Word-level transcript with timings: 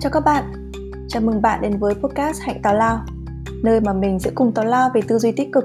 Chào 0.00 0.10
các 0.12 0.24
bạn, 0.24 0.70
chào 1.08 1.22
mừng 1.22 1.42
bạn 1.42 1.62
đến 1.62 1.78
với 1.78 1.94
podcast 1.94 2.40
Hạnh 2.42 2.62
Tào 2.62 2.74
Lao 2.74 3.04
Nơi 3.62 3.80
mà 3.80 3.92
mình 3.92 4.18
sẽ 4.18 4.30
cùng 4.34 4.52
tào 4.54 4.64
lao 4.64 4.90
về 4.94 5.00
tư 5.08 5.18
duy 5.18 5.32
tích 5.32 5.48
cực, 5.52 5.64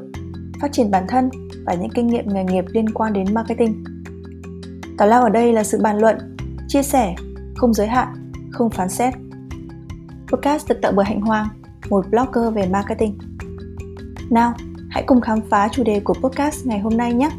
phát 0.62 0.72
triển 0.72 0.92
bản 0.92 1.06
thân 1.08 1.30
và 1.66 1.74
những 1.74 1.90
kinh 1.90 2.08
nghiệm 2.08 2.28
nghề 2.28 2.44
nghiệp 2.44 2.66
liên 2.68 2.90
quan 2.90 3.14
đến 3.14 3.34
marketing. 3.34 3.84
Tào 4.98 5.08
lao 5.08 5.24
ở 5.24 5.30
đây 5.30 5.54
là 5.54 5.64
sự 5.64 5.80
bàn 5.82 5.98
luận, 5.98 6.36
chia 6.68 6.84
sẻ, 6.84 7.16
không 7.56 7.74
giới 7.74 7.88
hạn, 7.88 8.32
không 8.52 8.70
phán 8.70 8.90
xét. 8.90 9.14
Podcast 10.32 10.70
được 10.70 10.80
tạo 10.82 10.92
bởi 10.96 11.06
Hạnh 11.06 11.22
Hoàng, 11.22 11.48
một 11.90 12.06
blogger 12.10 12.54
về 12.54 12.68
marketing. 12.68 13.18
Nào, 14.30 14.54
hãy 14.90 15.04
cùng 15.08 15.22
khám 15.22 15.40
phá 15.50 15.70
chủ 15.72 15.84
đề 15.84 16.00
của 16.00 16.14
podcast 16.14 16.66
ngày 16.66 16.80
hôm 16.80 16.98
nay 16.98 17.14
nhé! 17.14 17.30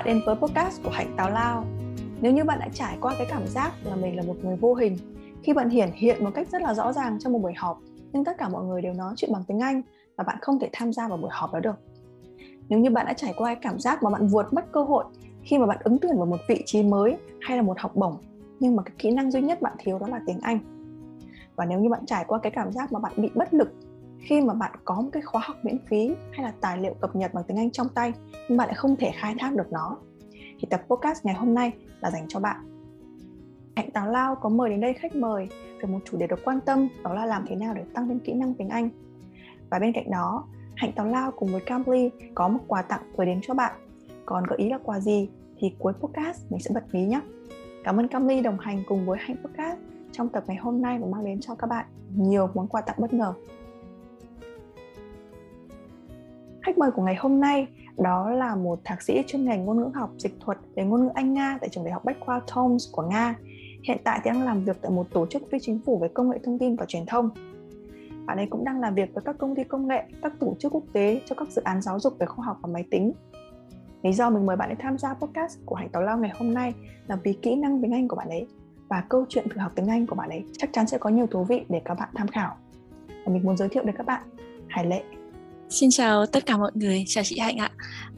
Bạn 0.00 0.06
đến 0.06 0.20
với 0.26 0.34
podcast 0.34 0.82
của 0.82 0.90
Hạnh 0.90 1.14
Táo 1.16 1.30
Lao. 1.30 1.64
Nếu 2.20 2.32
như 2.32 2.44
bạn 2.44 2.58
đã 2.60 2.68
trải 2.72 2.98
qua 3.00 3.14
cái 3.18 3.26
cảm 3.30 3.46
giác 3.46 3.72
là 3.84 3.96
mình 3.96 4.16
là 4.16 4.22
một 4.22 4.34
người 4.42 4.56
vô 4.56 4.74
hình, 4.74 4.96
khi 5.42 5.52
bạn 5.52 5.68
hiển 5.68 5.90
hiện 5.94 6.24
một 6.24 6.30
cách 6.34 6.48
rất 6.48 6.62
là 6.62 6.74
rõ 6.74 6.92
ràng 6.92 7.18
trong 7.18 7.32
một 7.32 7.38
buổi 7.38 7.52
họp, 7.56 7.78
nhưng 8.12 8.24
tất 8.24 8.38
cả 8.38 8.48
mọi 8.48 8.64
người 8.64 8.82
đều 8.82 8.94
nói 8.94 9.14
chuyện 9.16 9.32
bằng 9.32 9.44
tiếng 9.46 9.58
Anh 9.58 9.82
và 10.16 10.24
bạn 10.24 10.36
không 10.40 10.58
thể 10.58 10.68
tham 10.72 10.92
gia 10.92 11.08
vào 11.08 11.18
buổi 11.18 11.30
họp 11.32 11.52
đó 11.52 11.60
được. 11.60 11.74
Nếu 12.68 12.78
như 12.78 12.90
bạn 12.90 13.06
đã 13.06 13.12
trải 13.12 13.34
qua 13.36 13.54
cái 13.54 13.62
cảm 13.62 13.78
giác 13.80 14.02
mà 14.02 14.10
bạn 14.10 14.26
vượt 14.26 14.52
mất 14.52 14.72
cơ 14.72 14.82
hội 14.82 15.04
khi 15.42 15.58
mà 15.58 15.66
bạn 15.66 15.78
ứng 15.84 15.98
tuyển 15.98 16.16
vào 16.16 16.26
một 16.26 16.40
vị 16.48 16.62
trí 16.66 16.82
mới 16.82 17.16
hay 17.40 17.56
là 17.56 17.62
một 17.62 17.78
học 17.78 17.96
bổng, 17.96 18.16
nhưng 18.60 18.76
mà 18.76 18.82
cái 18.82 18.94
kỹ 18.98 19.10
năng 19.10 19.30
duy 19.30 19.40
nhất 19.40 19.62
bạn 19.62 19.72
thiếu 19.78 19.98
đó 19.98 20.06
là 20.06 20.20
tiếng 20.26 20.40
Anh. 20.40 20.58
Và 21.56 21.64
nếu 21.64 21.80
như 21.80 21.88
bạn 21.88 22.06
trải 22.06 22.24
qua 22.28 22.38
cái 22.38 22.52
cảm 22.52 22.72
giác 22.72 22.92
mà 22.92 22.98
bạn 23.00 23.12
bị 23.16 23.28
bất 23.34 23.54
lực 23.54 23.68
khi 24.20 24.40
mà 24.40 24.54
bạn 24.54 24.72
có 24.84 25.00
một 25.00 25.10
cái 25.12 25.22
khóa 25.22 25.42
học 25.44 25.56
miễn 25.62 25.78
phí 25.86 26.14
hay 26.32 26.44
là 26.44 26.52
tài 26.60 26.78
liệu 26.78 26.94
cập 27.00 27.16
nhật 27.16 27.34
bằng 27.34 27.44
tiếng 27.48 27.56
Anh 27.56 27.70
trong 27.70 27.88
tay, 27.88 28.12
nhưng 28.48 28.58
bạn 28.58 28.68
lại 28.68 28.74
không 28.74 28.96
thể 28.96 29.10
khai 29.14 29.34
thác 29.38 29.54
được 29.54 29.72
nó, 29.72 29.96
thì 30.32 30.68
tập 30.70 30.82
podcast 30.88 31.24
ngày 31.24 31.34
hôm 31.34 31.54
nay 31.54 31.72
là 32.00 32.10
dành 32.10 32.24
cho 32.28 32.40
bạn. 32.40 32.56
Hạnh 33.76 33.90
Táo 33.90 34.06
Lao 34.06 34.34
có 34.34 34.48
mời 34.48 34.70
đến 34.70 34.80
đây 34.80 34.92
khách 34.92 35.16
mời 35.16 35.48
về 35.82 35.88
một 35.88 35.98
chủ 36.04 36.18
đề 36.18 36.26
được 36.26 36.40
quan 36.44 36.60
tâm, 36.60 36.88
đó 37.04 37.14
là 37.14 37.26
làm 37.26 37.44
thế 37.48 37.56
nào 37.56 37.74
để 37.74 37.84
tăng 37.94 38.08
thêm 38.08 38.20
kỹ 38.20 38.32
năng 38.32 38.54
tiếng 38.54 38.68
Anh. 38.68 38.88
Và 39.70 39.78
bên 39.78 39.92
cạnh 39.92 40.10
đó, 40.10 40.44
Hạnh 40.76 40.92
Táo 40.92 41.06
Lao 41.06 41.30
cùng 41.30 41.52
với 41.52 41.60
Cambly 41.60 42.10
có 42.34 42.48
một 42.48 42.60
quà 42.66 42.82
tặng 42.82 43.02
gửi 43.16 43.26
đến 43.26 43.40
cho 43.42 43.54
bạn. 43.54 43.72
Còn 44.26 44.44
gợi 44.46 44.58
ý 44.58 44.70
là 44.70 44.78
quà 44.78 45.00
gì 45.00 45.28
thì 45.58 45.74
cuối 45.78 45.92
podcast 45.92 46.50
mình 46.50 46.60
sẽ 46.60 46.70
bật 46.74 46.84
mí 46.92 47.04
nhé 47.04 47.20
Cảm 47.84 47.96
ơn 47.96 48.08
Cambly 48.08 48.40
đồng 48.40 48.58
hành 48.58 48.82
cùng 48.88 49.06
với 49.06 49.18
Hạnh 49.20 49.36
Podcast 49.44 49.78
trong 50.12 50.28
tập 50.28 50.44
ngày 50.46 50.56
hôm 50.56 50.82
nay 50.82 50.98
và 50.98 51.06
mang 51.06 51.24
đến 51.24 51.40
cho 51.40 51.54
các 51.54 51.66
bạn 51.66 51.86
nhiều 52.16 52.48
món 52.54 52.68
quà 52.68 52.80
tặng 52.80 52.96
bất 52.98 53.12
ngờ. 53.12 53.34
Khách 56.62 56.78
mời 56.78 56.90
của 56.90 57.02
ngày 57.02 57.14
hôm 57.14 57.40
nay 57.40 57.66
đó 57.98 58.30
là 58.30 58.54
một 58.54 58.80
thạc 58.84 59.02
sĩ 59.02 59.22
chuyên 59.26 59.44
ngành 59.44 59.64
ngôn 59.64 59.76
ngữ 59.76 59.90
học 59.94 60.10
dịch 60.18 60.40
thuật 60.40 60.58
về 60.76 60.84
ngôn 60.84 61.04
ngữ 61.04 61.10
Anh 61.14 61.34
Nga 61.34 61.58
tại 61.60 61.68
trường 61.68 61.84
đại 61.84 61.92
học 61.92 62.04
Bách 62.04 62.16
khoa 62.20 62.40
Toms 62.54 62.92
của 62.92 63.02
Nga. 63.02 63.34
Hiện 63.84 63.98
tại 64.04 64.20
thì 64.24 64.30
đang 64.30 64.42
làm 64.42 64.64
việc 64.64 64.76
tại 64.82 64.90
một 64.90 65.06
tổ 65.12 65.26
chức 65.26 65.42
phi 65.50 65.58
chính 65.60 65.80
phủ 65.86 65.98
về 65.98 66.08
công 66.08 66.30
nghệ 66.30 66.38
thông 66.44 66.58
tin 66.58 66.76
và 66.76 66.86
truyền 66.86 67.06
thông. 67.06 67.30
Bạn 68.26 68.36
ấy 68.36 68.46
cũng 68.46 68.64
đang 68.64 68.80
làm 68.80 68.94
việc 68.94 69.14
với 69.14 69.24
các 69.24 69.38
công 69.38 69.54
ty 69.56 69.64
công 69.64 69.88
nghệ, 69.88 70.02
các 70.22 70.32
tổ 70.40 70.54
chức 70.58 70.74
quốc 70.74 70.84
tế 70.92 71.20
cho 71.26 71.34
các 71.34 71.48
dự 71.48 71.62
án 71.62 71.82
giáo 71.82 72.00
dục 72.00 72.18
về 72.18 72.26
khoa 72.26 72.44
học 72.44 72.58
và 72.62 72.68
máy 72.72 72.84
tính. 72.90 73.12
Lý 74.02 74.12
do 74.12 74.30
mình 74.30 74.46
mời 74.46 74.56
bạn 74.56 74.68
ấy 74.68 74.76
tham 74.78 74.98
gia 74.98 75.14
podcast 75.14 75.58
của 75.66 75.74
Hải 75.74 75.88
Tàu 75.88 76.02
Lao 76.02 76.18
ngày 76.18 76.30
hôm 76.38 76.54
nay 76.54 76.74
là 77.06 77.16
vì 77.16 77.32
kỹ 77.32 77.56
năng 77.56 77.82
tiếng 77.82 77.92
Anh 77.92 78.08
của 78.08 78.16
bạn 78.16 78.28
ấy 78.28 78.46
và 78.88 79.04
câu 79.08 79.24
chuyện 79.28 79.48
thử 79.48 79.60
học 79.60 79.72
tiếng 79.74 79.88
Anh 79.88 80.06
của 80.06 80.16
bạn 80.16 80.28
ấy 80.28 80.44
chắc 80.58 80.70
chắn 80.72 80.86
sẽ 80.86 80.98
có 80.98 81.10
nhiều 81.10 81.26
thú 81.26 81.44
vị 81.44 81.64
để 81.68 81.82
các 81.84 81.94
bạn 81.94 82.08
tham 82.14 82.28
khảo. 82.28 82.56
Và 83.08 83.32
mình 83.32 83.42
muốn 83.44 83.56
giới 83.56 83.68
thiệu 83.68 83.84
đến 83.84 83.96
các 83.96 84.06
bạn 84.06 84.22
Hải 84.68 84.86
Lệ 84.86 85.02
Xin 85.70 85.90
chào 85.90 86.26
tất 86.26 86.46
cả 86.46 86.56
mọi 86.56 86.70
người, 86.74 87.04
chào 87.06 87.24
chị 87.24 87.38
Hạnh 87.38 87.56
ạ. 87.56 87.70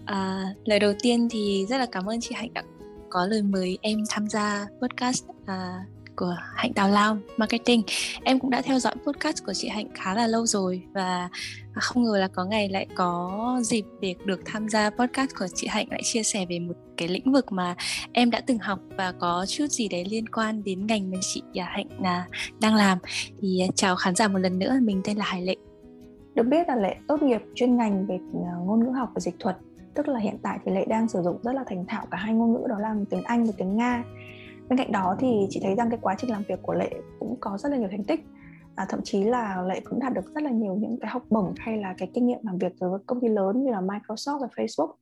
À, 0.05 0.45
lời 0.65 0.79
đầu 0.79 0.93
tiên 1.03 1.29
thì 1.31 1.67
rất 1.69 1.79
là 1.79 1.87
cảm 1.93 2.07
ơn 2.07 2.21
chị 2.21 2.35
Hạnh 2.35 2.55
đã 2.55 2.63
có 3.11 3.27
lời 3.27 3.43
mời 3.43 3.79
em 3.83 3.99
tham 4.11 4.29
gia 4.29 4.67
podcast 4.83 5.25
à, 5.47 5.85
của 6.17 6.37
Hạnh 6.55 6.73
Tào 6.73 6.89
Lao 6.89 7.19
Marketing. 7.37 7.83
Em 8.25 8.39
cũng 8.39 8.51
đã 8.51 8.63
theo 8.63 8.79
dõi 8.79 8.95
podcast 9.07 9.45
của 9.47 9.53
chị 9.53 9.69
Hạnh 9.69 9.89
khá 9.95 10.15
là 10.15 10.27
lâu 10.27 10.47
rồi 10.47 10.83
và 10.95 11.29
không 11.75 12.05
ngờ 12.05 12.19
là 12.19 12.29
có 12.29 12.45
ngày 12.45 12.69
lại 12.69 12.87
có 12.95 13.61
dịp 13.63 13.85
để 14.01 14.15
được 14.25 14.41
tham 14.45 14.69
gia 14.69 14.91
podcast 14.91 15.31
của 15.39 15.47
chị 15.55 15.67
Hạnh 15.67 15.87
lại 15.91 16.01
chia 16.05 16.23
sẻ 16.23 16.47
về 16.49 16.59
một 16.59 16.77
cái 16.97 17.09
lĩnh 17.09 17.33
vực 17.33 17.53
mà 17.53 17.75
em 18.13 18.31
đã 18.31 18.41
từng 18.47 18.59
học 18.59 18.79
và 18.97 19.13
có 19.13 19.47
chút 19.49 19.67
gì 19.71 19.89
đấy 19.89 20.05
liên 20.11 20.29
quan 20.29 20.65
đến 20.65 20.87
ngành 20.87 21.11
mà 21.11 21.19
chị 21.21 21.43
à, 21.55 21.65
Hạnh 21.65 21.89
là 22.03 22.27
đang 22.61 22.75
làm. 22.75 22.99
Thì 23.41 23.61
à, 23.61 23.69
chào 23.75 23.97
khán 23.97 24.15
giả 24.15 24.29
một 24.29 24.39
lần 24.39 24.59
nữa, 24.59 24.79
mình 24.83 25.01
tên 25.05 25.17
là 25.17 25.25
Hải 25.25 25.43
Lệ. 25.43 25.57
Được 26.35 26.43
biết 26.43 26.69
là 26.69 26.77
Lệ 26.77 26.97
tốt 27.09 27.23
nghiệp 27.23 27.43
chuyên 27.55 27.77
ngành 27.77 28.07
về 28.07 28.19
ờ, 28.35 28.59
ngôn 28.65 28.85
ngữ 28.85 28.91
học 28.91 29.11
và 29.15 29.21
dịch 29.21 29.35
thuật 29.39 29.57
Tức 29.95 30.09
là 30.09 30.21
hiện 30.21 30.39
tại 30.43 30.59
thì 30.65 30.73
Lệ 30.73 30.85
đang 30.85 31.09
sử 31.09 31.23
dụng 31.23 31.39
rất 31.43 31.55
là 31.55 31.65
thành 31.67 31.85
thạo 31.87 32.07
cả 32.11 32.17
hai 32.17 32.35
ngôn 32.35 32.53
ngữ 32.53 32.67
đó 32.69 32.79
là 32.79 32.95
tiếng 33.11 33.23
Anh 33.23 33.45
và 33.45 33.53
tiếng 33.57 33.77
Nga 33.77 34.05
Bên 34.69 34.79
cạnh 34.79 34.93
đó 34.93 35.17
thì 35.19 35.47
chị 35.51 35.61
thấy 35.63 35.75
rằng 35.75 35.91
cái 35.91 35.99
quá 36.03 36.15
trình 36.19 36.31
làm 36.31 36.43
việc 36.49 36.63
của 36.63 36.75
Lệ 36.75 36.91
cũng 37.19 37.37
có 37.41 37.59
rất 37.59 37.69
là 37.69 37.77
nhiều 37.77 37.89
thành 37.91 38.05
tích 38.05 38.25
à, 38.75 38.87
Thậm 38.89 39.01
chí 39.05 39.25
là 39.25 39.63
Lệ 39.63 39.81
cũng 39.85 40.01
đạt 40.01 40.13
được 40.15 40.35
rất 40.35 40.43
là 40.43 40.51
nhiều 40.51 40.75
những 40.75 40.97
cái 41.01 41.11
học 41.11 41.23
bổng 41.31 41.55
hay 41.57 41.77
là 41.77 41.95
cái 41.99 42.11
kinh 42.15 42.27
nghiệm 42.27 42.39
làm 42.43 42.59
việc 42.59 42.73
với 42.79 42.91
công 43.07 43.21
ty 43.21 43.29
lớn 43.29 43.65
như 43.65 43.71
là 43.71 43.81
Microsoft 43.81 44.39
và 44.39 44.49
Facebook 44.57 44.93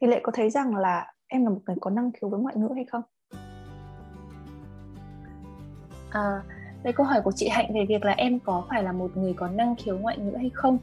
Thì 0.00 0.06
Lệ 0.06 0.20
có 0.22 0.32
thấy 0.32 0.50
rằng 0.50 0.76
là 0.76 1.12
em 1.26 1.44
là 1.44 1.50
một 1.50 1.60
người 1.66 1.76
có 1.80 1.90
năng 1.90 2.12
khiếu 2.12 2.30
với 2.30 2.40
ngoại 2.40 2.56
ngữ 2.56 2.68
hay 2.74 2.84
không? 2.84 3.02
À, 6.10 6.42
đây 6.86 6.92
câu 6.92 7.06
hỏi 7.06 7.20
của 7.24 7.32
chị 7.32 7.48
Hạnh 7.48 7.74
về 7.74 7.84
việc 7.88 8.04
là 8.04 8.12
em 8.12 8.38
có 8.40 8.64
phải 8.68 8.82
là 8.82 8.92
một 8.92 9.16
người 9.16 9.32
có 9.32 9.48
năng 9.48 9.76
khiếu 9.76 9.98
ngoại 9.98 10.18
ngữ 10.18 10.36
hay 10.36 10.50
không? 10.54 10.78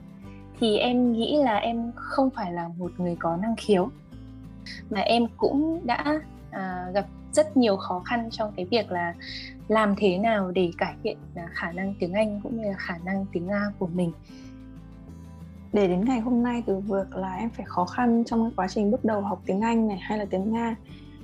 Thì 0.59 0.78
em 0.78 1.12
nghĩ 1.12 1.38
là 1.44 1.58
em 1.58 1.91
không 1.96 2.30
phải 2.30 2.52
là 2.52 2.68
một 2.78 2.91
người 2.97 3.16
có 3.19 3.38
năng 3.38 3.56
khiếu. 3.56 3.90
Mà 4.90 5.00
em 5.00 5.28
cũng 5.38 5.81
đã 5.84 6.19
à, 6.52 6.86
gặp 6.94 7.06
rất 7.34 7.58
nhiều 7.58 7.78
khó 7.78 8.00
khăn 8.06 8.30
trong 8.31 8.53
cái 8.56 8.66
việc 8.66 8.91
là 8.91 9.14
làm 9.68 9.96
thế 9.97 10.18
nào 10.18 10.52
để 10.52 10.72
cải 10.78 10.94
thiện 11.03 11.18
à, 11.36 11.47
khả 11.53 11.72
năng 11.72 11.94
tiếng 12.00 12.14
Anh 12.14 12.40
cũng 12.44 12.62
như 12.62 12.68
là 12.68 12.78
khả 12.78 12.97
năng 13.06 13.25
tiếng 13.31 13.47
Nga 13.47 13.72
của 13.80 13.88
mình. 13.88 14.12
Để 15.74 15.88
đến 15.88 16.06
ngày 16.06 16.20
hôm 16.20 16.44
nay 16.44 16.64
từ 16.66 16.80
việc 16.80 17.16
là 17.16 17.35
em 17.35 17.50
phải 17.50 17.66
khó 17.66 17.85
khăn 17.85 18.24
trong 18.25 18.44
cái 18.44 18.52
quá 18.56 18.68
trình 18.68 18.91
bước 18.91 19.06
đầu 19.06 19.22
học 19.22 19.41
tiếng 19.46 19.62
Anh 19.62 19.88
này 19.88 19.97
hay 20.02 20.18
là 20.18 20.25
tiếng 20.25 20.53
Nga 20.53 20.75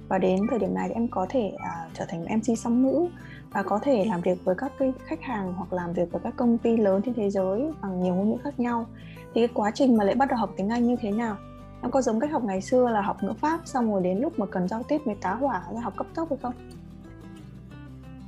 và 0.07 0.17
đến 0.17 0.39
thời 0.49 0.59
điểm 0.59 0.73
này 0.73 0.87
thì 0.87 0.93
em 0.93 1.07
có 1.07 1.25
thể 1.29 1.51
uh, 1.55 1.93
trở 1.93 2.05
thành 2.05 2.25
MC 2.25 2.57
song 2.57 2.81
ngữ 2.81 3.07
và 3.51 3.63
có 3.63 3.79
thể 3.79 4.05
làm 4.05 4.21
việc 4.21 4.45
với 4.45 4.55
các 4.55 4.71
cái 4.79 4.93
khách 5.05 5.21
hàng 5.21 5.53
hoặc 5.53 5.73
làm 5.73 5.93
việc 5.93 6.11
với 6.11 6.21
các 6.23 6.33
công 6.35 6.57
ty 6.57 6.77
lớn 6.77 7.01
trên 7.05 7.13
thế 7.13 7.29
giới 7.29 7.71
bằng 7.81 8.03
nhiều 8.03 8.15
ngôn 8.15 8.29
ngữ 8.29 8.37
khác 8.43 8.59
nhau. 8.59 8.85
Thì 9.33 9.47
cái 9.47 9.53
quá 9.53 9.71
trình 9.71 9.97
mà 9.97 10.03
lại 10.03 10.15
bắt 10.15 10.29
đầu 10.29 10.37
học 10.37 10.53
tiếng 10.57 10.69
Anh 10.69 10.87
như 10.87 10.95
thế 11.01 11.11
nào? 11.11 11.35
Nó 11.81 11.89
có 11.89 12.01
giống 12.01 12.19
cách 12.19 12.31
học 12.31 12.43
ngày 12.43 12.61
xưa 12.61 12.89
là 12.89 13.01
học 13.01 13.23
ngữ 13.23 13.33
pháp, 13.33 13.59
xong 13.65 13.91
rồi 13.91 14.03
đến 14.03 14.19
lúc 14.19 14.39
mà 14.39 14.45
cần 14.45 14.67
giao 14.67 14.83
tiếp 14.83 14.97
mới 15.05 15.15
tá 15.15 15.33
hỏa 15.33 15.63
ra 15.73 15.81
học 15.81 15.93
cấp 15.97 16.07
tốc 16.15 16.29
hay 16.29 16.37
không? 16.41 16.53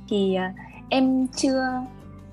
Thì 0.08 0.34
à, 0.34 0.54
em 0.88 1.26
chưa 1.26 1.82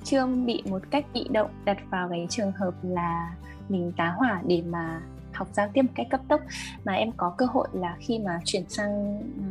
chưa 0.04 0.26
bị 0.26 0.64
một 0.70 0.82
cách 0.90 1.06
bị 1.14 1.28
động 1.32 1.50
đặt 1.66 1.78
vào 1.90 2.10
cái 2.10 2.28
trường 2.30 2.52
hợp 2.52 2.74
là 2.84 3.36
mình 3.70 3.92
tá 3.98 4.14
hỏa 4.18 4.42
để 4.48 4.64
mà 4.70 5.02
học 5.34 5.48
giao 5.54 5.70
tiếp 5.74 5.82
một 5.82 5.92
cách 5.96 6.08
cấp 6.10 6.22
tốc. 6.28 6.42
Mà 6.86 6.94
em 6.94 7.12
có 7.18 7.34
cơ 7.38 7.46
hội 7.46 7.68
là 7.74 7.96
khi 8.00 8.20
mà 8.20 8.40
chuyển 8.46 8.70
sang 8.70 9.22
ừ, 9.38 9.44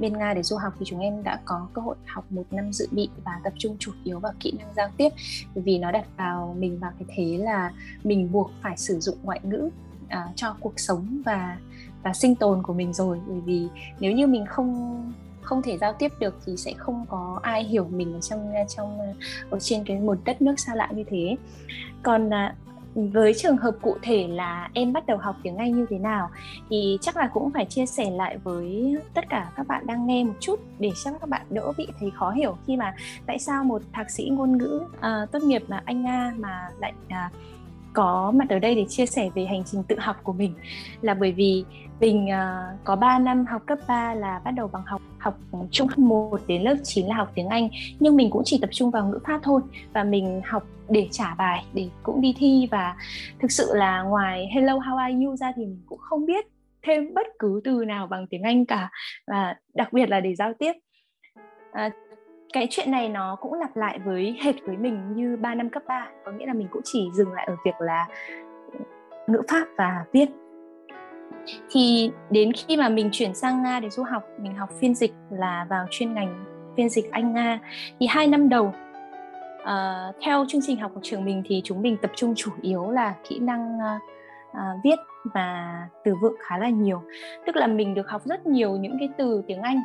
bên 0.00 0.18
Nga 0.18 0.34
để 0.34 0.42
du 0.42 0.56
học 0.56 0.72
thì 0.78 0.86
chúng 0.88 1.00
em 1.00 1.22
đã 1.22 1.40
có 1.44 1.68
cơ 1.72 1.82
hội 1.82 1.96
học 2.06 2.24
một 2.30 2.42
năm 2.50 2.72
dự 2.72 2.88
bị 2.90 3.08
và 3.24 3.40
tập 3.44 3.52
trung 3.58 3.76
chủ 3.78 3.92
yếu 4.04 4.18
vào 4.18 4.32
kỹ 4.40 4.52
năng 4.58 4.74
giao 4.76 4.88
tiếp. 4.96 5.08
Bởi 5.54 5.62
vì 5.64 5.78
nó 5.78 5.90
đặt 5.90 6.06
vào 6.16 6.56
mình 6.58 6.78
vào 6.78 6.92
cái 6.98 7.08
thế 7.16 7.38
là 7.38 7.72
mình 8.04 8.32
buộc 8.32 8.50
phải 8.62 8.76
sử 8.76 9.00
dụng 9.00 9.18
ngoại 9.22 9.40
ngữ 9.42 9.70
uh, 10.04 10.36
cho 10.36 10.56
cuộc 10.60 10.80
sống 10.80 11.22
và 11.24 11.58
và 12.02 12.12
sinh 12.12 12.34
tồn 12.34 12.62
của 12.62 12.72
mình 12.72 12.92
rồi. 12.92 13.20
Bởi 13.28 13.40
vì 13.40 13.68
nếu 14.00 14.12
như 14.12 14.26
mình 14.26 14.46
không 14.46 15.12
không 15.42 15.62
thể 15.62 15.78
giao 15.78 15.92
tiếp 15.92 16.12
được 16.20 16.34
thì 16.46 16.56
sẽ 16.56 16.72
không 16.76 17.06
có 17.08 17.38
ai 17.42 17.64
hiểu 17.64 17.88
mình 17.90 18.14
ở 18.14 18.20
trong 18.20 18.52
trong 18.76 18.98
ở 19.50 19.58
trên 19.58 19.84
cái 19.84 20.00
một 20.00 20.18
đất 20.24 20.42
nước 20.42 20.60
xa 20.60 20.74
lạ 20.74 20.88
như 20.94 21.04
thế. 21.10 21.36
Còn 22.02 22.26
uh, 22.26 22.32
với 22.94 23.34
trường 23.34 23.56
hợp 23.56 23.74
cụ 23.82 23.96
thể 24.02 24.28
là 24.28 24.68
em 24.74 24.92
bắt 24.92 25.06
đầu 25.06 25.18
học 25.18 25.36
tiếng 25.42 25.56
Anh 25.56 25.76
như 25.76 25.86
thế 25.90 25.98
nào 25.98 26.30
thì 26.70 26.98
chắc 27.00 27.16
là 27.16 27.30
cũng 27.34 27.50
phải 27.50 27.64
chia 27.64 27.86
sẻ 27.86 28.10
lại 28.10 28.38
với 28.38 28.96
tất 29.14 29.24
cả 29.28 29.50
các 29.56 29.66
bạn 29.66 29.86
đang 29.86 30.06
nghe 30.06 30.24
một 30.24 30.34
chút 30.40 30.60
để 30.78 30.90
cho 31.04 31.10
các 31.20 31.28
bạn 31.28 31.46
đỡ 31.50 31.72
bị 31.76 31.88
thấy 32.00 32.10
khó 32.14 32.30
hiểu 32.30 32.56
khi 32.66 32.76
mà 32.76 32.94
tại 33.26 33.38
sao 33.38 33.64
một 33.64 33.82
thạc 33.92 34.10
sĩ 34.10 34.28
ngôn 34.32 34.58
ngữ 34.58 34.80
uh, 34.96 35.30
tốt 35.32 35.42
nghiệp 35.42 35.62
là 35.68 35.82
Anh 35.84 36.02
Nga 36.02 36.32
mà 36.38 36.68
lại 36.80 36.92
uh, 37.06 37.32
có 37.92 38.32
mặt 38.34 38.48
ở 38.48 38.58
đây 38.58 38.74
để 38.74 38.84
chia 38.88 39.06
sẻ 39.06 39.30
về 39.34 39.44
hành 39.44 39.62
trình 39.64 39.82
tự 39.82 39.96
học 39.98 40.16
của 40.22 40.32
mình. 40.32 40.54
Là 41.00 41.14
bởi 41.14 41.32
vì 41.32 41.64
mình 42.00 42.26
uh, 42.26 42.84
có 42.84 42.96
3 42.96 43.18
năm 43.18 43.46
học 43.46 43.62
cấp 43.66 43.78
3 43.88 44.14
là 44.14 44.40
bắt 44.44 44.50
đầu 44.50 44.68
bằng 44.68 44.82
học 44.86 45.02
học 45.18 45.38
trung 45.70 45.88
học 45.88 45.98
1 45.98 46.40
đến 46.46 46.62
lớp 46.62 46.74
9 46.82 47.06
là 47.06 47.14
học 47.14 47.32
tiếng 47.34 47.48
Anh. 47.48 47.68
Nhưng 48.00 48.16
mình 48.16 48.30
cũng 48.30 48.42
chỉ 48.44 48.58
tập 48.60 48.70
trung 48.72 48.90
vào 48.90 49.06
ngữ 49.06 49.18
pháp 49.26 49.40
thôi 49.42 49.60
và 49.92 50.04
mình 50.04 50.40
học 50.44 50.66
để 50.88 51.08
trả 51.10 51.34
bài 51.34 51.64
để 51.72 51.88
cũng 52.02 52.20
đi 52.20 52.34
thi. 52.38 52.68
Và 52.70 52.96
thực 53.40 53.52
sự 53.52 53.70
là 53.74 54.02
ngoài 54.02 54.48
hello 54.54 54.78
how 54.78 54.96
are 54.96 55.24
you 55.24 55.36
ra 55.36 55.52
thì 55.56 55.66
mình 55.66 55.82
cũng 55.86 55.98
không 55.98 56.26
biết 56.26 56.44
thêm 56.82 57.14
bất 57.14 57.26
cứ 57.38 57.60
từ 57.64 57.84
nào 57.84 58.06
bằng 58.06 58.26
tiếng 58.26 58.42
Anh 58.42 58.66
cả. 58.66 58.90
Và 59.26 59.54
đặc 59.74 59.92
biệt 59.92 60.10
là 60.10 60.20
để 60.20 60.34
giao 60.34 60.52
tiếp. 60.58 60.72
À, 61.72 61.90
cái 62.52 62.66
chuyện 62.70 62.90
này 62.90 63.08
nó 63.08 63.36
cũng 63.40 63.52
lặp 63.54 63.76
lại 63.76 63.98
với 64.04 64.38
hệt 64.42 64.54
với 64.66 64.76
mình 64.76 65.14
như 65.14 65.36
3 65.36 65.54
năm 65.54 65.70
cấp 65.70 65.82
3 65.86 66.08
có 66.24 66.32
nghĩa 66.32 66.46
là 66.46 66.52
mình 66.52 66.68
cũng 66.70 66.82
chỉ 66.84 67.08
dừng 67.14 67.32
lại 67.32 67.46
ở 67.46 67.56
việc 67.64 67.80
là 67.80 68.06
ngữ 69.26 69.42
pháp 69.48 69.66
và 69.76 70.04
viết. 70.12 70.26
Thì 71.70 72.12
đến 72.30 72.52
khi 72.52 72.76
mà 72.76 72.88
mình 72.88 73.08
chuyển 73.12 73.34
sang 73.34 73.62
Nga 73.62 73.80
để 73.80 73.90
du 73.90 74.02
học 74.02 74.22
mình 74.38 74.54
học 74.54 74.70
phiên 74.80 74.94
dịch 74.94 75.12
là 75.30 75.66
vào 75.70 75.86
chuyên 75.90 76.14
ngành 76.14 76.44
phiên 76.76 76.88
dịch 76.88 77.10
Anh 77.10 77.34
Nga. 77.34 77.58
Thì 78.00 78.06
hai 78.06 78.26
năm 78.26 78.48
đầu 78.48 78.74
uh, 79.62 80.16
theo 80.22 80.44
chương 80.48 80.60
trình 80.66 80.80
học 80.80 80.90
của 80.94 81.00
trường 81.02 81.24
mình 81.24 81.42
thì 81.46 81.60
chúng 81.64 81.82
mình 81.82 81.96
tập 82.02 82.10
trung 82.16 82.34
chủ 82.36 82.50
yếu 82.62 82.90
là 82.90 83.14
kỹ 83.28 83.38
năng 83.38 83.78
uh, 83.78 84.02
uh, 84.50 84.84
viết 84.84 84.98
và 85.34 85.82
từ 86.04 86.14
vựng 86.22 86.34
khá 86.40 86.58
là 86.58 86.68
nhiều. 86.68 87.02
Tức 87.46 87.56
là 87.56 87.66
mình 87.66 87.94
được 87.94 88.08
học 88.08 88.22
rất 88.24 88.46
nhiều 88.46 88.76
những 88.76 88.96
cái 88.98 89.08
từ 89.18 89.42
tiếng 89.46 89.62
Anh 89.62 89.80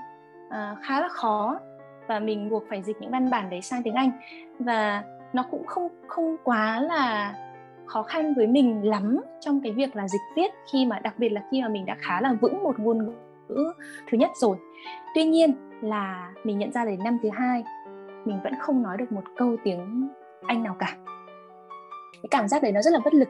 uh, 0.48 0.78
khá 0.84 1.02
là 1.02 1.08
khó 1.08 1.60
và 2.08 2.20
mình 2.20 2.50
buộc 2.50 2.64
phải 2.70 2.82
dịch 2.82 2.98
những 3.00 3.12
văn 3.12 3.30
bản 3.30 3.50
đấy 3.50 3.62
sang 3.62 3.84
tiếng 3.84 3.96
Anh. 3.96 4.12
Và 4.60 5.04
nó 5.34 5.44
cũng 5.52 5.66
không 5.66 5.88
không 6.08 6.38
quá 6.44 6.80
là 6.82 7.36
khó 7.86 8.04
khăn 8.04 8.34
với 8.34 8.48
mình 8.48 8.90
lắm 8.90 9.22
trong 9.40 9.62
cái 9.64 9.72
việc 9.72 9.96
là 9.96 10.08
dịch 10.08 10.22
viết, 10.36 10.52
khi 10.74 10.86
mà, 10.86 11.00
đặc 11.00 11.14
biệt 11.18 11.30
là 11.30 11.42
khi 11.52 11.62
mà 11.62 11.68
mình 11.68 11.86
đã 11.86 11.96
khá 12.00 12.22
là 12.22 12.34
vững 12.42 12.64
một 12.64 12.80
ngôn 12.80 13.16
ngữ 13.48 13.74
thứ 14.12 14.18
nhất 14.18 14.30
rồi. 14.36 14.58
Tuy 15.16 15.24
nhiên 15.24 15.54
là 15.82 16.34
mình 16.44 16.58
nhận 16.58 16.72
ra 16.72 16.86
đến 16.86 17.04
năm 17.04 17.18
thứ 17.24 17.30
hai, 17.34 17.64
mình 18.26 18.40
vẫn 18.44 18.54
không 18.60 18.84
nói 18.84 18.98
được 18.98 19.12
một 19.12 19.24
câu 19.38 19.56
tiếng 19.64 20.10
anh 20.46 20.64
nào 20.64 20.76
cả. 20.80 20.96
Cái 22.14 22.28
cảm 22.32 22.48
giác 22.48 22.64
đấy 22.64 22.72
nó 22.72 22.82
rất 22.82 22.94
là 22.94 23.00
bất 23.04 23.14
lực. 23.14 23.30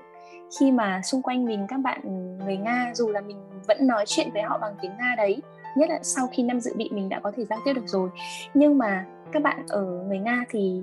Khi 0.60 0.72
mà 0.72 1.02
xung 1.04 1.22
quanh 1.22 1.46
mình, 1.46 1.66
các 1.70 1.78
bạn 1.78 2.02
người 2.46 2.58
nga 2.58 2.92
dù 2.94 3.10
là 3.10 3.22
mình 3.22 3.38
vẫn 3.68 3.88
nói 3.88 4.04
chuyện 4.08 4.30
với 4.34 4.42
họ 4.42 4.58
bằng 4.58 4.76
tiếng 4.82 4.92
nga 4.98 5.16
đấy 5.18 5.42
nhất 5.76 5.90
là 5.90 6.00
sau 6.02 6.28
khi 6.34 6.44
năm 6.44 6.60
dự 6.60 6.74
bị 6.76 6.90
mình 6.94 7.10
đã 7.10 7.20
có 7.20 7.32
thể 7.36 7.46
giao 7.46 7.60
tiếp 7.66 7.74
được 7.74 7.88
rồi. 7.88 8.10
Nhưng 8.54 8.78
mà 8.78 9.06
các 9.32 9.44
bạn 9.44 9.66
ở 9.70 9.82
người 10.08 10.20
nga 10.20 10.44
thì 10.50 10.82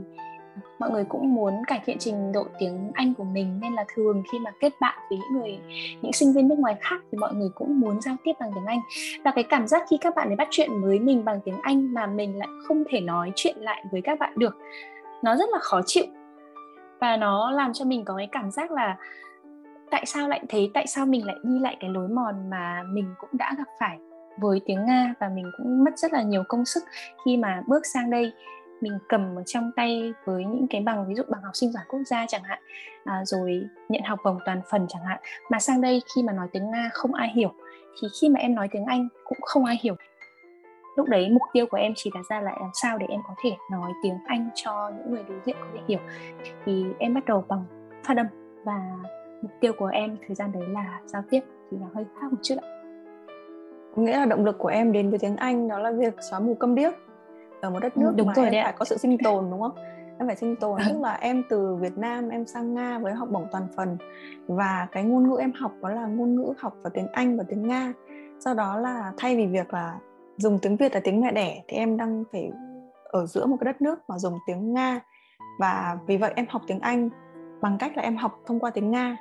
mọi 0.78 0.90
người 0.90 1.04
cũng 1.04 1.34
muốn 1.34 1.54
cải 1.66 1.80
thiện 1.84 1.98
trình 1.98 2.32
độ 2.32 2.44
tiếng 2.58 2.90
Anh 2.94 3.14
của 3.14 3.24
mình, 3.24 3.58
nên 3.60 3.72
là 3.72 3.84
thường 3.94 4.22
khi 4.32 4.38
mà 4.38 4.50
kết 4.60 4.72
bạn 4.80 4.98
với 5.10 5.18
những 5.18 5.40
người, 5.40 5.58
những 6.02 6.12
sinh 6.12 6.32
viên 6.32 6.48
nước 6.48 6.58
ngoài 6.58 6.76
khác 6.80 7.00
thì 7.12 7.18
mọi 7.18 7.34
người 7.34 7.48
cũng 7.54 7.80
muốn 7.80 8.00
giao 8.00 8.16
tiếp 8.24 8.32
bằng 8.40 8.50
tiếng 8.54 8.66
Anh. 8.66 8.80
Và 9.24 9.30
cái 9.30 9.44
cảm 9.44 9.66
giác 9.66 9.82
khi 9.90 9.96
các 10.00 10.14
bạn 10.16 10.28
ấy 10.28 10.36
bắt 10.36 10.48
chuyện 10.50 10.70
với 10.82 10.98
mình 10.98 11.24
bằng 11.24 11.40
tiếng 11.44 11.60
Anh 11.62 11.94
mà 11.94 12.06
mình 12.06 12.38
lại 12.38 12.48
không 12.68 12.84
thể 12.88 13.00
nói 13.00 13.32
chuyện 13.36 13.56
lại 13.58 13.84
với 13.92 14.00
các 14.00 14.18
bạn 14.18 14.32
được, 14.36 14.56
nó 15.22 15.36
rất 15.36 15.48
là 15.52 15.58
khó 15.58 15.80
chịu. 15.86 16.04
Và 17.00 17.16
nó 17.16 17.50
làm 17.50 17.72
cho 17.72 17.84
mình 17.84 18.04
có 18.04 18.14
cái 18.16 18.28
cảm 18.32 18.50
giác 18.50 18.70
là 18.70 18.96
tại 19.90 20.06
sao 20.06 20.28
lại 20.28 20.40
thế, 20.48 20.70
tại 20.74 20.86
sao 20.86 21.06
mình 21.06 21.26
lại 21.26 21.36
đi 21.42 21.58
lại 21.58 21.76
cái 21.80 21.90
lối 21.90 22.08
mòn 22.08 22.50
mà 22.50 22.82
mình 22.92 23.14
cũng 23.18 23.30
đã 23.32 23.54
gặp 23.58 23.68
phải? 23.80 23.98
Với 24.38 24.60
tiếng 24.66 24.84
Nga 24.84 25.14
và 25.20 25.28
mình 25.28 25.50
cũng 25.56 25.84
mất 25.84 25.98
rất 25.98 26.12
là 26.12 26.22
nhiều 26.22 26.42
công 26.48 26.64
sức 26.64 26.84
khi 27.24 27.36
mà 27.36 27.62
bước 27.66 27.86
sang 27.86 28.10
đây. 28.10 28.32
Mình 28.80 28.98
cầm 29.08 29.36
ở 29.36 29.42
trong 29.46 29.70
tay 29.76 30.12
với 30.24 30.44
những 30.44 30.66
cái 30.70 30.80
bằng 30.80 31.06
ví 31.08 31.14
dụ 31.14 31.22
bằng 31.28 31.42
học 31.42 31.56
sinh 31.56 31.72
giỏi 31.72 31.82
quốc 31.88 32.00
gia 32.06 32.26
chẳng 32.26 32.42
hạn 32.42 32.58
à, 33.04 33.24
rồi 33.24 33.64
nhận 33.88 34.02
học 34.02 34.18
bổng 34.24 34.38
toàn 34.44 34.60
phần 34.70 34.86
chẳng 34.88 35.04
hạn. 35.04 35.18
Mà 35.50 35.58
sang 35.58 35.80
đây 35.80 36.02
khi 36.14 36.22
mà 36.22 36.32
nói 36.32 36.48
tiếng 36.52 36.70
nga 36.70 36.90
không 36.92 37.14
ai 37.14 37.32
hiểu 37.34 37.52
thì 38.00 38.08
khi 38.20 38.28
mà 38.28 38.40
em 38.40 38.54
nói 38.54 38.68
tiếng 38.72 38.84
anh 38.84 39.08
cũng 39.24 39.38
không 39.40 39.64
ai 39.64 39.78
hiểu. 39.82 39.94
Lúc 40.96 41.08
đấy 41.08 41.28
mục 41.30 41.42
tiêu 41.52 41.66
của 41.66 41.76
em 41.76 41.92
chỉ 41.96 42.10
đặt 42.14 42.22
ra 42.30 42.40
là 42.40 42.52
làm 42.60 42.70
sao 42.74 42.98
để 42.98 43.06
em 43.08 43.20
có 43.28 43.34
thể 43.44 43.50
nói 43.70 43.92
tiếng 44.02 44.18
anh 44.26 44.50
cho 44.54 44.90
những 44.96 45.14
người 45.14 45.24
đối 45.28 45.40
diện 45.44 45.56
có 45.60 45.66
thể 45.74 45.80
hiểu. 45.88 45.98
Thì 46.64 46.84
em 46.98 47.14
bắt 47.14 47.24
đầu 47.26 47.44
bằng 47.48 47.64
phát 48.04 48.16
âm 48.16 48.26
và 48.64 48.80
mục 49.42 49.52
tiêu 49.60 49.72
của 49.78 49.86
em 49.86 50.16
thời 50.26 50.34
gian 50.34 50.52
đấy 50.52 50.68
là 50.68 51.00
giao 51.06 51.22
tiếp 51.30 51.40
thì 51.70 51.76
nó 51.80 51.86
hơi 51.94 52.04
khác 52.20 52.26
một 52.30 52.38
chút 52.42 52.54
ạ 52.62 52.71
nghĩa 53.96 54.16
là 54.16 54.24
động 54.24 54.44
lực 54.44 54.58
của 54.58 54.68
em 54.68 54.92
đến 54.92 55.10
với 55.10 55.18
tiếng 55.18 55.36
Anh 55.36 55.68
đó 55.68 55.78
là 55.78 55.90
việc 55.90 56.14
xóa 56.30 56.40
mù 56.40 56.54
câm 56.54 56.74
điếc 56.74 56.92
ở 57.60 57.70
một 57.70 57.78
đất 57.78 57.94
ừ, 57.94 58.00
nước 58.00 58.12
đúng 58.16 58.26
mà 58.26 58.32
rồi 58.36 58.46
em 58.46 58.52
đấy 58.52 58.62
phải 58.64 58.72
có 58.78 58.84
sự 58.84 58.96
sinh 58.96 59.18
tồn 59.18 59.50
đúng 59.50 59.60
không? 59.60 59.74
Em 60.18 60.26
phải 60.26 60.36
sinh 60.36 60.56
tồn 60.56 60.80
tức 60.88 61.00
là 61.00 61.14
em 61.14 61.42
từ 61.48 61.76
Việt 61.76 61.98
Nam 61.98 62.28
em 62.28 62.46
sang 62.46 62.74
Nga 62.74 62.98
với 62.98 63.12
học 63.12 63.28
bổng 63.30 63.46
toàn 63.52 63.66
phần. 63.76 63.96
Và 64.46 64.88
cái 64.92 65.04
ngôn 65.04 65.30
ngữ 65.30 65.36
em 65.40 65.52
học 65.52 65.72
đó 65.82 65.88
là 65.88 66.06
ngôn 66.06 66.34
ngữ 66.34 66.52
học 66.58 66.74
và 66.82 66.90
tiếng 66.94 67.06
Anh 67.12 67.38
và 67.38 67.44
tiếng 67.48 67.68
Nga. 67.68 67.92
Sau 68.40 68.54
đó 68.54 68.76
là 68.76 69.12
thay 69.16 69.36
vì 69.36 69.46
việc 69.46 69.74
là 69.74 69.98
dùng 70.36 70.58
tiếng 70.58 70.76
Việt 70.76 70.94
là 70.94 71.00
tiếng 71.04 71.20
mẹ 71.20 71.32
đẻ 71.32 71.62
thì 71.68 71.76
em 71.76 71.96
đang 71.96 72.24
phải 72.32 72.52
ở 73.04 73.26
giữa 73.26 73.46
một 73.46 73.56
cái 73.60 73.64
đất 73.72 73.82
nước 73.82 73.98
mà 74.08 74.18
dùng 74.18 74.38
tiếng 74.46 74.74
Nga. 74.74 75.00
Và 75.58 75.98
vì 76.06 76.16
vậy 76.16 76.32
em 76.36 76.46
học 76.48 76.62
tiếng 76.66 76.80
Anh 76.80 77.10
bằng 77.60 77.76
cách 77.78 77.96
là 77.96 78.02
em 78.02 78.16
học 78.16 78.40
thông 78.46 78.60
qua 78.60 78.70
tiếng 78.70 78.90
Nga 78.90 79.16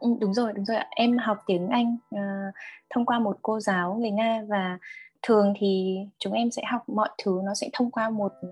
Ừ, 0.00 0.08
đúng 0.20 0.34
rồi 0.34 0.52
đúng 0.52 0.64
rồi 0.64 0.76
ạ. 0.76 0.86
Em 0.90 1.18
học 1.18 1.38
tiếng 1.46 1.68
Anh 1.68 1.96
uh, 2.14 2.54
thông 2.90 3.06
qua 3.06 3.18
một 3.18 3.38
cô 3.42 3.60
giáo 3.60 3.94
người 3.94 4.10
Nga 4.10 4.44
và 4.48 4.78
thường 5.22 5.54
thì 5.58 5.98
chúng 6.18 6.32
em 6.32 6.50
sẽ 6.50 6.62
học 6.70 6.88
mọi 6.88 7.08
thứ 7.24 7.40
nó 7.44 7.54
sẽ 7.54 7.68
thông 7.72 7.90
qua 7.90 8.10
một 8.10 8.32
ờ, 8.42 8.48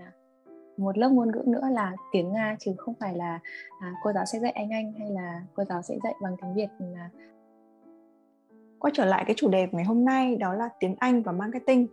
một 0.76 0.98
lớp 0.98 1.08
ngôn 1.08 1.32
ngữ 1.32 1.42
nữa 1.46 1.68
là 1.72 1.92
tiếng 2.12 2.32
Nga 2.32 2.56
chứ 2.60 2.74
không 2.78 2.94
phải 3.00 3.14
là 3.14 3.40
à, 3.80 3.92
cô 4.02 4.12
giáo 4.12 4.24
sẽ 4.24 4.38
dạy 4.38 4.52
anh 4.52 4.70
Anh 4.70 4.92
hay 4.98 5.10
là 5.10 5.42
cô 5.54 5.64
giáo 5.64 5.82
sẽ 5.82 5.94
dạy 6.04 6.14
bằng 6.22 6.36
tiếng 6.42 6.54
Việt 6.54 6.68
là 6.78 7.10
quay 8.78 8.92
trở 8.94 9.04
lại 9.04 9.24
cái 9.26 9.34
chủ 9.36 9.48
đề 9.48 9.66
của 9.66 9.76
ngày 9.76 9.86
hôm 9.86 10.04
nay 10.04 10.36
đó 10.36 10.54
là 10.54 10.68
tiếng 10.80 10.96
Anh 10.98 11.22
và 11.22 11.32
marketing. 11.32 11.86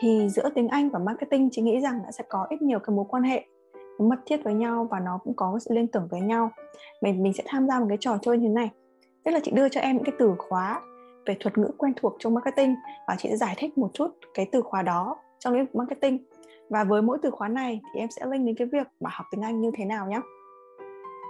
Thì 0.00 0.28
giữa 0.28 0.48
tiếng 0.54 0.68
Anh 0.68 0.90
và 0.90 0.98
marketing 0.98 1.48
chị 1.52 1.62
nghĩ 1.62 1.80
rằng 1.80 2.00
đã 2.04 2.12
sẽ 2.12 2.24
có 2.28 2.46
ít 2.50 2.62
nhiều 2.62 2.78
cái 2.78 2.96
mối 2.96 3.04
quan 3.08 3.22
hệ 3.22 3.44
mật 3.98 4.18
thiết 4.26 4.44
với 4.44 4.54
nhau 4.54 4.88
và 4.90 5.00
nó 5.00 5.18
cũng 5.24 5.34
có 5.36 5.58
sự 5.58 5.74
liên 5.74 5.86
tưởng 5.86 6.08
với 6.10 6.20
nhau. 6.20 6.50
Mình 7.02 7.22
mình 7.22 7.32
sẽ 7.32 7.44
tham 7.46 7.68
gia 7.68 7.80
một 7.80 7.86
cái 7.88 7.98
trò 8.00 8.18
chơi 8.22 8.38
như 8.38 8.48
thế 8.48 8.54
này 8.54 8.70
tức 9.24 9.30
là 9.30 9.40
chị 9.42 9.50
đưa 9.50 9.68
cho 9.68 9.80
em 9.80 9.96
những 9.96 10.04
cái 10.04 10.14
từ 10.18 10.34
khóa 10.38 10.80
về 11.26 11.36
thuật 11.40 11.58
ngữ 11.58 11.70
quen 11.78 11.92
thuộc 11.96 12.16
trong 12.18 12.34
marketing 12.34 12.74
và 13.06 13.16
chị 13.18 13.28
sẽ 13.28 13.36
giải 13.36 13.54
thích 13.58 13.78
một 13.78 13.90
chút 13.94 14.10
cái 14.34 14.48
từ 14.52 14.62
khóa 14.62 14.82
đó 14.82 15.16
trong 15.38 15.54
lĩnh 15.54 15.64
vực 15.64 15.74
marketing 15.74 16.18
và 16.70 16.84
với 16.84 17.02
mỗi 17.02 17.18
từ 17.22 17.30
khóa 17.30 17.48
này 17.48 17.80
thì 17.94 18.00
em 18.00 18.10
sẽ 18.10 18.26
link 18.26 18.46
đến 18.46 18.54
cái 18.54 18.66
việc 18.72 18.86
mà 19.00 19.10
học 19.12 19.26
tiếng 19.30 19.42
Anh 19.42 19.60
như 19.60 19.70
thế 19.76 19.84
nào 19.84 20.06
nhé. 20.06 20.20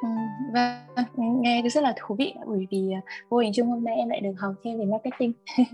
Ừ, 0.02 0.08
vâng, 0.52 1.40
nghe 1.40 1.62
rất 1.68 1.80
là 1.80 1.94
thú 1.96 2.14
vị 2.14 2.34
bởi 2.46 2.66
vì 2.70 2.92
à, 2.92 3.00
vô 3.28 3.38
hình 3.38 3.52
chung 3.54 3.68
hôm 3.68 3.84
nay 3.84 3.96
em 3.96 4.08
lại 4.08 4.20
được 4.20 4.32
học 4.38 4.54
thêm 4.64 4.78
về 4.78 4.84
marketing. 4.84 5.32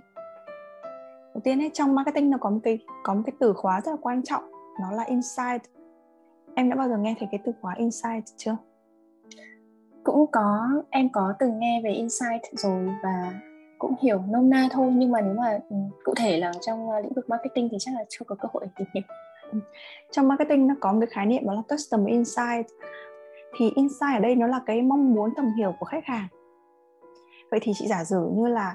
Đầu 1.35 1.41
tiên 1.45 1.63
ấy, 1.63 1.71
trong 1.73 1.95
marketing 1.95 2.31
nó 2.31 2.39
có 2.41 2.51
một 2.51 2.61
cái 2.63 2.79
có 3.03 3.15
một 3.15 3.23
cái 3.27 3.33
từ 3.41 3.53
khóa 3.53 3.81
rất 3.81 3.91
là 3.91 3.97
quan 4.01 4.23
trọng, 4.23 4.43
nó 4.81 4.91
là 4.91 5.03
insight. 5.03 5.63
Em 6.55 6.71
đã 6.71 6.77
bao 6.77 6.89
giờ 6.89 6.97
nghe 6.99 7.15
thấy 7.19 7.29
cái 7.33 7.41
từ 7.45 7.53
khóa 7.61 7.75
insight 7.75 8.25
chưa? 8.37 8.57
Cũng 10.05 10.27
có, 10.33 10.69
em 10.91 11.09
có 11.13 11.35
từng 11.39 11.59
nghe 11.59 11.81
về 11.85 11.91
insight 11.91 12.43
rồi 12.53 12.89
và 13.03 13.33
cũng 13.79 13.95
hiểu 14.03 14.23
nôm 14.29 14.51
na 14.51 14.69
thôi 14.71 14.91
nhưng 14.95 15.11
mà 15.11 15.21
nếu 15.21 15.35
mà 15.35 15.59
ừ, 15.71 15.77
cụ 16.05 16.15
thể 16.17 16.39
là 16.39 16.53
trong 16.61 16.91
ờ, 16.91 17.01
lĩnh 17.01 17.13
vực 17.13 17.29
marketing 17.29 17.69
thì 17.71 17.77
chắc 17.81 17.95
là 17.95 18.05
chưa 18.09 18.25
có 18.25 18.35
cơ 18.35 18.49
hội 18.53 18.67
để 18.67 18.71
tìm 18.77 18.89
hiểu. 18.95 19.03
Ừ, 19.53 19.59
trong 20.11 20.29
marketing 20.29 20.67
nó 20.67 20.75
có 20.81 20.93
một 20.93 20.99
cái 21.01 21.09
khái 21.11 21.27
niệm 21.27 21.47
đó 21.47 21.55
là 21.55 21.63
customer 21.69 22.07
insight. 22.07 22.67
Thì 23.57 23.71
insight 23.75 24.15
ở 24.15 24.21
đây 24.21 24.35
nó 24.35 24.47
là 24.47 24.61
cái 24.67 24.83
mong 24.83 25.15
muốn 25.15 25.31
tầm 25.37 25.53
hiểu 25.59 25.75
của 25.79 25.87
khách 25.87 26.05
hàng. 26.05 26.29
Vậy 27.51 27.61
thì 27.63 27.73
chị 27.75 27.87
giả 27.87 28.05
sử 28.05 28.29
như 28.35 28.47
là 28.49 28.75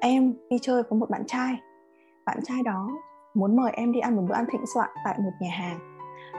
em 0.00 0.34
đi 0.50 0.56
chơi 0.62 0.82
với 0.82 0.98
một 0.98 1.10
bạn 1.10 1.22
trai 1.26 1.56
bạn 2.26 2.38
trai 2.44 2.62
đó 2.62 2.88
muốn 3.34 3.56
mời 3.56 3.72
em 3.74 3.92
đi 3.92 4.00
ăn 4.00 4.16
một 4.16 4.22
bữa 4.28 4.34
ăn 4.34 4.44
thịnh 4.52 4.64
soạn 4.74 4.90
tại 5.04 5.18
một 5.18 5.30
nhà 5.40 5.50
hàng 5.50 5.78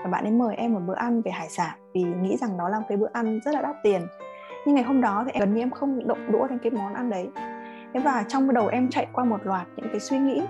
và 0.04 0.10
bạn 0.10 0.24
ấy 0.24 0.32
mời 0.32 0.56
em 0.56 0.74
một 0.74 0.80
bữa 0.88 0.96
ăn 0.96 1.22
về 1.22 1.32
hải 1.32 1.50
sản 1.50 1.80
vì 1.94 2.04
nghĩ 2.04 2.38
rằng 2.38 2.58
đó 2.58 2.70
là 2.70 2.80
một 2.80 2.86
cái 2.90 2.98
bữa 2.98 3.10
ăn 3.14 3.40
rất 3.46 3.54
là 3.54 3.62
đắt 3.62 3.76
tiền 3.84 4.02
nhưng 4.66 4.76
ngày 4.76 4.84
hôm 4.84 5.02
đó 5.02 5.24
thì 5.26 5.40
gần 5.40 5.54
như 5.54 5.62
em 5.62 5.72
không 5.72 6.08
động 6.08 6.32
đũa 6.32 6.48
đến 6.48 6.60
cái 6.60 6.72
món 6.72 6.94
ăn 6.94 7.10
đấy. 7.10 7.30
Thế 7.94 8.00
và 8.00 8.24
trong 8.28 8.54
đầu 8.54 8.68
em 8.68 8.90
chạy 8.90 9.08
qua 9.14 9.24
một 9.24 9.40
loạt 9.44 9.68
những 9.76 9.88
cái 9.92 10.00
suy 10.00 10.20
nghĩ 10.20 10.42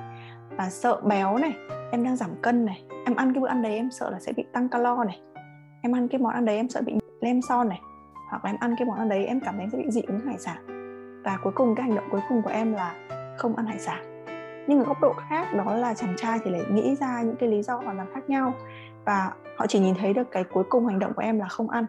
là 0.57 0.69
sợ 0.69 1.01
béo 1.03 1.37
này, 1.37 1.55
em 1.91 2.03
đang 2.03 2.15
giảm 2.15 2.29
cân 2.41 2.65
này, 2.65 2.83
em 3.05 3.15
ăn 3.15 3.33
cái 3.33 3.41
bữa 3.41 3.47
ăn 3.47 3.61
đấy 3.61 3.75
em 3.75 3.91
sợ 3.91 4.09
là 4.09 4.19
sẽ 4.19 4.33
bị 4.37 4.45
tăng 4.53 4.69
calo 4.69 5.03
này, 5.03 5.21
em 5.81 5.95
ăn 5.95 6.07
cái 6.07 6.21
món 6.21 6.33
ăn 6.33 6.45
đấy 6.45 6.55
em 6.55 6.69
sợ 6.69 6.81
bị 6.85 6.93
lem 7.21 7.41
son 7.41 7.69
này, 7.69 7.81
hoặc 8.29 8.45
là 8.45 8.51
em 8.51 8.57
ăn 8.59 8.75
cái 8.77 8.85
món 8.85 8.97
ăn 8.97 9.09
đấy 9.09 9.25
em 9.25 9.39
cảm 9.39 9.57
thấy 9.57 9.67
sẽ 9.71 9.77
bị 9.77 9.85
dị 9.89 10.01
ứng 10.01 10.19
hải 10.19 10.37
sản. 10.37 10.57
Và 11.25 11.37
cuối 11.43 11.53
cùng 11.55 11.75
cái 11.75 11.85
hành 11.85 11.95
động 11.95 12.07
cuối 12.11 12.21
cùng 12.29 12.41
của 12.41 12.49
em 12.49 12.73
là 12.73 12.95
không 13.37 13.55
ăn 13.55 13.65
hải 13.65 13.79
sản. 13.79 14.25
Nhưng 14.67 14.79
ở 14.79 14.85
góc 14.85 15.01
độ 15.01 15.13
khác, 15.29 15.53
đó 15.53 15.75
là 15.75 15.93
chàng 15.93 16.13
trai 16.17 16.39
thì 16.43 16.51
lại 16.51 16.61
nghĩ 16.71 16.95
ra 16.95 17.21
những 17.21 17.35
cái 17.35 17.49
lý 17.49 17.61
do 17.61 17.75
hoàn 17.75 17.97
toàn 17.97 18.09
khác 18.13 18.29
nhau. 18.29 18.53
Và 19.05 19.31
họ 19.57 19.67
chỉ 19.67 19.79
nhìn 19.79 19.95
thấy 19.95 20.13
được 20.13 20.31
cái 20.31 20.43
cuối 20.43 20.63
cùng 20.69 20.87
hành 20.87 20.99
động 20.99 21.13
của 21.13 21.21
em 21.21 21.39
là 21.39 21.47
không 21.47 21.69
ăn 21.69 21.85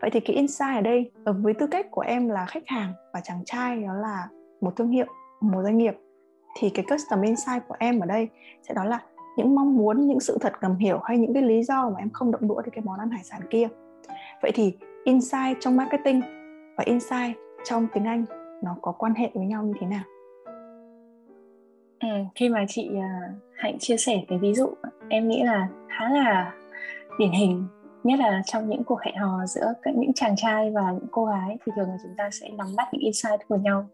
vậy 0.00 0.10
thì 0.10 0.20
cái 0.20 0.36
insight 0.36 0.74
ở 0.74 0.80
đây 0.80 1.10
với 1.24 1.54
tư 1.54 1.66
cách 1.66 1.86
của 1.90 2.00
em 2.00 2.28
là 2.28 2.46
khách 2.46 2.66
hàng 2.66 2.92
và 3.12 3.20
chàng 3.20 3.44
trai 3.44 3.82
đó 3.82 3.94
là 3.94 4.28
một 4.60 4.76
thương 4.76 4.90
hiệu 4.90 5.06
một 5.40 5.62
doanh 5.62 5.78
nghiệp. 5.78 5.94
Thì 6.58 6.70
cái 6.70 6.84
custom 6.90 7.22
insight 7.22 7.62
của 7.68 7.76
em 7.78 8.00
ở 8.00 8.06
đây 8.06 8.28
sẽ 8.68 8.74
đó 8.74 8.84
là 8.84 9.00
những 9.36 9.54
mong 9.54 9.76
muốn 9.76 10.06
những 10.06 10.20
sự 10.20 10.38
thật 10.40 10.52
ngầm 10.62 10.76
hiểu 10.76 10.98
hay 11.04 11.18
những 11.18 11.34
cái 11.34 11.42
lý 11.42 11.62
do 11.62 11.90
mà 11.90 11.98
em 11.98 12.10
không 12.10 12.30
động 12.30 12.48
đũa 12.48 12.62
đến 12.62 12.70
cái 12.74 12.84
món 12.84 12.98
ăn 12.98 13.10
hải 13.10 13.24
sản 13.24 13.40
kia. 13.50 13.68
Vậy 14.42 14.52
thì 14.54 14.76
insight 15.04 15.56
trong 15.60 15.76
marketing 15.76 16.20
và 16.76 16.84
insight 16.86 17.36
trong 17.64 17.86
tiếng 17.94 18.04
anh 18.04 18.24
nó 18.62 18.76
có 18.82 18.92
quan 18.92 19.14
hệ 19.14 19.30
với 19.34 19.46
nhau 19.46 19.62
như 19.62 19.74
thế 19.80 19.86
nào? 19.86 20.02
Ừ, 22.00 22.08
khi 22.34 22.48
mà 22.48 22.64
chị 22.68 22.90
uh, 22.92 23.36
hạnh 23.54 23.78
chia 23.78 23.96
sẻ 23.96 24.24
cái 24.28 24.38
ví 24.38 24.54
dụ 24.54 24.68
em 25.08 25.28
nghĩ 25.28 25.42
là 25.42 25.68
khá 25.88 26.08
là 26.08 26.54
điển 27.18 27.30
hình 27.30 27.66
nhất 28.04 28.18
là 28.18 28.42
trong 28.46 28.68
những 28.68 28.84
cuộc 28.84 29.00
hẹn 29.00 29.16
hò 29.16 29.46
giữa 29.46 29.72
những 29.94 30.12
chàng 30.12 30.36
trai 30.36 30.70
và 30.70 30.92
những 30.92 31.08
cô 31.10 31.24
gái 31.24 31.58
thì 31.66 31.72
thường 31.76 31.88
là 31.88 31.96
chúng 32.02 32.14
ta 32.16 32.30
sẽ 32.32 32.48
nắm 32.48 32.66
bắt 32.76 32.88
những 32.92 33.02
insight 33.02 33.48
của 33.48 33.56
nhau. 33.56 33.88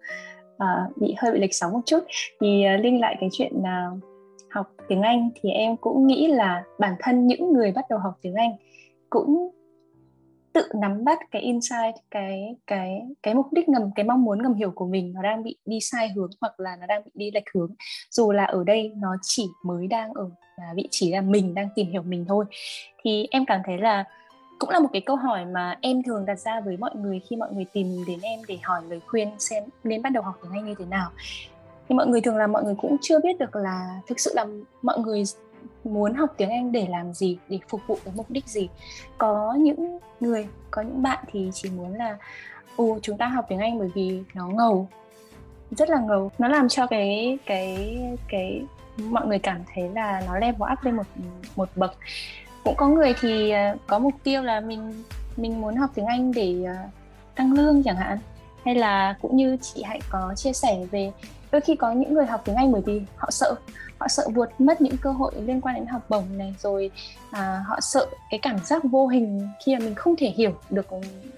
À, 0.59 0.87
bị 0.97 1.15
hơi 1.19 1.33
bị 1.33 1.41
lệch 1.41 1.55
sóng 1.55 1.73
một 1.73 1.81
chút. 1.87 2.05
Thì 2.41 2.65
uh, 2.75 2.85
linh 2.85 3.01
lại 3.01 3.17
cái 3.21 3.29
chuyện 3.33 3.53
uh, 3.59 4.05
học 4.51 4.73
tiếng 4.89 5.03
Anh 5.03 5.31
thì 5.43 5.51
em 5.51 5.77
cũng 5.77 6.07
nghĩ 6.07 6.27
là 6.27 6.65
bản 6.79 6.95
thân 7.01 7.27
những 7.27 7.53
người 7.53 7.73
bắt 7.73 7.85
đầu 7.91 7.99
học 7.99 8.15
tiếng 8.23 8.35
Anh 8.35 8.51
cũng 9.11 9.51
tự 10.55 10.69
nắm 10.75 11.05
bắt 11.05 11.19
cái 11.31 11.43
insight, 11.43 11.95
cái 12.11 12.57
cái 12.67 13.03
cái 13.23 13.35
mục 13.35 13.47
đích 13.53 13.69
ngầm, 13.69 13.91
cái 13.97 14.05
mong 14.05 14.25
muốn 14.25 14.43
ngầm 14.43 14.55
hiểu 14.55 14.71
của 14.71 14.87
mình 14.87 15.13
nó 15.13 15.23
đang 15.23 15.43
bị 15.43 15.57
đi 15.67 15.79
sai 15.81 16.09
hướng 16.09 16.31
hoặc 16.41 16.61
là 16.61 16.77
nó 16.81 16.87
đang 16.87 17.03
bị 17.05 17.11
đi 17.15 17.31
lệch 17.31 17.51
hướng. 17.55 17.75
Dù 18.11 18.33
là 18.33 18.45
ở 18.45 18.65
đây 18.65 18.93
nó 18.97 19.17
chỉ 19.23 19.47
mới 19.65 19.87
đang 19.87 20.13
ở 20.13 20.31
à, 20.57 20.73
vị 20.77 20.89
trí 20.91 21.13
là 21.13 21.21
mình 21.21 21.55
đang 21.55 21.69
tìm 21.75 21.91
hiểu 21.91 22.03
mình 22.03 22.25
thôi. 22.29 22.45
Thì 23.05 23.29
em 23.31 23.45
cảm 23.47 23.61
thấy 23.65 23.79
là 23.79 24.05
cũng 24.59 24.71
là 24.71 24.81
một 24.81 24.89
cái 24.93 25.03
câu 25.07 25.17
hỏi 25.17 25.45
mà 25.45 25.79
em 25.81 26.03
thường 26.03 26.27
đặt 26.27 26.39
ra 26.39 26.61
với 26.61 26.77
mọi 26.77 26.91
người 26.97 27.21
khi 27.31 27.37
mọi 27.37 27.53
người 27.53 27.67
tìm 27.73 28.05
đến 28.07 28.19
em 28.23 28.41
để 28.49 28.59
hỏi, 28.63 28.83
lời 28.89 29.01
khuyên 29.07 29.29
xem 29.39 29.65
nên 29.85 30.03
bắt 30.03 30.11
đầu 30.11 30.23
học 30.23 30.35
tiếng 30.43 30.53
Anh 30.53 30.67
như 30.67 30.75
thế 30.79 30.85
nào. 30.85 31.11
Thì 31.89 31.95
mọi 31.95 32.07
người 32.07 32.21
thường 32.21 32.37
là 32.37 32.47
mọi 32.47 32.65
người 32.65 32.75
cũng 32.83 32.97
chưa 33.01 33.21
biết 33.21 33.39
được 33.39 33.57
là 33.57 34.01
thực 34.07 34.21
sự 34.21 34.33
là 34.35 34.47
mọi 34.83 34.99
người 34.99 35.23
muốn 35.85 36.15
học 36.15 36.35
tiếng 36.37 36.51
Anh 36.51 36.73
để 36.73 36.87
làm 36.91 37.13
gì, 37.13 37.39
để 37.49 37.59
phục 37.69 37.81
vụ 37.87 37.99
cái 38.05 38.15
mục 38.17 38.27
đích 38.31 38.49
gì. 38.49 38.69
Có 39.19 39.55
những 39.59 39.99
người, 40.21 40.49
có 40.71 40.83
những 40.83 41.03
bạn 41.03 41.25
thì 41.33 41.51
chỉ 41.55 41.71
muốn 41.71 41.95
là, 41.95 42.17
ồ, 42.77 42.99
chúng 43.03 43.19
ta 43.19 43.27
học 43.27 43.45
tiếng 43.49 43.59
Anh 43.59 43.79
bởi 43.79 43.91
vì 43.95 44.23
nó 44.35 44.49
ngầu. 44.49 44.89
Rất 45.71 45.91
là 45.91 46.01
ngầu. 46.01 46.31
Nó 46.39 46.49
làm 46.49 46.69
cho 46.69 46.87
cái 46.87 47.39
cái 47.47 47.99
cái, 48.29 48.63
mọi 48.99 49.27
người 49.27 49.39
cảm 49.39 49.61
thấy 49.75 49.89
là 49.95 50.23
nó 50.27 50.39
level 50.39 50.73
up 50.73 50.83
lên 50.83 50.97
một 50.97 51.07
một 51.57 51.69
bậc. 51.77 51.97
Cũng 52.65 52.77
có 52.77 52.89
người 52.89 53.15
thì 53.21 53.51
ờ, 53.51 53.77
có 53.87 53.99
mục 53.99 54.15
tiêu 54.23 54.43
là 54.43 54.61
mình 54.61 55.05
mình 55.37 55.61
muốn 55.61 55.77
học 55.77 55.91
tiếng 55.95 56.07
Anh 56.07 56.33
để 56.33 56.65
ờ, 56.67 56.75
tăng 57.35 57.53
lương 57.53 57.83
chẳng 57.83 57.97
hạn. 57.97 58.19
Hay 58.65 58.75
là 58.75 59.17
cũng 59.23 59.37
như 59.37 59.57
chị 59.63 59.83
hãy 59.83 60.01
có 60.11 60.35
chia 60.37 60.53
sẻ 60.53 60.87
về 60.91 61.13
đôi 61.55 61.61
khi 61.61 61.77
có 61.77 61.93
những 61.93 62.15
người 62.15 62.27
học 62.27 62.43
tiếng 62.45 62.57
Anh 62.57 62.73
bởi 62.73 62.83
vì 62.87 63.03
họ 63.17 63.31
sợ 63.31 63.55
họ 63.99 64.09
sợ 64.09 64.29
vượt 64.35 64.61
mất 64.61 64.81
những 64.81 64.97
cơ 64.97 65.13
hội 65.13 65.33
liên 65.41 65.61
quan 65.61 65.75
đến 65.75 65.87
học 65.87 66.03
bổng 66.09 66.39
này 66.39 66.55
rồi 66.59 66.91
à, 67.31 67.65
họ 67.67 67.81
sợ 67.81 68.07
cái 68.31 68.41
cảm 68.43 68.59
giác 68.59 68.85
vô 68.85 69.07
hình 69.07 69.49
khi 69.65 69.75
mà 69.75 69.79
mình 69.79 69.95
không 69.95 70.17
thể 70.17 70.29
hiểu 70.37 70.55
được 70.71 70.87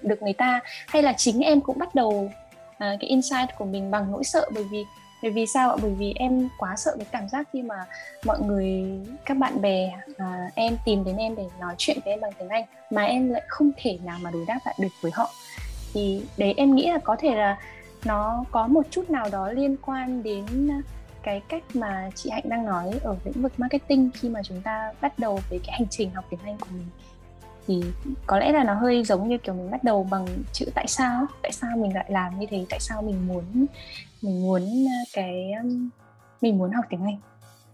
được 0.01 0.21
người 0.21 0.33
ta. 0.33 0.59
Hay 0.87 1.01
là 1.01 1.13
chính 1.17 1.39
em 1.39 1.61
cũng 1.61 1.79
bắt 1.79 1.95
đầu 1.95 2.31
à, 2.77 2.95
cái 2.99 3.09
insight 3.09 3.49
của 3.57 3.65
mình 3.65 3.91
bằng 3.91 4.11
nỗi 4.11 4.23
sợ 4.23 4.49
bởi 4.53 4.63
vì 4.71 4.83
bởi 5.23 5.31
vì 5.31 5.45
sao 5.45 5.69
ạ? 5.69 5.75
Bởi 5.81 5.91
vì 5.91 6.13
em 6.15 6.49
quá 6.57 6.75
sợ 6.77 6.95
cái 6.97 7.07
cảm 7.11 7.29
giác 7.29 7.47
khi 7.53 7.61
mà 7.61 7.85
mọi 8.25 8.39
người 8.39 8.85
các 9.25 9.37
bạn 9.37 9.61
bè 9.61 9.93
à, 10.17 10.49
em 10.55 10.77
tìm 10.85 11.03
đến 11.03 11.17
em 11.17 11.35
để 11.35 11.45
nói 11.59 11.75
chuyện 11.77 11.97
với 12.05 12.13
em 12.13 12.21
bằng 12.21 12.31
tiếng 12.39 12.49
anh 12.49 12.63
mà 12.89 13.03
em 13.03 13.29
lại 13.29 13.43
không 13.47 13.71
thể 13.77 13.97
nào 14.03 14.17
mà 14.21 14.31
đối 14.31 14.45
đáp 14.45 14.59
lại 14.65 14.75
được 14.79 14.93
với 15.01 15.11
họ. 15.15 15.29
Thì 15.93 16.21
đấy 16.37 16.53
em 16.57 16.75
nghĩ 16.75 16.87
là 16.91 16.97
có 16.97 17.15
thể 17.19 17.35
là 17.35 17.57
nó 18.05 18.43
có 18.51 18.67
một 18.67 18.85
chút 18.89 19.09
nào 19.09 19.29
đó 19.31 19.51
liên 19.51 19.77
quan 19.77 20.23
đến 20.23 20.45
ờ, 20.67 20.75
cái 21.23 21.41
cách 21.49 21.63
mà 21.73 22.09
chị 22.15 22.29
Hạnh 22.29 22.49
đang 22.49 22.65
nói 22.65 22.99
ở 23.03 23.15
lĩnh 23.25 23.41
vực 23.41 23.53
marketing 23.57 24.09
khi 24.13 24.29
mà 24.29 24.43
chúng 24.43 24.61
ta 24.61 24.93
bắt 25.01 25.19
đầu 25.19 25.39
với 25.49 25.59
cái 25.59 25.75
hành 25.79 25.87
trình 25.89 26.11
học 26.11 26.25
tiếng 26.29 26.39
Anh 26.43 26.57
của 26.57 26.67
mình. 26.71 26.87
Thì 27.67 27.83
có 28.27 28.39
lẽ 28.39 28.51
là 28.51 28.63
nó 28.63 28.73
hơi 28.73 29.03
giống 29.03 29.27
như 29.27 29.37
kiểu 29.37 29.53
mình 29.53 29.71
bắt 29.71 29.83
đầu 29.83 30.07
bằng 30.11 30.27
chữ 30.53 30.65
tại 30.75 30.87
sao 30.87 31.25
tại 31.41 31.51
sao 31.51 31.77
mình 31.77 31.95
lại 31.95 32.05
làm 32.09 32.39
như 32.39 32.45
thế 32.49 32.65
tại 32.69 32.79
sao 32.79 33.01
mình 33.01 33.27
muốn 33.27 33.65
mình 34.21 34.41
muốn 34.41 34.61
ờ, 34.85 34.97
cái 35.13 35.51
mình 36.41 36.57
muốn 36.57 36.71
học 36.71 36.85
tiếng 36.89 37.03
Anh. 37.03 37.17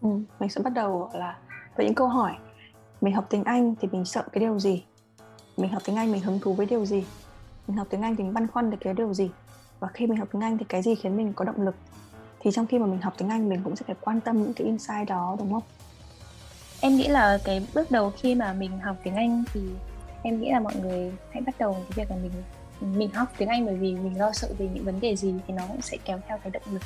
Ừ, 0.02 0.10
mình 0.40 0.50
sẽ 0.50 0.62
bắt 0.62 0.74
đầu 0.74 1.10
là 1.14 1.38
với 1.76 1.86
những 1.86 1.96
câu 1.96 2.08
hỏi. 2.08 2.34
Mình 3.02 3.14
học 3.14 3.26
tiếng 3.30 3.44
Anh 3.44 3.76
thì 3.82 3.88
mình 3.92 4.06
sợ 4.06 4.24
cái 4.32 4.40
điều 4.40 4.60
gì? 4.60 4.84
Mình 5.58 5.72
học 5.72 5.82
tiếng 5.86 5.96
Anh 5.96 6.12
mình 6.12 6.22
hứng 6.22 6.40
thú 6.40 6.54
với 6.54 6.66
điều 6.66 6.86
gì? 6.86 7.06
Mình 7.68 7.78
học 7.78 7.88
tiếng 7.90 8.02
Anh 8.02 8.16
thì 8.16 8.24
mình 8.24 8.34
băn 8.34 8.48
khoăn 8.48 8.70
về 8.70 8.78
cái 8.80 8.94
điều 8.94 9.14
gì? 9.14 9.32
Và 9.80 9.88
khi 9.94 10.08
mình 10.08 10.18
học 10.18 10.28
tiếng 10.32 10.42
Anh 10.42 10.58
thì 10.58 10.66
cái 10.70 10.82
gì 10.82 10.96
khiến 10.96 11.18
mình 11.18 11.34
có 11.34 11.46
động 11.46 11.62
lực 11.62 11.76
thì 12.40 12.52
trong 12.52 12.68
khi 12.68 12.80
mà 12.80 12.86
mình 12.86 13.02
học 13.02 13.14
tiếng 13.18 13.30
Anh 13.30 13.50
mình 13.50 13.62
cũng 13.64 13.76
sẽ 13.76 13.84
phải 13.86 13.96
quan 14.02 14.22
tâm 14.22 14.44
những 14.44 14.54
cái 14.54 14.68
insight 14.68 15.08
đó 15.08 15.36
đúng 15.40 15.54
không? 15.54 15.64
Em 16.82 16.96
nghĩ 16.96 17.08
là 17.08 17.38
cái 17.44 17.68
bước 17.74 17.92
đầu 17.92 18.12
khi 18.18 18.36
mà 18.36 18.54
mình 18.54 18.80
học 18.80 18.96
tiếng 19.04 19.16
Anh 19.16 19.44
thì 19.54 19.62
em 20.24 20.42
nghĩ 20.42 20.50
là 20.52 20.60
mọi 20.60 20.76
người 20.76 21.12
hãy 21.32 21.42
bắt 21.42 21.56
đầu 21.60 21.74
cái 21.74 21.92
việc 21.96 22.10
là 22.10 22.16
mình 22.24 22.32
mình 22.98 23.12
học 23.12 23.28
tiếng 23.38 23.50
Anh 23.50 23.66
bởi 23.66 23.76
vì 23.76 23.96
mình 23.96 24.20
lo 24.20 24.32
sợ 24.32 24.48
về 24.58 24.70
những 24.74 24.86
vấn 24.86 25.00
đề 25.00 25.16
gì 25.16 25.34
thì 25.48 25.54
nó 25.54 25.64
cũng 25.68 25.82
sẽ 25.82 25.98
kéo 26.06 26.20
theo 26.28 26.38
cái 26.38 26.52
động 26.52 26.64
lực. 26.74 26.82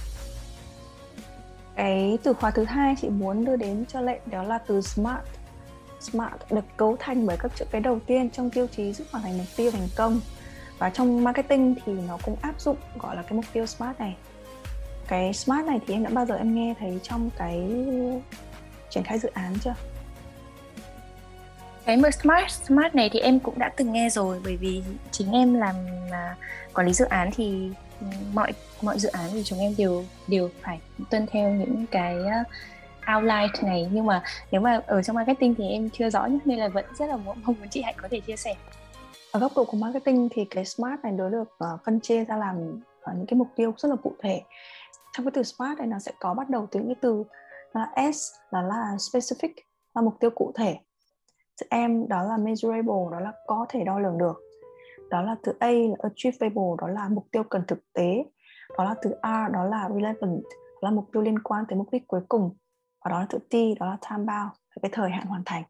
Cái 1.75 2.17
từ 2.23 2.33
khóa 2.33 2.51
thứ 2.51 2.63
hai 2.63 2.95
chị 3.01 3.09
muốn 3.09 3.45
đưa 3.45 3.55
đến 3.55 3.85
cho 3.87 4.01
lệ 4.01 4.19
đó 4.25 4.43
là 4.43 4.57
từ 4.57 4.81
smart. 4.81 5.21
Smart 5.99 6.33
được 6.51 6.65
cấu 6.77 6.95
thành 6.99 7.25
bởi 7.25 7.37
các 7.39 7.51
chữ 7.55 7.65
cái 7.71 7.81
đầu 7.81 7.99
tiên 7.99 8.29
trong 8.29 8.49
tiêu 8.49 8.67
chí 8.67 8.93
giúp 8.93 9.07
hoàn 9.11 9.23
thành 9.23 9.37
mục 9.37 9.47
tiêu 9.55 9.71
thành 9.71 9.87
công 9.95 10.19
và 10.79 10.89
trong 10.89 11.23
marketing 11.23 11.75
thì 11.85 11.93
nó 12.07 12.17
cũng 12.23 12.35
áp 12.41 12.61
dụng, 12.61 12.77
gọi 12.99 13.15
là 13.15 13.21
cái 13.21 13.33
mục 13.33 13.45
tiêu 13.53 13.65
smart 13.65 13.99
này. 13.99 14.15
Cái 15.07 15.33
smart 15.33 15.65
này 15.65 15.79
thì 15.87 15.93
em 15.93 16.03
đã 16.03 16.09
bao 16.09 16.25
giờ 16.25 16.35
em 16.35 16.55
nghe 16.55 16.73
thấy 16.79 16.99
trong 17.03 17.29
cái 17.37 17.61
triển 18.89 19.03
khai 19.03 19.19
dự 19.19 19.29
án 19.33 19.53
chưa? 19.63 19.73
Cái 21.85 21.97
smart 22.11 22.51
smart 22.51 22.95
này 22.95 23.09
thì 23.13 23.19
em 23.19 23.39
cũng 23.39 23.59
đã 23.59 23.69
từng 23.77 23.93
nghe 23.93 24.09
rồi, 24.09 24.41
bởi 24.43 24.57
vì 24.57 24.83
chính 25.11 25.31
em 25.31 25.53
làm 25.53 25.75
à, 26.11 26.35
quản 26.73 26.87
lý 26.87 26.93
dự 26.93 27.05
án 27.05 27.29
thì 27.35 27.69
mọi 28.33 28.53
mọi 28.81 28.99
dự 28.99 29.09
án 29.09 29.29
thì 29.31 29.43
chúng 29.43 29.59
em 29.59 29.73
đều 29.77 30.05
đều 30.27 30.49
phải 30.61 30.79
tuân 31.09 31.25
theo 31.31 31.49
những 31.49 31.85
cái 31.91 32.15
à, 32.25 32.43
outline 33.15 33.47
này. 33.61 33.89
Nhưng 33.91 34.05
mà 34.05 34.23
nếu 34.51 34.61
mà 34.61 34.81
ở 34.87 35.03
trong 35.03 35.15
marketing 35.15 35.55
thì 35.55 35.69
em 35.69 35.89
chưa 35.89 36.09
rõ 36.09 36.25
nhất 36.25 36.39
nên 36.45 36.59
là 36.59 36.67
vẫn 36.67 36.85
rất 36.99 37.09
là 37.09 37.17
mong 37.17 37.41
muốn 37.45 37.69
chị 37.69 37.81
hạnh 37.81 37.95
có 38.01 38.07
thể 38.11 38.19
chia 38.19 38.35
sẻ 38.35 38.55
ở 39.37 39.39
góc 39.39 39.51
độ 39.55 39.65
của 39.65 39.77
marketing 39.77 40.29
thì 40.31 40.45
cái 40.45 40.65
smart 40.65 41.01
này 41.03 41.11
nó 41.11 41.29
được 41.29 41.43
uh, 41.43 41.81
phân 41.85 41.99
chia 41.99 42.25
ra 42.25 42.37
làm 42.37 42.69
uh, 42.79 43.15
những 43.17 43.25
cái 43.25 43.37
mục 43.37 43.47
tiêu 43.55 43.73
rất 43.77 43.89
là 43.89 43.95
cụ 43.95 44.13
thể. 44.19 44.41
Trong 45.13 45.25
cái 45.25 45.31
từ 45.31 45.43
smart 45.43 45.77
này 45.77 45.87
nó 45.87 45.99
sẽ 45.99 46.11
có 46.19 46.33
bắt 46.33 46.49
đầu 46.49 46.67
từ 46.71 46.79
những 46.79 46.87
cái 46.87 46.95
từ 47.01 47.23
là 47.73 48.11
S 48.13 48.33
là 48.51 48.61
là 48.61 48.95
specific 48.97 49.49
là 49.95 50.01
mục 50.01 50.13
tiêu 50.19 50.29
cụ 50.29 50.51
thể. 50.55 50.77
Từ 51.61 51.77
M 51.87 52.07
đó 52.07 52.23
là 52.23 52.37
measurable 52.37 53.11
đó 53.11 53.19
là 53.19 53.33
có 53.47 53.65
thể 53.69 53.83
đo 53.83 53.99
lường 53.99 54.17
được. 54.17 54.41
Đó 55.09 55.21
là 55.21 55.35
từ 55.43 55.53
A 55.59 55.71
là 55.71 55.95
achievable 55.99 56.75
đó 56.81 56.87
là 56.87 57.09
mục 57.09 57.27
tiêu 57.31 57.43
cần 57.43 57.63
thực 57.67 57.79
tế. 57.93 58.23
Đó 58.77 58.83
là 58.83 58.95
từ 59.01 59.09
R 59.09 59.53
đó 59.53 59.63
là 59.63 59.89
relevant 59.93 60.43
đó 60.81 60.89
là 60.89 60.91
mục 60.91 61.05
tiêu 61.13 61.21
liên 61.21 61.39
quan 61.39 61.65
tới 61.69 61.77
mục 61.77 61.87
đích 61.91 62.07
cuối 62.07 62.21
cùng. 62.29 62.55
Và 63.05 63.11
đó 63.11 63.19
là 63.19 63.25
từ 63.29 63.39
T 63.39 63.79
đó 63.79 63.85
là 63.85 63.97
time 64.09 64.17
bound 64.17 64.51
cái 64.81 64.91
thời 64.93 65.09
hạn 65.09 65.25
hoàn 65.25 65.41
thành. 65.45 65.63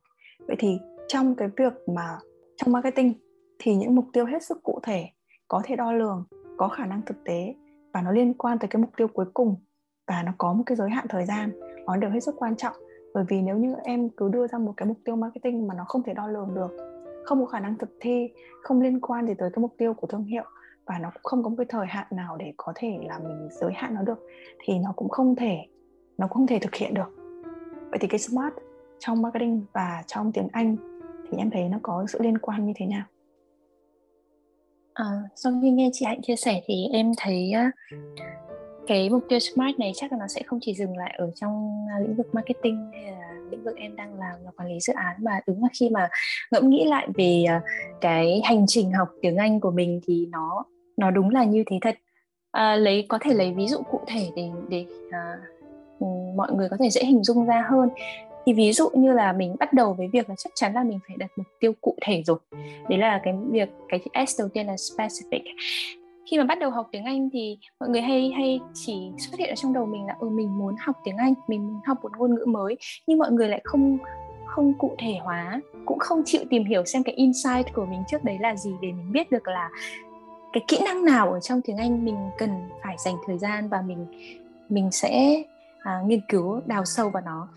Vậy 0.48 0.56
thì 0.60 0.80
trong 1.08 1.36
cái 1.36 1.48
việc 1.58 1.74
mà 1.88 2.18
trong 2.58 2.72
marketing 2.72 3.14
thì 3.60 3.76
những 3.76 3.96
mục 3.96 4.06
tiêu 4.14 4.26
hết 4.26 4.44
sức 4.44 4.64
cụ 4.64 4.80
thể, 4.84 5.10
có 5.48 5.62
thể 5.66 5.76
đo 5.76 5.92
lường, 5.92 6.26
có 6.58 6.68
khả 6.68 6.86
năng 6.86 7.02
thực 7.06 7.24
tế 7.24 7.56
và 7.94 8.02
nó 8.02 8.12
liên 8.12 8.34
quan 8.34 8.60
tới 8.60 8.68
cái 8.68 8.82
mục 8.82 8.90
tiêu 8.98 9.08
cuối 9.08 9.26
cùng 9.34 9.56
và 10.08 10.24
nó 10.24 10.32
có 10.38 10.54
một 10.54 10.64
cái 10.66 10.76
giới 10.76 10.90
hạn 10.90 11.06
thời 11.10 11.26
gian, 11.26 11.52
nó 11.86 11.96
đều 11.96 12.10
hết 12.10 12.20
sức 12.20 12.36
quan 12.38 12.56
trọng. 12.56 12.74
Bởi 13.14 13.24
vì 13.28 13.42
nếu 13.42 13.58
như 13.58 13.76
em 13.84 14.10
cứ 14.10 14.30
đưa 14.30 14.48
ra 14.48 14.58
một 14.58 14.74
cái 14.78 14.88
mục 14.88 14.98
tiêu 15.06 15.16
marketing 15.16 15.68
mà 15.68 15.76
nó 15.76 15.84
không 15.88 16.04
thể 16.04 16.14
đo 16.14 16.28
lường 16.28 16.54
được, 16.56 16.78
không 17.26 17.40
có 17.40 17.46
khả 17.46 17.60
năng 17.60 17.78
thực 17.78 17.90
thi, 18.00 18.30
không 18.64 18.82
liên 18.82 19.00
quan 19.02 19.28
gì 19.28 19.34
tới 19.38 19.50
cái 19.54 19.62
mục 19.62 19.74
tiêu 19.78 19.94
của 19.94 20.08
thương 20.08 20.24
hiệu 20.24 20.44
và 20.86 21.00
nó 21.00 21.10
cũng 21.10 21.24
không 21.24 21.44
có 21.44 21.50
một 21.50 21.56
cái 21.58 21.66
thời 21.70 21.88
hạn 21.88 22.08
nào 22.12 22.38
để 22.38 22.54
có 22.58 22.74
thể 22.76 22.98
là 23.08 23.20
mình 23.20 23.48
giới 23.52 23.72
hạn 23.76 23.96
nó 23.96 24.02
được, 24.02 24.20
thì 24.60 24.80
nó 24.80 24.94
cũng 24.96 25.10
không 25.10 25.36
thể, 25.36 25.58
nó 26.18 26.28
cũng 26.28 26.34
không 26.34 26.48
thể 26.48 26.60
thực 26.60 26.76
hiện 26.76 26.94
được. 26.94 27.16
Vậy 27.90 28.00
thì 28.00 28.08
cái 28.08 28.20
smart 28.20 28.54
trong 29.00 29.22
marketing 29.22 29.66
và 29.74 30.04
trong 30.08 30.32
tiếng 30.32 30.48
anh 30.52 30.76
thì 31.32 31.38
em 31.38 31.50
thấy 31.50 31.70
nó 31.70 31.80
có 31.82 32.06
sự 32.08 32.20
liên 32.22 32.38
quan 32.38 32.66
như 32.66 32.74
thế 32.76 32.86
nào? 32.86 33.04
À, 34.98 35.06
sau 35.36 35.54
khi 35.62 35.70
nghe 35.70 35.90
chị 35.94 36.06
Hạnh 36.06 36.22
chia 36.22 36.36
sẻ 36.36 36.62
thì 36.66 36.88
em 36.92 37.12
thấy 37.18 37.54
cái 38.88 39.10
mục 39.10 39.24
tiêu 39.30 39.40
smart 39.40 39.80
này 39.80 39.92
chắc 39.96 40.12
là 40.12 40.18
nó 40.18 40.28
sẽ 40.28 40.42
không 40.46 40.60
chỉ 40.62 40.74
dừng 40.74 40.98
lại 40.98 41.16
ở 41.18 41.32
trong 41.36 41.86
à, 41.90 42.00
lĩnh 42.00 42.16
vực 42.16 42.28
marketing 42.34 42.92
hay 42.94 43.12
là 43.12 43.34
lĩnh 43.52 43.64
vực 43.64 43.76
em 43.78 43.96
đang 43.96 44.20
làm 44.20 44.44
là 44.44 44.52
quản 44.58 44.70
lý 44.70 44.80
dự 44.80 44.94
án 44.94 45.16
mà 45.24 45.40
đúng 45.48 45.64
là 45.64 45.70
khi 45.80 45.90
mà 45.90 46.10
ngẫm 46.52 46.70
nghĩ 46.70 46.86
lại 46.86 47.08
về 47.16 47.44
à, 47.48 47.62
cái 48.02 48.42
hành 48.44 48.66
trình 48.68 48.92
học 48.92 49.10
tiếng 49.22 49.38
Anh 49.38 49.60
của 49.60 49.72
mình 49.72 50.00
thì 50.08 50.26
nó 50.32 50.66
nó 50.98 51.12
đúng 51.12 51.30
là 51.30 51.44
như 51.44 51.64
thế 51.68 51.80
thật. 51.82 51.96
À, 52.52 52.76
lấy 52.76 53.06
có 53.10 53.20
thể 53.22 53.34
lấy 53.34 53.54
ví 53.54 53.68
dụ 53.68 53.78
cụ 53.92 54.00
thể 54.08 54.30
để 54.36 54.50
để 54.70 54.86
à, 55.12 55.38
ừ, 56.00 56.08
mọi 56.36 56.52
người 56.54 56.70
có 56.70 56.78
thể 56.80 56.90
dễ 56.90 57.02
hình 57.06 57.24
dung 57.24 57.46
ra 57.46 57.66
hơn 57.70 57.90
thì 58.48 58.54
ví 58.54 58.74
dụ 58.74 58.90
như 58.94 59.14
là 59.14 59.34
mình 59.34 59.56
bắt 59.60 59.74
đầu 59.74 59.94
với 59.94 60.08
việc 60.08 60.30
là 60.30 60.36
chắc 60.38 60.52
chắn 60.56 60.74
là 60.74 60.84
mình 60.84 61.00
phải 61.08 61.18
đặt 61.18 61.32
mục 61.36 61.48
tiêu 61.60 61.74
cụ 61.82 61.96
thể 62.02 62.24
rồi. 62.26 62.38
Đấy 62.90 63.00
là 63.00 63.22
cái 63.24 63.34
việc 63.52 63.70
cái 63.90 64.26
S 64.28 64.40
đầu 64.40 64.50
tiên 64.50 64.68
là 64.68 64.74
specific. 64.74 65.42
Khi 66.32 66.38
mà 66.38 66.44
bắt 66.44 66.60
đầu 66.60 66.72
học 66.72 66.88
tiếng 66.92 67.04
Anh 67.04 67.30
thì 67.34 67.58
mọi 67.80 67.90
người 67.90 68.02
hay 68.02 68.32
hay 68.38 68.60
chỉ 68.74 69.12
xuất 69.18 69.40
hiện 69.40 69.50
ở 69.50 69.56
trong 69.56 69.74
đầu 69.74 69.86
mình 69.86 70.06
là 70.06 70.16
ừ 70.20 70.30
mình 70.30 70.58
muốn 70.58 70.76
học 70.80 70.96
tiếng 71.04 71.18
Anh 71.18 71.34
mình 71.48 71.68
muốn 71.68 71.82
học 71.86 71.98
một 72.04 72.12
ngôn 72.18 72.36
ngữ 72.36 72.46
mới. 72.46 72.78
Nhưng 73.08 73.20
mọi 73.20 73.32
người 73.32 73.50
lại 73.50 73.62
không 73.64 73.98
không 74.46 74.74
cụ 74.74 74.96
thể 75.00 75.16
hóa 75.24 75.62
cũng 75.86 76.00
không 76.00 76.22
chịu 76.26 76.42
tìm 76.50 76.66
hiểu 76.66 76.86
xem 76.86 77.04
cái 77.04 77.16
insight 77.16 77.74
của 77.74 77.86
mình 77.86 78.04
trước 78.08 78.24
đấy 78.24 78.38
là 78.40 78.56
gì 78.56 78.72
để 78.82 78.88
mình 78.88 79.12
biết 79.12 79.32
được 79.32 79.48
là 79.48 79.70
cái 80.54 80.64
kỹ 80.68 80.80
năng 80.86 81.06
nào 81.06 81.32
ở 81.34 81.40
trong 81.40 81.62
tiếng 81.62 81.78
Anh 81.78 82.06
mình 82.06 82.18
cần 82.38 82.50
phải 82.84 82.96
dành 83.06 83.16
thời 83.28 83.38
gian 83.38 83.70
và 83.70 83.82
mình 83.82 84.06
mình 84.70 84.92
sẽ 84.92 85.44
à, 85.80 86.02
nghiên 86.06 86.22
cứu 86.30 86.62
đào 86.66 86.86
sâu 86.86 87.10
vào 87.10 87.24
nó 87.26 87.48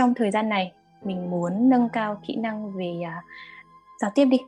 trong 0.00 0.14
thời 0.14 0.30
gian 0.30 0.48
này 0.48 0.72
mình 1.04 1.30
muốn 1.30 1.68
nâng 1.68 1.88
cao 1.88 2.20
kỹ 2.26 2.36
năng 2.36 2.72
về 2.76 3.00
uh, 3.00 3.24
giao 4.00 4.10
tiếp 4.14 4.24
đi. 4.24 4.38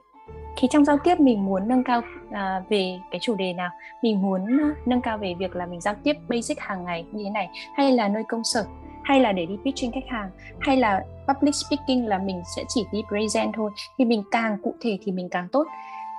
Thì 0.56 0.68
trong 0.70 0.84
giao 0.84 0.98
tiếp 1.04 1.20
mình 1.20 1.46
muốn 1.46 1.68
nâng 1.68 1.84
cao 1.84 1.98
uh, 2.28 2.68
về 2.68 2.98
cái 3.10 3.18
chủ 3.22 3.34
đề 3.34 3.52
nào? 3.52 3.70
Mình 4.02 4.22
muốn 4.22 4.44
uh, 4.44 4.88
nâng 4.88 5.00
cao 5.00 5.18
về 5.18 5.34
việc 5.38 5.56
là 5.56 5.66
mình 5.66 5.80
giao 5.80 5.94
tiếp 5.94 6.12
basic 6.28 6.60
hàng 6.60 6.84
ngày 6.84 7.04
như 7.12 7.24
thế 7.24 7.30
này. 7.30 7.50
Hay 7.74 7.92
là 7.92 8.08
nơi 8.08 8.22
công 8.28 8.44
sở? 8.44 8.64
Hay 9.02 9.20
là 9.20 9.32
để 9.32 9.46
đi 9.46 9.58
pitching 9.64 9.92
khách 9.92 10.08
hàng? 10.08 10.30
Hay 10.60 10.76
là 10.76 11.04
public 11.28 11.54
speaking 11.54 12.06
là 12.06 12.18
mình 12.18 12.42
sẽ 12.56 12.64
chỉ 12.68 12.84
đi 12.92 13.02
present 13.08 13.52
thôi. 13.54 13.70
Thì 13.98 14.04
mình 14.04 14.22
càng 14.30 14.56
cụ 14.62 14.74
thể 14.80 14.98
thì 15.02 15.12
mình 15.12 15.28
càng 15.30 15.48
tốt. 15.52 15.66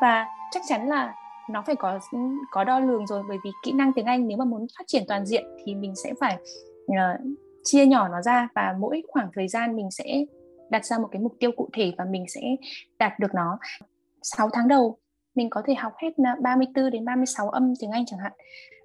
Và 0.02 0.25
chắc 0.52 0.63
chắn 0.68 0.88
là 0.88 1.16
nó 1.50 1.62
phải 1.62 1.75
có 1.75 2.00
có 2.52 2.63
đo 2.63 2.80
lường 2.80 3.08
rồi. 3.08 3.24
Bởi 3.30 3.38
vì 3.44 3.52
kỹ 3.63 3.72
năng 3.72 3.94
tiếng 3.94 4.06
Anh 4.06 4.28
nếu 4.28 4.38
mà 4.38 4.46
muốn 4.46 4.66
phát 4.78 4.84
triển 4.88 5.04
toàn 5.08 5.25
diện 5.25 5.44
thì 5.66 5.75
mình 5.75 5.96
sẽ 5.96 6.13
phải 6.20 6.38
uh, 6.86 7.22
chia 7.63 7.86
nhỏ 7.86 8.08
nó 8.08 8.22
ra 8.22 8.48
và 8.55 8.75
mỗi 8.79 9.01
khoảng 9.08 9.29
thời 9.34 9.48
gian 9.48 9.75
mình 9.75 9.91
sẽ 9.91 10.25
đặt 10.70 10.86
ra 10.86 10.98
một 10.98 11.08
cái 11.12 11.22
mục 11.22 11.34
tiêu 11.39 11.51
cụ 11.58 11.70
thể 11.74 11.93
và 11.98 12.05
mình 12.05 12.25
sẽ 12.27 12.41
đạt 13.00 13.20
được 13.20 13.34
nó. 13.34 13.60
6 14.22 14.50
tháng 14.53 14.67
đầu 14.67 14.98
mình 15.36 15.50
có 15.50 15.62
thể 15.65 15.74
học 15.74 15.93
hết 16.01 16.10
ờ, 16.17 16.24
34 16.41 16.89
đến 16.91 17.05
36 17.05 17.50
âm 17.50 17.74
tiếng 17.79 17.91
Anh 17.91 18.05
chẳng 18.05 18.20
hạn. 18.20 18.32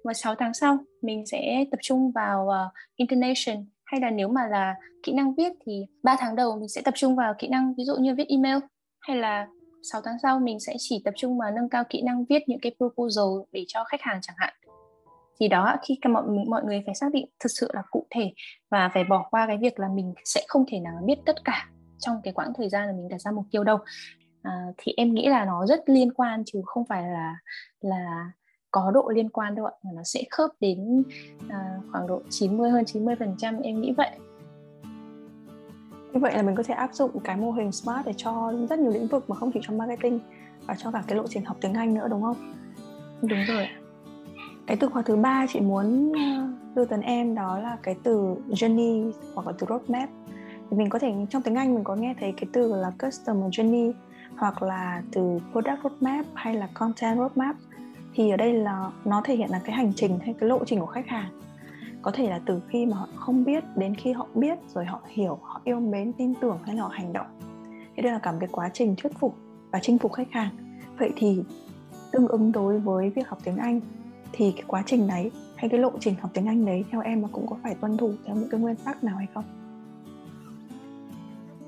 Và 0.03 0.13
6 0.13 0.35
tháng 0.35 0.53
sau 0.53 0.77
mình 1.01 1.25
sẽ 1.25 1.65
tập 1.71 1.77
trung 1.81 2.11
vào 2.11 2.47
uh, 2.47 2.73
intonation. 2.95 3.65
Hay 3.85 4.01
là 4.01 4.09
nếu 4.09 4.27
mà 4.27 4.47
là 4.47 4.75
kỹ 5.03 5.13
năng 5.13 5.35
viết 5.35 5.51
thì 5.65 5.85
3 6.03 6.15
tháng 6.19 6.35
đầu 6.35 6.57
mình 6.59 6.69
sẽ 6.69 6.81
tập 6.81 6.93
trung 6.97 7.15
vào 7.15 7.33
kỹ 7.39 7.47
năng 7.47 7.73
ví 7.77 7.83
dụ 7.83 7.95
như 7.95 8.15
viết 8.15 8.27
email. 8.27 8.57
Hay 8.99 9.17
là 9.17 9.47
6 9.91 10.01
tháng 10.05 10.15
sau 10.23 10.39
mình 10.39 10.59
sẽ 10.59 10.75
chỉ 10.77 11.01
tập 11.05 11.13
trung 11.17 11.37
vào 11.37 11.51
nâng 11.51 11.69
cao 11.69 11.83
kỹ 11.89 12.01
năng 12.01 12.25
viết 12.25 12.43
những 12.47 12.59
cái 12.61 12.75
proposal 12.77 13.47
để 13.51 13.65
cho 13.67 13.83
khách 13.83 14.01
hàng 14.01 14.19
chẳng 14.21 14.35
hạn 14.39 14.53
thì 15.39 15.47
đó 15.47 15.75
khi 15.83 15.97
mọi 16.09 16.23
mọi 16.47 16.63
người 16.63 16.83
phải 16.85 16.95
xác 16.95 17.11
định 17.13 17.25
thực 17.39 17.49
sự 17.59 17.71
là 17.73 17.81
cụ 17.91 18.07
thể 18.09 18.33
và 18.71 18.89
phải 18.93 19.03
bỏ 19.03 19.27
qua 19.31 19.47
cái 19.47 19.57
việc 19.57 19.79
là 19.79 19.87
mình 19.87 20.13
sẽ 20.25 20.45
không 20.47 20.65
thể 20.67 20.79
nào 20.79 20.93
biết 21.05 21.19
tất 21.25 21.35
cả 21.43 21.69
trong 21.99 22.21
cái 22.23 22.33
quãng 22.33 22.53
thời 22.57 22.69
gian 22.69 22.87
là 22.87 22.93
mình 22.93 23.07
đặt 23.07 23.21
ra 23.21 23.31
mục 23.31 23.45
tiêu 23.51 23.63
đâu. 23.63 23.77
À, 24.41 24.65
thì 24.77 24.93
em 24.97 25.13
nghĩ 25.13 25.27
là 25.27 25.45
nó 25.45 25.65
rất 25.65 25.89
liên 25.89 26.13
quan 26.13 26.43
chứ 26.45 26.61
không 26.65 26.85
phải 26.85 27.03
là 27.03 27.35
là 27.81 28.31
có 28.71 28.91
độ 28.91 29.09
liên 29.15 29.29
quan 29.29 29.55
đâu 29.55 29.65
ạ 29.65 29.71
mà 29.83 29.91
nó 29.93 30.03
sẽ 30.03 30.23
khớp 30.31 30.51
đến 30.59 31.03
à, 31.49 31.77
khoảng 31.91 32.07
độ 32.07 32.21
90 32.29 32.69
hơn 32.69 32.85
90 32.85 33.15
phần 33.19 33.35
trăm 33.37 33.61
em 33.61 33.81
nghĩ 33.81 33.93
vậy. 33.97 34.09
Như 36.13 36.19
vậy 36.19 36.33
là 36.35 36.41
mình 36.41 36.55
có 36.55 36.63
thể 36.63 36.73
áp 36.73 36.93
dụng 36.93 37.19
cái 37.23 37.37
mô 37.37 37.51
hình 37.51 37.71
smart 37.71 38.05
để 38.05 38.13
cho 38.17 38.53
rất 38.69 38.79
nhiều 38.79 38.91
lĩnh 38.91 39.07
vực 39.07 39.29
mà 39.29 39.35
không 39.35 39.51
chỉ 39.53 39.59
cho 39.63 39.73
marketing 39.73 40.19
và 40.65 40.75
cho 40.77 40.91
cả 40.91 41.03
cái 41.07 41.17
lộ 41.17 41.23
trình 41.29 41.45
học 41.45 41.57
tiếng 41.61 41.73
Anh 41.73 41.93
nữa 41.93 42.07
đúng 42.09 42.21
không? 42.21 42.53
Đúng 43.21 43.39
rồi 43.47 43.67
cái 44.69 44.77
từ 44.77 44.89
khóa 44.89 45.01
thứ 45.01 45.15
ba 45.15 45.45
chị 45.49 45.59
muốn 45.59 46.11
ờ, 46.13 46.47
đưa 46.75 46.85
tới 46.85 46.99
em 47.03 47.35
đó 47.35 47.59
là 47.59 47.77
cái 47.83 47.95
từ 48.03 48.35
journey 48.49 49.11
hoặc 49.35 49.47
là 49.47 49.53
từ 49.59 49.67
roadmap. 49.69 50.09
Thì 50.69 50.77
mình 50.77 50.89
có 50.89 50.99
thể, 50.99 51.13
trong 51.29 51.41
tiếng 51.41 51.55
Anh 51.55 51.75
mình 51.75 51.83
có 51.83 51.95
nghe 51.95 52.15
thấy 52.19 52.33
cái 52.37 52.49
từ 52.53 52.75
là 52.75 52.91
customer 52.99 53.49
journey 53.49 53.91
hoặc 54.37 54.61
là 54.63 55.01
từ 55.11 55.39
product 55.51 55.83
roadmap 55.83 56.25
hay 56.33 56.53
là 56.53 56.69
content 56.73 57.17
roadmap. 57.17 57.55
Thì 58.15 58.29
ở 58.29 58.37
đây 58.37 58.53
là 58.53 58.91
nó 59.05 59.21
thể 59.25 59.35
hiện 59.35 59.49
là 59.49 59.61
cái 59.65 59.75
hành 59.75 59.91
trình 59.95 60.19
hay 60.19 60.35
cái 60.39 60.49
lộ 60.49 60.65
trình 60.65 60.79
của 60.79 60.85
khách 60.85 61.07
hàng. 61.07 61.29
Có 62.01 62.11
thể 62.11 62.29
là 62.29 62.39
từ 62.45 62.61
khi 62.69 62.85
mà 62.85 62.97
họ 62.97 63.07
không 63.15 63.43
biết 63.43 63.63
đến 63.75 63.95
khi 63.95 64.11
họ 64.11 64.27
biết 64.35 64.57
rồi 64.73 64.85
họ 64.85 65.01
hiểu, 65.07 65.37
họ 65.41 65.61
yêu 65.63 65.79
mến, 65.79 66.13
tin 66.13 66.33
tưởng 66.41 66.57
hay 66.65 66.75
là 66.75 66.81
họ 66.81 66.89
hành 66.89 67.13
động. 67.13 67.27
Thì 67.95 68.03
đây 68.03 68.11
là 68.11 68.19
cả 68.19 68.31
một 68.31 68.37
cái 68.41 68.49
quá 68.51 68.69
trình 68.73 68.95
thuyết 68.97 69.19
phục 69.19 69.35
và 69.71 69.79
chinh 69.81 69.97
phục 69.97 70.13
khách 70.13 70.31
hàng. 70.31 70.49
Vậy 70.97 71.13
thì 71.15 71.43
tương 72.11 72.27
ứng 72.27 72.51
đối 72.51 72.79
với 72.79 73.09
việc 73.09 73.27
học 73.27 73.39
tiếng 73.43 73.57
anh 73.57 73.81
thì 74.31 74.51
cái 74.51 74.63
quá 74.67 74.83
trình 74.85 75.07
đấy, 75.07 75.31
hay 75.55 75.69
cái 75.69 75.79
lộ 75.79 75.91
trình 75.99 76.15
học 76.21 76.31
tiếng 76.33 76.45
anh 76.45 76.65
đấy 76.65 76.83
theo 76.91 77.01
em 77.01 77.21
nó 77.21 77.27
cũng 77.31 77.47
có 77.47 77.55
phải 77.63 77.75
tuân 77.75 77.97
thủ 77.97 78.11
theo 78.25 78.35
những 78.35 78.49
cái 78.49 78.59
nguyên 78.59 78.75
tắc 78.75 79.03
nào 79.03 79.17
hay 79.17 79.27
không? 79.33 79.43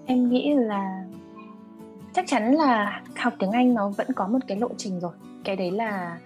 Em 0.06 0.30
nghĩ 0.30 0.54
là 0.56 1.06
chắc 2.14 2.26
chắn 2.28 2.54
là 2.56 3.02
học 3.16 3.34
tiếng 3.40 3.52
anh 3.52 3.74
nó 3.74 3.90
vẫn 3.90 4.08
có 4.16 4.28
một 4.28 4.40
cái 4.48 4.58
lộ 4.58 4.70
trình 4.78 5.00
rồi. 5.00 5.12
Cái 5.44 5.56
đấy 5.56 5.72
là 5.72 6.18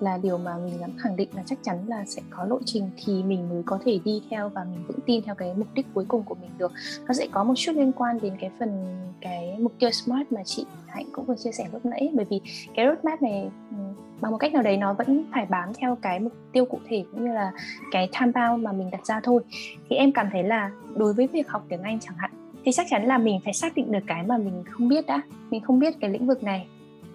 là 0.00 0.18
điều 0.18 0.38
mà 0.38 0.56
mình 0.58 0.78
dám 0.80 0.90
khẳng 0.98 1.16
định 1.16 1.28
là 1.32 1.42
chắc 1.46 1.58
chắn 1.62 1.78
là 1.86 2.04
sẽ 2.06 2.22
có 2.30 2.44
lộ 2.44 2.58
trình 2.64 2.90
thì 3.04 3.22
mình 3.22 3.48
mới 3.48 3.62
có 3.66 3.78
thể 3.84 4.00
đi 4.04 4.22
theo 4.30 4.48
và 4.48 4.64
mình 4.64 4.84
vững 4.86 5.00
tin 5.06 5.22
theo 5.24 5.34
cái 5.34 5.54
mục 5.56 5.68
đích 5.74 5.86
cuối 5.94 6.04
cùng 6.08 6.22
của 6.22 6.34
mình 6.34 6.50
được. 6.58 6.72
Nó 7.08 7.14
sẽ 7.14 7.28
có 7.32 7.44
một 7.44 7.54
chút 7.56 7.72
liên 7.76 7.92
quan 7.92 8.18
đến 8.22 8.32
cái 8.40 8.50
phần, 8.58 8.96
cái 9.20 9.56
mục 9.60 9.72
tiêu 9.78 9.90
smart 9.90 10.32
mà 10.32 10.44
chị 10.44 10.64
hạnh 10.86 11.06
cũng 11.12 11.24
vừa 11.24 11.36
chia 11.36 11.52
sẻ 11.52 11.68
lúc 11.72 11.86
nãy. 11.86 12.10
Bởi 12.14 12.26
vì 12.30 12.40
cái 12.74 12.86
roadmap 12.86 13.22
này 13.22 13.50
ừ, 13.70 13.76
bằng 14.22 14.32
một 14.32 14.38
cách 14.38 14.52
nào 14.52 14.62
đấy 14.62 14.76
nó 14.76 14.92
vẫn 14.92 15.24
phải 15.32 15.46
bám 15.46 15.68
theo 15.74 15.96
cái 16.02 16.20
mục 16.20 16.32
tiêu 16.52 16.64
cụ 16.64 16.78
thể 16.88 17.04
cũng 17.12 17.24
như 17.24 17.32
là 17.32 17.52
cái 17.90 18.08
time 18.12 18.32
bound 18.34 18.64
mà 18.64 18.72
mình 18.72 18.90
đặt 18.90 19.06
ra 19.06 19.20
thôi. 19.22 19.42
Thì 19.90 19.96
em 19.96 20.12
cảm 20.12 20.28
thấy 20.32 20.42
là 20.42 20.70
đối 20.96 21.14
với 21.14 21.26
việc 21.26 21.48
học 21.48 21.64
tiếng 21.68 21.82
anh 21.82 22.00
chẳng 22.00 22.16
hạn 22.16 22.30
thì 22.64 22.72
chắc 22.72 22.86
chắn 22.90 23.06
là 23.06 23.18
mình 23.18 23.40
phải 23.44 23.52
xác 23.52 23.74
định 23.74 23.92
được 23.92 23.98
cái 24.06 24.22
mà 24.22 24.38
mình 24.38 24.64
không 24.70 24.88
biết 24.88 25.06
đã 25.06 25.20
mình 25.50 25.60
không 25.60 25.78
biết 25.78 25.94
cái 26.00 26.10
lĩnh 26.10 26.26
vực 26.26 26.42
này. 26.42 26.66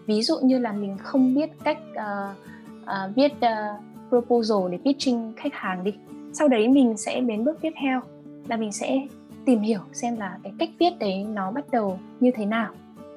Ví 0.06 0.22
dụ 0.22 0.38
như 0.42 0.60
là 0.60 0.72
mình 0.72 0.98
không 0.98 1.36
biết 1.36 1.50
cách 1.64 1.78
uh, 1.92 2.38
uh, 2.84 3.16
viết 3.16 3.32
uh, 3.32 3.82
proposal 4.10 4.72
để 4.72 4.78
pitching 4.86 5.34
khách 5.38 5.54
hàng 5.54 5.84
đi 5.84 5.94
sau 6.34 6.48
đấy 6.48 6.68
mình 6.68 6.98
sẽ 6.98 7.22
đến 7.22 7.44
bước 7.44 7.58
tiếp 7.62 7.74
theo 7.82 8.02
là 8.48 8.58
mình 8.58 8.72
sẽ 8.72 9.02
tìm 9.46 9.60
hiểu 9.60 9.80
xem 9.94 10.18
là 10.18 10.38
cái 10.44 10.54
cách 10.60 10.70
viết 10.80 10.90
đấy 11.00 11.26
nó 11.34 11.52
bắt 11.52 11.66
đầu 11.72 12.00
như 12.20 12.32
thế 12.36 12.46
nào. 12.46 12.74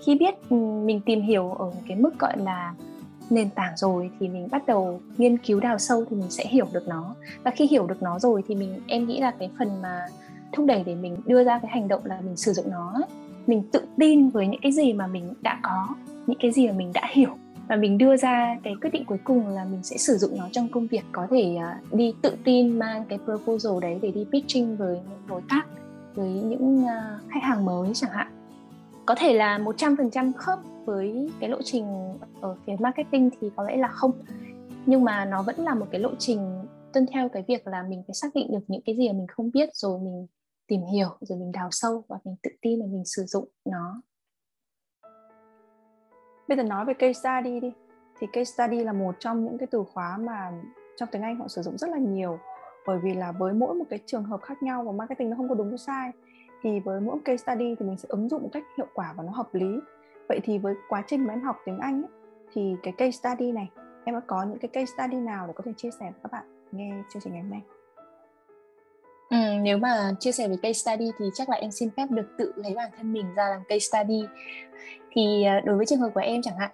Khi 0.07 0.15
biết 0.15 0.53
mình 0.85 1.01
tìm 1.07 1.23
hiểu 1.23 1.53
ở 1.53 1.73
cái 1.89 1.97
mức 1.97 2.19
gọi 2.19 2.39
là 2.39 2.75
nền 3.31 3.51
tảng 3.51 3.77
rồi 3.77 4.11
thì 4.21 4.29
mình 4.29 4.49
bắt 4.51 4.67
đầu 4.67 5.01
nghiên 5.17 5.39
cứu 5.39 5.61
đào 5.61 5.79
sâu 5.79 6.05
thì 6.11 6.17
mình 6.17 6.31
sẽ 6.31 6.45
hiểu 6.47 6.67
được 6.73 6.89
nó. 6.89 7.15
Và 7.43 7.51
khi 7.51 7.67
hiểu 7.67 7.87
được 7.87 8.03
nó 8.03 8.19
rồi 8.19 8.43
thì 8.49 8.55
mình 8.55 8.81
em 8.87 9.07
nghĩ 9.07 9.21
là 9.21 9.31
cái 9.39 9.51
phần 9.59 9.83
mà 9.83 10.07
thúc 10.53 10.67
đẩy 10.67 10.83
để 10.85 10.95
mình 10.95 11.17
đưa 11.27 11.45
ra 11.45 11.59
cái 11.59 11.71
hành 11.71 11.89
động 11.89 12.05
là 12.05 12.21
mình 12.21 12.37
sử 12.37 12.53
dụng 12.53 12.71
nó 12.71 13.01
mình 13.47 13.63
tự 13.73 13.81
tin 13.99 14.29
với 14.29 14.47
những 14.47 14.61
cái 14.63 14.73
gì 14.73 14.93
mà 14.93 15.07
mình 15.07 15.35
đã 15.41 15.61
có 15.63 15.89
những 16.27 16.39
cái 16.41 16.53
gì 16.53 16.67
mà 16.67 16.73
mình 16.73 16.93
đã 16.95 17.03
hiểu. 17.11 17.31
Và 17.69 17.77
mình 17.77 17.99
đưa 17.99 18.17
ra 18.17 18.57
cái 18.63 18.75
quyết 18.81 18.91
định 18.93 19.05
cuối 19.05 19.19
cùng 19.25 19.49
là 19.49 19.65
mình 19.65 19.83
sẽ 19.83 19.97
sử 19.97 20.17
dụng 20.17 20.39
nó 20.39 20.49
trong 20.53 20.69
công 20.69 20.87
việc 20.87 21.05
có 21.13 21.27
thể 21.31 21.57
uh, 21.57 21.95
đi 21.95 22.15
tự 22.23 22.37
tin 22.45 22.79
mang 22.79 23.05
cái 23.09 23.19
proposal 23.25 23.73
đấy 23.83 23.99
để 24.03 24.11
đi 24.11 24.27
pitching 24.33 24.77
với 24.77 24.97
những 25.11 25.23
đối 25.29 25.41
tác 25.49 25.67
với 26.15 26.29
những 26.29 26.85
uh, 26.85 27.31
khách 27.31 27.43
hàng 27.43 27.65
mới 27.65 27.91
chẳng 27.95 28.11
hạn 28.11 28.27
có 29.11 29.15
thể 29.15 29.33
là 29.33 29.59
100% 29.59 30.33
khớp 30.37 30.59
với 30.85 31.31
cái 31.41 31.51
lộ 31.51 31.63
trình 31.65 31.87
ở 32.41 32.57
phía 32.67 32.73
marketing 32.81 33.31
thì 33.41 33.51
có 33.57 33.65
lẽ 33.65 33.77
là 33.77 33.89
không. 33.89 34.13
Nhưng 34.87 35.05
mà 35.05 35.25
nó 35.25 35.43
vẫn 35.43 35.57
là 35.57 35.75
một 35.75 35.87
cái 35.91 36.01
lộ 36.01 36.11
trình 36.19 36.65
tuân 36.93 37.07
theo 37.07 37.29
cái 37.29 37.45
việc 37.49 37.67
là 37.67 37.83
mình 37.83 38.03
phải 38.07 38.15
xác 38.15 38.29
định 38.35 38.53
được 38.53 38.61
những 38.69 38.83
cái 38.87 38.97
gì 38.97 39.09
mà 39.09 39.13
mình 39.13 39.27
không 39.27 39.51
biết, 39.51 39.69
rồi 39.75 40.01
mình 40.01 40.27
tìm 40.67 40.81
hiểu, 40.93 41.09
rồi 41.21 41.39
mình 41.39 41.53
đào 41.53 41.69
sâu 41.71 42.05
và 42.09 42.19
mình 42.25 42.37
tự 42.43 42.51
tin 42.63 42.79
là 42.79 42.87
mình 42.87 43.05
sử 43.05 43.25
dụng 43.25 43.49
nó. 43.65 44.03
Bây 46.49 46.57
giờ 46.57 46.63
nói 46.63 46.85
về 46.85 46.95
case 46.95 47.13
study 47.13 47.61
đi. 47.61 47.73
Thì 48.21 48.27
case 48.33 48.45
study 48.45 48.85
là 48.85 48.93
một 48.93 49.15
trong 49.19 49.45
những 49.45 49.59
cái 49.59 49.67
từ 49.71 49.85
khóa 49.93 50.17
mà 50.17 50.53
trong 50.97 51.09
tiếng 51.13 51.23
Anh 51.23 51.37
họ 51.37 51.49
sử 51.49 51.63
dụng 51.63 51.79
rất 51.79 51.91
là 51.91 51.99
nhiều, 51.99 52.39
bởi 52.87 52.99
vì 53.03 53.15
là 53.15 53.33
với 53.33 53.53
mỗi 53.53 53.75
một 53.75 53.85
cái 53.91 53.99
trường 54.07 54.25
hợp 54.25 54.41
khác 54.43 54.63
nhau 54.63 54.85
và 54.85 54.93
marketing 54.93 55.31
nó 55.31 55.37
không 55.37 55.49
có 55.49 55.55
đúng 55.55 55.79
sai 55.79 56.11
thì 56.63 56.81
với 56.81 57.01
mỗi 57.01 57.19
case 57.25 57.37
study 57.37 57.75
thì 57.79 57.87
mình 57.87 57.97
sẽ 57.97 58.07
ứng 58.09 58.29
dụng 58.29 58.43
một 58.43 58.49
cách 58.53 58.65
hiệu 58.77 58.87
quả 58.95 59.15
và 59.17 59.25
nó 59.25 59.33
hợp 59.33 59.55
lý. 59.55 59.79
Vậy 60.29 60.41
thì 60.43 60.59
với 60.59 60.75
quá 60.89 61.03
trình 61.07 61.27
mà 61.27 61.35
em 61.35 61.43
học 61.43 61.57
tiếng 61.65 61.79
Anh 61.79 62.03
ấy, 62.03 62.11
thì 62.53 62.77
cái 62.83 62.93
case 62.93 63.11
study 63.11 63.53
này 63.53 63.71
em 64.05 64.15
đã 64.15 64.21
có 64.27 64.45
những 64.45 64.59
cái 64.59 64.69
case 64.69 64.93
study 64.95 65.17
nào 65.17 65.47
để 65.47 65.53
có 65.57 65.63
thể 65.67 65.73
chia 65.77 65.91
sẻ 65.91 66.05
với 66.05 66.21
các 66.23 66.33
bạn 66.33 66.45
nghe 66.73 67.03
chương 67.13 67.23
trình 67.23 67.33
ngày 67.33 67.43
hôm 67.43 67.51
nay? 67.51 67.63
Ừ, 69.31 69.61
nếu 69.63 69.79
mà 69.79 70.13
chia 70.21 70.33
sẻ 70.33 70.49
về 70.49 70.57
case 70.63 70.73
study 70.73 71.11
thì 71.19 71.25
chắc 71.35 71.49
là 71.49 71.57
em 71.57 71.71
xin 71.71 71.91
phép 71.97 72.07
được 72.11 72.27
tự 72.39 72.53
lấy 72.57 72.75
bản 72.75 72.91
thân 72.97 73.13
mình 73.13 73.35
ra 73.35 73.49
làm 73.49 73.61
case 73.69 73.79
study. 73.79 74.25
Thì 75.11 75.45
ờ, 75.45 75.61
đối 75.61 75.77
với 75.77 75.87
trường 75.87 75.99
hợp 75.99 76.11
của 76.15 76.21
em 76.21 76.43
chẳng 76.43 76.59
hạn 76.59 76.71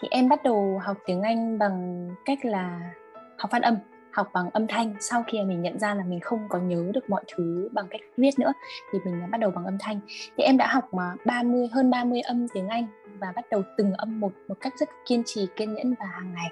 thì 0.00 0.08
em 0.10 0.28
bắt 0.28 0.42
đầu 0.44 0.80
học 0.82 0.96
tiếng 1.06 1.22
Anh 1.22 1.58
bằng 1.58 2.08
cách 2.24 2.44
là 2.44 2.94
học 3.38 3.50
phát 3.50 3.62
âm 3.62 3.76
học 4.16 4.30
bằng 4.32 4.50
âm 4.50 4.66
thanh. 4.66 4.94
Sau 5.00 5.24
khi 5.26 5.42
mình 5.42 5.62
nhận 5.62 5.78
ra 5.78 5.94
là 5.94 6.04
mình 6.04 6.20
không 6.20 6.48
có 6.48 6.58
nhớ 6.58 6.90
được 6.94 7.10
mọi 7.10 7.24
thứ 7.34 7.68
bằng 7.72 7.86
cách 7.90 8.00
viết 8.16 8.38
nữa, 8.38 8.52
thì 8.92 8.98
mình 9.04 9.30
bắt 9.30 9.38
đầu 9.38 9.50
bằng 9.50 9.64
âm 9.64 9.78
thanh. 9.80 10.00
Thì 10.36 10.44
em 10.44 10.56
đã 10.56 10.66
học 10.66 10.94
mà 10.94 11.14
30 11.24 11.68
hơn 11.72 11.90
30 11.90 12.20
âm 12.20 12.48
tiếng 12.48 12.68
Anh 12.68 12.86
và 13.18 13.32
bắt 13.36 13.44
đầu 13.50 13.62
từng 13.76 13.92
âm 13.92 14.20
một 14.20 14.32
một 14.48 14.54
cách 14.60 14.72
rất 14.78 14.88
kiên 15.06 15.22
trì, 15.26 15.46
kiên 15.56 15.74
nhẫn 15.74 15.94
và 16.00 16.06
hàng 16.06 16.32
ngày. 16.34 16.50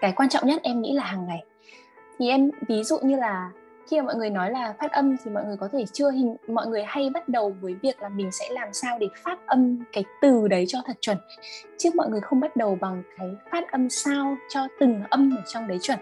Cái 0.00 0.12
quan 0.12 0.28
trọng 0.28 0.46
nhất 0.46 0.60
em 0.62 0.82
nghĩ 0.82 0.92
là 0.92 1.04
hàng 1.04 1.26
ngày. 1.26 1.44
Thì 2.18 2.28
em, 2.28 2.50
ví 2.68 2.82
dụ 2.82 2.98
như 3.02 3.16
là 3.16 3.50
khi 3.92 4.00
mà 4.00 4.04
mọi 4.04 4.14
người 4.14 4.30
nói 4.30 4.50
là 4.50 4.74
phát 4.80 4.92
âm 4.92 5.16
thì 5.24 5.30
mọi 5.30 5.44
người 5.44 5.56
có 5.56 5.68
thể 5.72 5.84
chưa 5.92 6.10
hình, 6.10 6.36
mọi 6.48 6.66
người 6.66 6.82
hay 6.86 7.10
bắt 7.14 7.28
đầu 7.28 7.56
với 7.60 7.74
việc 7.82 8.02
là 8.02 8.08
mình 8.08 8.32
sẽ 8.32 8.48
làm 8.50 8.68
sao 8.72 8.98
để 8.98 9.08
phát 9.24 9.38
âm 9.46 9.78
cái 9.92 10.04
từ 10.22 10.48
đấy 10.48 10.64
cho 10.68 10.78
thật 10.86 10.96
chuẩn. 11.00 11.16
Chứ 11.78 11.90
mọi 11.94 12.08
người 12.08 12.20
không 12.20 12.40
bắt 12.40 12.56
đầu 12.56 12.78
bằng 12.80 13.02
cái 13.18 13.28
phát 13.52 13.72
âm 13.72 13.90
sao 13.90 14.36
cho 14.48 14.68
từng 14.80 15.02
âm 15.10 15.36
ở 15.36 15.42
trong 15.46 15.68
đấy 15.68 15.78
chuẩn. 15.82 15.98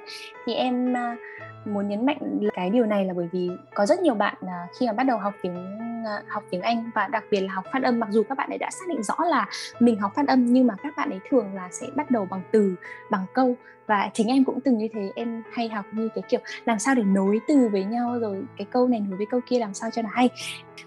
Thì 0.46 0.54
em 0.54 0.96
à, 0.96 1.16
muốn 1.64 1.88
nhấn 1.88 2.06
mạnh 2.06 2.48
cái 2.54 2.70
điều 2.70 2.86
này 2.86 3.04
là 3.04 3.14
bởi 3.14 3.28
vì 3.32 3.50
có 3.74 3.86
rất 3.86 4.00
nhiều 4.00 4.14
bạn 4.14 4.36
à, 4.46 4.66
khi 4.78 4.86
mà 4.86 4.92
bắt 4.92 5.04
đầu 5.04 5.18
học 5.18 5.34
tiếng 5.42 5.89
À, 6.06 6.22
học 6.28 6.44
tiếng 6.50 6.60
Anh 6.60 6.90
và 6.94 7.08
đặc 7.08 7.24
biệt 7.30 7.40
là 7.40 7.52
học 7.52 7.64
phát 7.72 7.82
âm. 7.82 8.00
Mặc 8.00 8.08
dù 8.10 8.22
các 8.28 8.38
bạn 8.38 8.50
ấy 8.50 8.58
đã 8.58 8.70
xác 8.70 8.88
định 8.88 9.02
rõ 9.02 9.14
là 9.28 9.46
mình 9.80 9.98
học 9.98 10.12
phát 10.14 10.28
âm, 10.28 10.46
nhưng 10.46 10.66
mà 10.66 10.74
các 10.82 10.96
bạn 10.96 11.10
ấy 11.10 11.20
thường 11.30 11.54
là 11.54 11.68
sẽ 11.72 11.86
bắt 11.96 12.10
đầu 12.10 12.26
bằng 12.30 12.42
từ, 12.50 12.74
bằng 13.10 13.26
câu. 13.34 13.56
Và 13.86 14.10
chính 14.14 14.28
em 14.28 14.44
cũng 14.44 14.60
từng 14.60 14.78
như 14.78 14.88
thế, 14.92 15.12
em 15.14 15.42
hay 15.52 15.68
học 15.68 15.84
như 15.92 16.08
cái 16.14 16.22
kiểu 16.28 16.40
làm 16.64 16.78
sao 16.78 16.94
để 16.94 17.02
nối 17.02 17.40
từ 17.48 17.68
với 17.72 17.84
nhau, 17.84 18.18
rồi 18.18 18.42
cái 18.56 18.66
câu 18.70 18.88
này 18.88 19.00
nối 19.00 19.16
với 19.16 19.26
câu 19.30 19.40
kia 19.48 19.58
làm 19.58 19.74
sao 19.74 19.90
cho 19.90 20.02
nó 20.02 20.08
hay. 20.12 20.28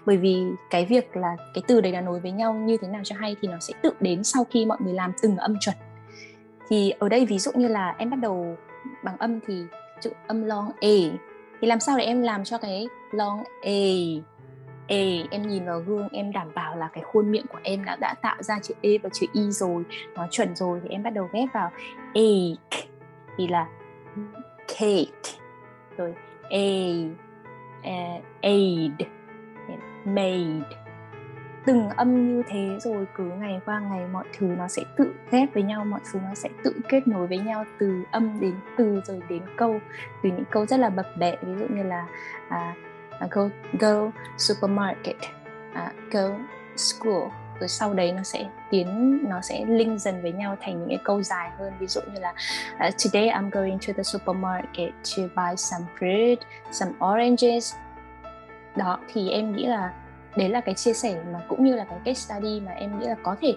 Bởi 0.06 0.16
vì 0.16 0.46
cái 0.70 0.84
việc 0.84 1.16
là 1.16 1.36
cái 1.54 1.64
từ 1.66 1.80
đấy 1.80 1.92
là 1.92 2.00
nối 2.00 2.20
với 2.20 2.30
nhau 2.30 2.54
như 2.54 2.76
thế 2.76 2.88
nào 2.88 3.00
cho 3.04 3.16
hay 3.18 3.36
thì 3.42 3.48
nó 3.48 3.58
sẽ 3.60 3.74
tự 3.82 3.90
đến 4.00 4.24
sau 4.24 4.44
khi 4.50 4.66
mọi 4.66 4.78
người 4.80 4.94
làm 4.94 5.12
từng 5.22 5.36
âm 5.36 5.56
chuẩn. 5.60 5.76
Thì 6.68 6.90
ở 6.98 7.08
đây 7.08 7.26
ví 7.26 7.38
dụ 7.38 7.52
như 7.54 7.68
là 7.68 7.94
em 7.98 8.10
bắt 8.10 8.16
đầu 8.20 8.56
bằng 9.02 9.16
âm 9.18 9.40
thì 9.46 9.64
chữ 10.00 10.10
âm 10.26 10.44
long 10.44 10.72
a 10.80 11.18
thì 11.60 11.68
làm 11.68 11.80
sao 11.80 11.98
để 11.98 12.04
em 12.04 12.22
làm 12.22 12.44
cho 12.44 12.58
cái 12.58 12.88
long 13.12 13.44
a 13.62 13.80
ê 14.86 15.24
em 15.30 15.42
nhìn 15.42 15.66
vào 15.66 15.80
gương 15.80 16.08
em 16.12 16.32
đảm 16.32 16.48
bảo 16.54 16.76
là 16.76 16.88
cái 16.92 17.04
khuôn 17.04 17.30
miệng 17.30 17.46
của 17.48 17.58
em 17.62 17.84
đã 17.84 17.96
đã 18.00 18.14
tạo 18.22 18.42
ra 18.42 18.58
chữ 18.62 18.74
e 18.82 18.90
và 19.02 19.08
chữ 19.12 19.26
y 19.32 19.50
rồi 19.50 19.84
nó 20.14 20.26
chuẩn 20.30 20.56
rồi 20.56 20.80
thì 20.82 20.88
em 20.88 21.02
bắt 21.02 21.10
đầu 21.10 21.28
ghép 21.32 21.48
vào 21.52 21.70
a 22.14 22.30
thì 23.36 23.48
là 23.48 23.66
cake. 24.68 25.38
Rồi 25.96 26.14
a 26.50 26.66
uh, 27.78 28.22
aid 28.42 28.92
made. 30.04 30.66
Từng 31.66 31.88
âm 31.88 32.28
như 32.28 32.42
thế 32.48 32.68
rồi 32.80 33.06
cứ 33.16 33.24
ngày 33.24 33.60
qua 33.66 33.80
ngày 33.80 34.06
mọi 34.12 34.24
thứ 34.38 34.46
nó 34.46 34.68
sẽ 34.68 34.82
tự 34.96 35.14
ghép 35.30 35.54
với 35.54 35.62
nhau 35.62 35.84
mọi 35.84 36.00
thứ 36.12 36.18
nó 36.28 36.34
sẽ 36.34 36.48
tự 36.64 36.72
kết 36.88 37.08
nối 37.08 37.26
với 37.26 37.38
nhau 37.38 37.64
từ 37.78 38.02
âm 38.10 38.40
đến 38.40 38.54
từ 38.76 39.00
rồi 39.04 39.20
đến 39.28 39.42
câu. 39.56 39.80
Từ 40.22 40.30
những 40.30 40.44
câu 40.50 40.66
rất 40.66 40.80
là 40.80 40.90
bập 40.90 41.06
bẹ 41.18 41.36
ví 41.42 41.54
dụ 41.58 41.66
như 41.68 41.82
là 41.82 42.06
uh, 42.48 42.78
uh, 43.24 43.30
go 43.30 43.48
go 43.78 44.10
supermarket 44.38 45.16
uh, 45.72 45.92
go 46.12 46.28
school. 46.76 47.28
Rồi 47.60 47.68
sau 47.68 47.94
đấy 47.94 48.12
nó 48.12 48.22
sẽ 48.22 48.46
tiến 48.70 49.18
nó 49.28 49.40
sẽ 49.40 49.64
link 49.68 50.00
dần 50.00 50.22
với 50.22 50.32
nhau 50.32 50.56
thành 50.60 50.78
những 50.78 50.88
cái 50.88 50.98
câu 51.04 51.22
dài 51.22 51.50
hơn. 51.58 51.72
Ví 51.78 51.86
dụ 51.86 52.00
như 52.14 52.20
là 52.20 52.34
uh, 52.88 52.94
today 53.04 53.28
I'm 53.28 53.50
going 53.50 53.78
to 53.86 53.92
the 53.96 54.02
supermarket 54.02 54.92
to 55.16 55.22
buy 55.36 55.56
some 55.56 55.84
fruit 55.98 56.36
some 56.70 56.92
oranges. 57.06 57.74
Đó 58.76 58.98
thì 59.12 59.30
em 59.30 59.56
nghĩ 59.56 59.66
là 59.66 59.92
đấy 60.36 60.48
là 60.48 60.60
cái 60.60 60.74
chia 60.74 60.92
sẻ 60.92 61.22
mà 61.32 61.40
cũng 61.48 61.64
như 61.64 61.74
là 61.74 61.84
cái 61.84 61.98
case 62.04 62.20
study 62.20 62.60
mà 62.60 62.72
em 62.72 62.98
nghĩ 62.98 63.06
là 63.06 63.16
có 63.22 63.36
thể 63.40 63.54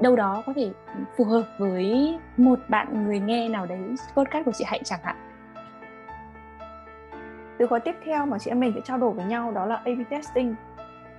đâu 0.00 0.16
đó 0.16 0.42
có 0.46 0.52
thể 0.56 0.70
phù 1.16 1.24
hợp 1.24 1.42
với 1.58 2.16
một 2.36 2.60
bạn 2.68 3.04
người 3.04 3.20
nghe 3.20 3.48
nào 3.48 3.66
đấy 3.66 3.78
podcast 4.14 4.44
của 4.44 4.52
chị 4.54 4.64
Hạnh 4.66 4.84
chẳng 4.84 5.00
hạn 5.02 5.16
từ 7.58 7.66
khóa 7.66 7.78
tiếp 7.78 7.94
theo 8.04 8.26
mà 8.26 8.38
chị 8.38 8.50
em 8.50 8.60
mình 8.60 8.72
sẽ 8.74 8.80
trao 8.84 8.98
đổi 8.98 9.12
với 9.12 9.24
nhau 9.24 9.52
đó 9.52 9.66
là 9.66 9.76
A/B 9.84 10.10
testing. 10.10 10.54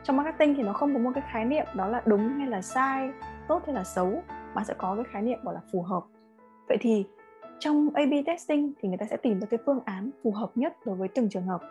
Trong 0.03 0.17
marketing 0.17 0.55
thì 0.55 0.63
nó 0.63 0.73
không 0.73 0.93
có 0.93 0.99
một 0.99 1.11
cái 1.15 1.23
khái 1.31 1.45
niệm 1.45 1.65
đó 1.75 1.87
là 1.87 2.01
đúng 2.05 2.29
hay 2.37 2.47
là 2.47 2.61
sai, 2.61 3.09
tốt 3.47 3.61
hay 3.65 3.75
là 3.75 3.83
xấu, 3.83 4.23
mà 4.53 4.63
sẽ 4.63 4.73
có 4.77 4.95
cái 4.95 5.05
khái 5.11 5.21
niệm 5.21 5.39
gọi 5.43 5.53
là 5.53 5.61
phù 5.71 5.81
hợp. 5.81 6.03
Vậy 6.67 6.77
thì 6.81 7.05
trong 7.59 7.89
A/B 7.93 8.13
testing 8.25 8.73
thì 8.79 8.89
người 8.89 8.97
ta 8.97 9.05
sẽ 9.09 9.17
tìm 9.17 9.39
ra 9.39 9.47
cái 9.49 9.59
phương 9.65 9.79
án 9.85 10.09
phù 10.23 10.31
hợp 10.31 10.51
nhất 10.55 10.77
đối 10.85 10.95
với 10.95 11.07
từng 11.07 11.29
trường 11.29 11.45
hợp. 11.45 11.61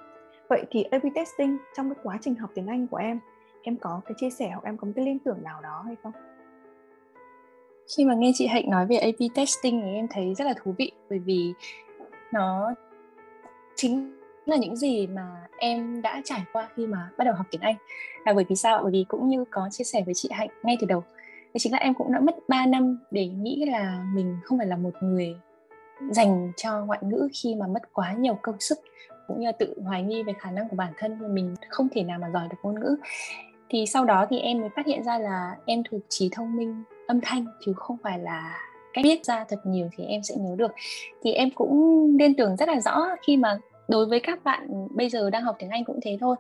Vậy 0.49 0.65
thì 0.71 0.83
A/B 0.83 1.05
testing 1.15 1.59
trong 1.77 1.95
cái 1.95 2.03
quá 2.03 2.19
trình 2.21 2.35
học 2.35 2.51
tiếng 2.55 2.67
Anh 2.67 2.87
của 2.87 2.97
em 2.97 3.19
em 3.63 3.77
có 3.77 4.01
cái 4.07 4.15
chia 4.17 4.31
sẻ 4.31 4.51
hoặc 4.51 4.65
em 4.65 4.77
có 4.77 4.87
một 4.87 4.93
cái 4.97 5.05
liên 5.05 5.19
tưởng 5.19 5.43
nào 5.43 5.61
đó 5.63 5.83
hay 5.87 5.97
không? 6.03 6.13
Khi 7.97 8.05
mà 8.05 8.15
nghe 8.15 8.31
chị 8.35 8.47
Hạnh 8.47 8.71
nói 8.71 8.87
về 8.87 8.97
A/B 8.97 9.23
testing 9.35 9.81
thì 9.81 9.95
em 9.95 10.07
thấy 10.11 10.35
rất 10.35 10.45
là 10.45 10.55
thú 10.63 10.75
vị, 10.79 10.93
bởi 11.11 11.19
vì 11.19 11.55
nó 12.33 12.75
chính 13.77 14.18
là 14.49 14.57
những 14.57 14.77
gì 14.77 15.07
mà 15.07 15.27
em 15.59 16.03
đã 16.03 16.21
trải 16.25 16.41
qua 16.53 16.69
khi 16.77 16.87
mà 16.87 17.11
bắt 17.19 17.25
đầu 17.25 17.35
học 17.35 17.47
tiếng 17.51 17.61
Anh. 17.61 17.77
Là 18.27 18.33
bởi 18.33 18.45
vì 18.49 18.57
sao 18.57 18.81
bởi 18.83 18.93
vì 18.93 19.05
cũng 19.09 19.29
như 19.29 19.45
có 19.51 19.69
chia 19.71 19.85
sẻ 19.85 20.03
với 20.07 20.15
chị 20.15 20.29
Hạnh 20.33 20.49
ngay 20.63 20.77
từ 20.81 20.87
đầu 20.87 21.05
thì 21.55 21.59
chính 21.59 21.73
là 21.73 21.79
em 21.79 21.95
cũng 21.95 22.13
đã 22.13 22.21
mất 22.21 22.35
3 22.49 22.67
năm 22.67 22.99
để 23.11 23.27
nghĩ 23.27 23.65
là 23.65 24.05
mình 24.15 24.37
không 24.45 24.59
phải 24.59 24.67
là 24.67 24.77
một 24.77 24.91
người 25.01 25.37
dành 26.11 26.53
cho 26.57 26.85
ngoại 26.85 26.99
ngữ 27.03 27.29
khi 27.33 27.55
mà 27.55 27.67
mất 27.67 27.93
quá 27.93 28.13
nhiều 28.13 28.39
công 28.43 28.61
sức, 28.61 28.79
cũng 29.29 29.41
như 29.41 29.47
là 29.47 29.53
tự 29.53 29.75
hoài 29.85 30.03
nghi 30.03 30.23
về 30.23 30.33
khả 30.39 30.51
năng 30.51 30.69
của 30.69 30.77
bản 30.77 30.93
thân, 30.99 31.19
và 31.21 31.29
mình 31.29 31.55
không 31.69 31.89
thể 31.93 32.03
nào 32.03 32.19
mà 32.19 32.31
giỏi 32.33 32.49
được 32.51 32.57
ngôn 32.63 32.81
ngữ. 32.81 32.97
Thì 33.69 33.87
sau 33.87 34.05
đó 34.05 34.27
thì 34.31 34.39
em 34.39 34.61
mới 34.61 34.69
phát 34.77 34.87
hiện 34.87 35.05
ra 35.05 35.19
là 35.19 35.57
em 35.67 35.83
thuộc 35.91 36.01
trí 36.09 36.29
thông 36.33 36.57
minh, 36.57 36.83
âm 37.07 37.21
thanh, 37.23 37.47
chứ 37.67 37.73
không 37.77 37.97
phải 38.03 38.19
là 38.19 38.59
cách 38.93 39.05
biết 39.05 39.25
ra 39.25 39.45
thật 39.49 39.57
nhiều 39.65 39.89
thì 39.97 40.05
em 40.05 40.23
sẽ 40.23 40.35
nhớ 40.39 40.55
được. 40.59 40.73
Thì 41.23 41.33
em 41.33 41.51
cũng 41.51 42.03
liên 42.19 42.35
tưởng 42.35 42.57
rất 42.57 42.69
là 42.69 42.81
rõ 42.81 43.07
khi 43.23 43.37
mà 43.37 43.59
đối 43.89 44.07
với 44.07 44.21
các 44.21 44.45
bạn 44.45 44.89
bây 44.91 45.09
giờ 45.09 45.31
đang 45.31 45.43
học 45.43 45.57
tiếng 45.59 45.71
Anh 45.71 45.85
cũng 45.85 46.01
thế 46.03 46.17
thôi. 46.21 46.37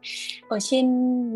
Ở 0.48 0.58
trên 0.60 0.86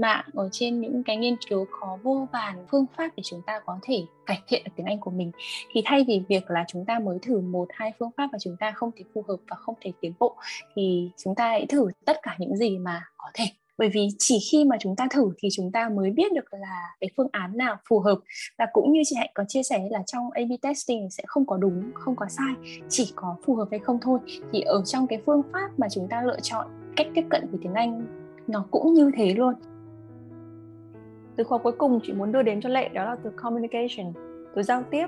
mạng, 0.01 0.25
ở 0.35 0.49
trên 0.53 0.81
những 0.81 1.03
cái 1.03 1.17
nghiên 1.17 1.37
cứu 1.49 1.67
có 1.81 1.99
vô 2.03 2.29
vàn 2.33 2.67
phương 2.71 2.87
pháp 2.97 3.11
để 3.17 3.23
chúng 3.23 3.43
ta 3.47 3.61
có 3.67 3.79
thể 3.83 4.05
cải 4.27 4.43
thiện 4.49 4.63
được 4.65 4.71
tiếng 4.77 4.87
Anh 4.87 5.01
của 5.01 5.11
mình, 5.11 5.31
thì 5.75 5.83
thay 5.85 6.05
vì 6.09 6.23
việc 6.29 6.51
là 6.51 6.65
chúng 6.69 6.85
ta 6.85 6.99
mới 6.99 7.19
thử 7.23 7.41
một, 7.41 7.69
hai 7.71 7.93
phương 7.99 8.11
pháp 8.17 8.29
và 8.33 8.39
chúng 8.39 8.57
ta 8.61 8.73
không 8.73 8.91
thể 8.97 9.05
phù 9.15 9.25
hợp 9.29 9.37
và 9.49 9.57
không 9.57 9.75
thể 9.81 9.93
tiến 10.01 10.13
bộ, 10.19 10.37
thì 10.77 11.11
chúng 11.25 11.35
ta 11.35 11.49
hãy 11.49 11.67
thử 11.67 11.91
tất 12.05 12.17
cả 12.23 12.37
những 12.39 12.57
gì 12.57 12.79
mà 12.79 13.03
có 13.17 13.31
thể 13.35 13.45
bởi 13.83 13.89
vì 13.89 14.09
chỉ 14.19 14.39
khi 14.51 14.65
mà 14.65 14.77
chúng 14.81 14.97
ta 14.97 15.07
thử 15.11 15.31
thì 15.39 15.49
chúng 15.53 15.73
ta 15.73 15.89
mới 15.89 16.11
biết 16.11 16.33
được 16.33 16.55
là 16.55 16.95
cái 17.01 17.11
phương 17.17 17.29
án 17.33 17.57
nào 17.57 17.77
phù 17.89 18.01
hợp. 18.01 18.19
Và 18.59 18.67
cũng 18.73 18.93
như 18.93 19.01
chị 19.05 19.17
hạnh 19.19 19.31
có 19.35 19.45
chia 19.49 19.63
sẻ 19.63 19.89
là 19.91 20.03
trong 20.07 20.31
A/B 20.31 20.51
testing 20.63 21.11
sẽ 21.11 21.23
không 21.27 21.47
có 21.47 21.57
đúng, 21.57 21.91
không 21.95 22.17
có 22.17 22.27
sai, 22.29 22.55
chỉ 22.89 23.13
có 23.17 23.37
phù 23.45 23.55
hợp 23.55 23.69
hay 23.71 23.81
không 23.81 23.99
thôi. 24.03 24.19
Thì 24.53 24.61
ở 24.61 24.83
trong 24.85 25.07
cái 25.07 25.23
phương 25.27 25.43
pháp 25.53 25.69
mà 25.79 25.89
chúng 25.89 26.09
ta 26.09 26.23
lựa 26.23 26.41
chọn 26.43 26.67
cách 26.97 27.07
tiếp 27.15 27.25
cận 27.31 27.49
về 27.53 27.59
tiếng 27.63 27.75
Anh, 27.75 28.07
nó 28.47 28.65
cũng 28.71 28.95
như 28.95 29.11
thế 29.17 29.35
luôn. 29.35 29.55
Từ 31.37 31.45
khóa 31.45 31.59
cuối 31.59 31.73
cùng 31.73 32.01
chị 32.03 32.13
muốn 32.13 32.33
đưa 32.33 32.43
đến 32.43 32.61
cho 32.61 32.69
lệ, 32.69 32.89
đó 32.89 33.05
là 33.05 33.17
từ 33.25 33.31
communication, 33.37 34.13
từ 34.55 34.63
giao 34.63 34.83
tiếp. 34.91 35.07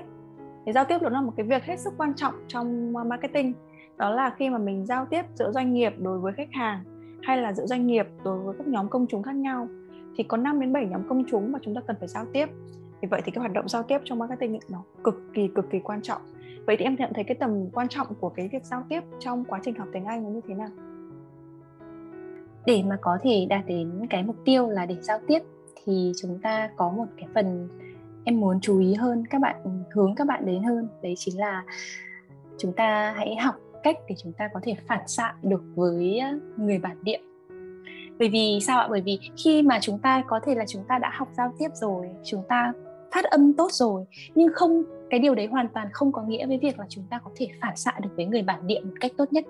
Thì 0.65 0.71
giao 0.71 0.85
tiếp 0.85 1.01
là 1.01 1.21
một 1.21 1.33
cái 1.37 1.45
việc 1.45 1.63
hết 1.63 1.79
sức 1.79 1.93
quan 1.97 2.13
trọng 2.15 2.33
trong 2.47 2.93
marketing. 3.09 3.53
Đó 3.97 4.09
là 4.09 4.35
khi 4.37 4.49
mà 4.49 4.57
mình 4.57 4.85
giao 4.85 5.05
tiếp 5.09 5.21
giữa 5.35 5.51
doanh 5.51 5.73
nghiệp 5.73 5.93
đối 5.97 6.19
với 6.19 6.33
khách 6.37 6.51
hàng 6.51 6.83
hay 7.25 7.37
là 7.37 7.53
giữa 7.53 7.65
doanh 7.65 7.87
nghiệp 7.87 8.07
đối 8.23 8.39
với 8.39 8.55
các 8.57 8.67
nhóm 8.67 8.89
công 8.89 9.05
chúng 9.09 9.23
khác 9.23 9.35
nhau. 9.35 9.67
Thì 10.17 10.23
có 10.23 10.37
5 10.37 10.59
đến 10.59 10.73
7 10.73 10.85
nhóm 10.85 11.07
công 11.09 11.23
chúng 11.31 11.51
mà 11.51 11.59
chúng 11.61 11.75
ta 11.75 11.81
cần 11.87 11.95
phải 11.99 12.07
giao 12.07 12.25
tiếp. 12.33 12.49
Vì 13.01 13.07
vậy 13.07 13.21
thì 13.25 13.31
cái 13.31 13.39
hoạt 13.39 13.53
động 13.53 13.69
giao 13.69 13.83
tiếp 13.83 13.97
trong 14.03 14.19
marketing 14.19 14.59
nó 14.69 14.83
cực 15.03 15.21
kỳ 15.33 15.47
cực 15.55 15.69
kỳ 15.69 15.79
quan 15.79 16.01
trọng. 16.01 16.21
Vậy 16.65 16.75
thì 16.79 16.85
em 16.85 16.95
nhận 16.95 17.11
thấy 17.13 17.23
cái 17.23 17.35
tầm 17.35 17.69
quan 17.73 17.87
trọng 17.87 18.07
của 18.19 18.29
cái 18.29 18.49
việc 18.51 18.65
giao 18.65 18.83
tiếp 18.89 19.01
trong 19.19 19.45
quá 19.45 19.59
trình 19.63 19.75
học 19.75 19.87
tiếng 19.93 20.05
Anh 20.05 20.23
nó 20.23 20.29
như 20.29 20.41
thế 20.47 20.53
nào? 20.53 20.69
Để 22.65 22.83
mà 22.87 22.97
có 23.01 23.17
thể 23.23 23.45
đạt 23.49 23.65
đến 23.65 24.07
cái 24.09 24.23
mục 24.23 24.35
tiêu 24.45 24.69
là 24.69 24.85
để 24.85 24.97
giao 25.01 25.19
tiếp, 25.27 25.39
thì 25.85 26.11
chúng 26.21 26.39
ta 26.39 26.69
có 26.75 26.89
một 26.89 27.05
cái 27.17 27.27
phần 27.35 27.67
em 28.23 28.39
muốn 28.39 28.59
chú 28.61 28.79
ý 28.79 28.93
hơn, 28.93 29.23
các 29.29 29.41
bạn 29.41 29.55
hướng 29.91 30.15
các 30.15 30.27
bạn 30.27 30.45
đến 30.45 30.63
hơn. 30.63 30.87
Đấy 31.01 31.13
chính 31.17 31.39
là 31.39 31.63
chúng 32.57 32.73
ta 32.73 33.13
hãy 33.17 33.35
học 33.35 33.55
cách 33.85 33.97
để 34.09 34.15
chúng 34.23 34.33
ta 34.33 34.49
có 34.53 34.59
thể 34.63 34.75
phản 34.87 35.07
xạ 35.07 35.33
được 35.43 35.63
với 35.75 36.21
người 36.57 36.79
bản 36.79 36.97
địa. 37.03 37.19
Bởi 38.19 38.29
vì 38.29 38.59
sao 38.61 38.79
ạ? 38.79 38.87
Bởi 38.89 39.01
vì 39.01 39.19
khi 39.37 39.61
mà 39.61 39.79
chúng 39.81 39.99
ta, 39.99 40.23
có 40.27 40.39
thể 40.39 40.55
là 40.55 40.65
chúng 40.67 40.83
ta 40.87 40.97
đã 40.97 41.11
học 41.13 41.27
giao 41.37 41.53
tiếp 41.59 41.67
rồi, 41.73 42.09
chúng 42.23 42.43
ta 42.47 42.73
phát 43.11 43.25
âm 43.25 43.53
tốt 43.53 43.71
rồi, 43.71 44.05
nhưng 44.35 44.49
không, 44.53 44.83
cái 45.09 45.19
điều 45.19 45.35
đấy 45.35 45.45
hoàn 45.45 45.67
toàn 45.67 45.87
không 45.91 46.11
có 46.11 46.21
nghĩa 46.21 46.47
với 46.47 46.57
việc 46.57 46.79
là 46.79 46.85
chúng 46.89 47.03
ta 47.09 47.19
có 47.23 47.31
thể 47.35 47.47
phản 47.61 47.75
xạ 47.75 47.93
được 48.01 48.09
với 48.15 48.25
người 48.25 48.41
bản 48.41 48.67
địa 48.67 48.79
một 48.83 48.93
cách 48.99 49.11
tốt 49.17 49.33
nhất. 49.33 49.45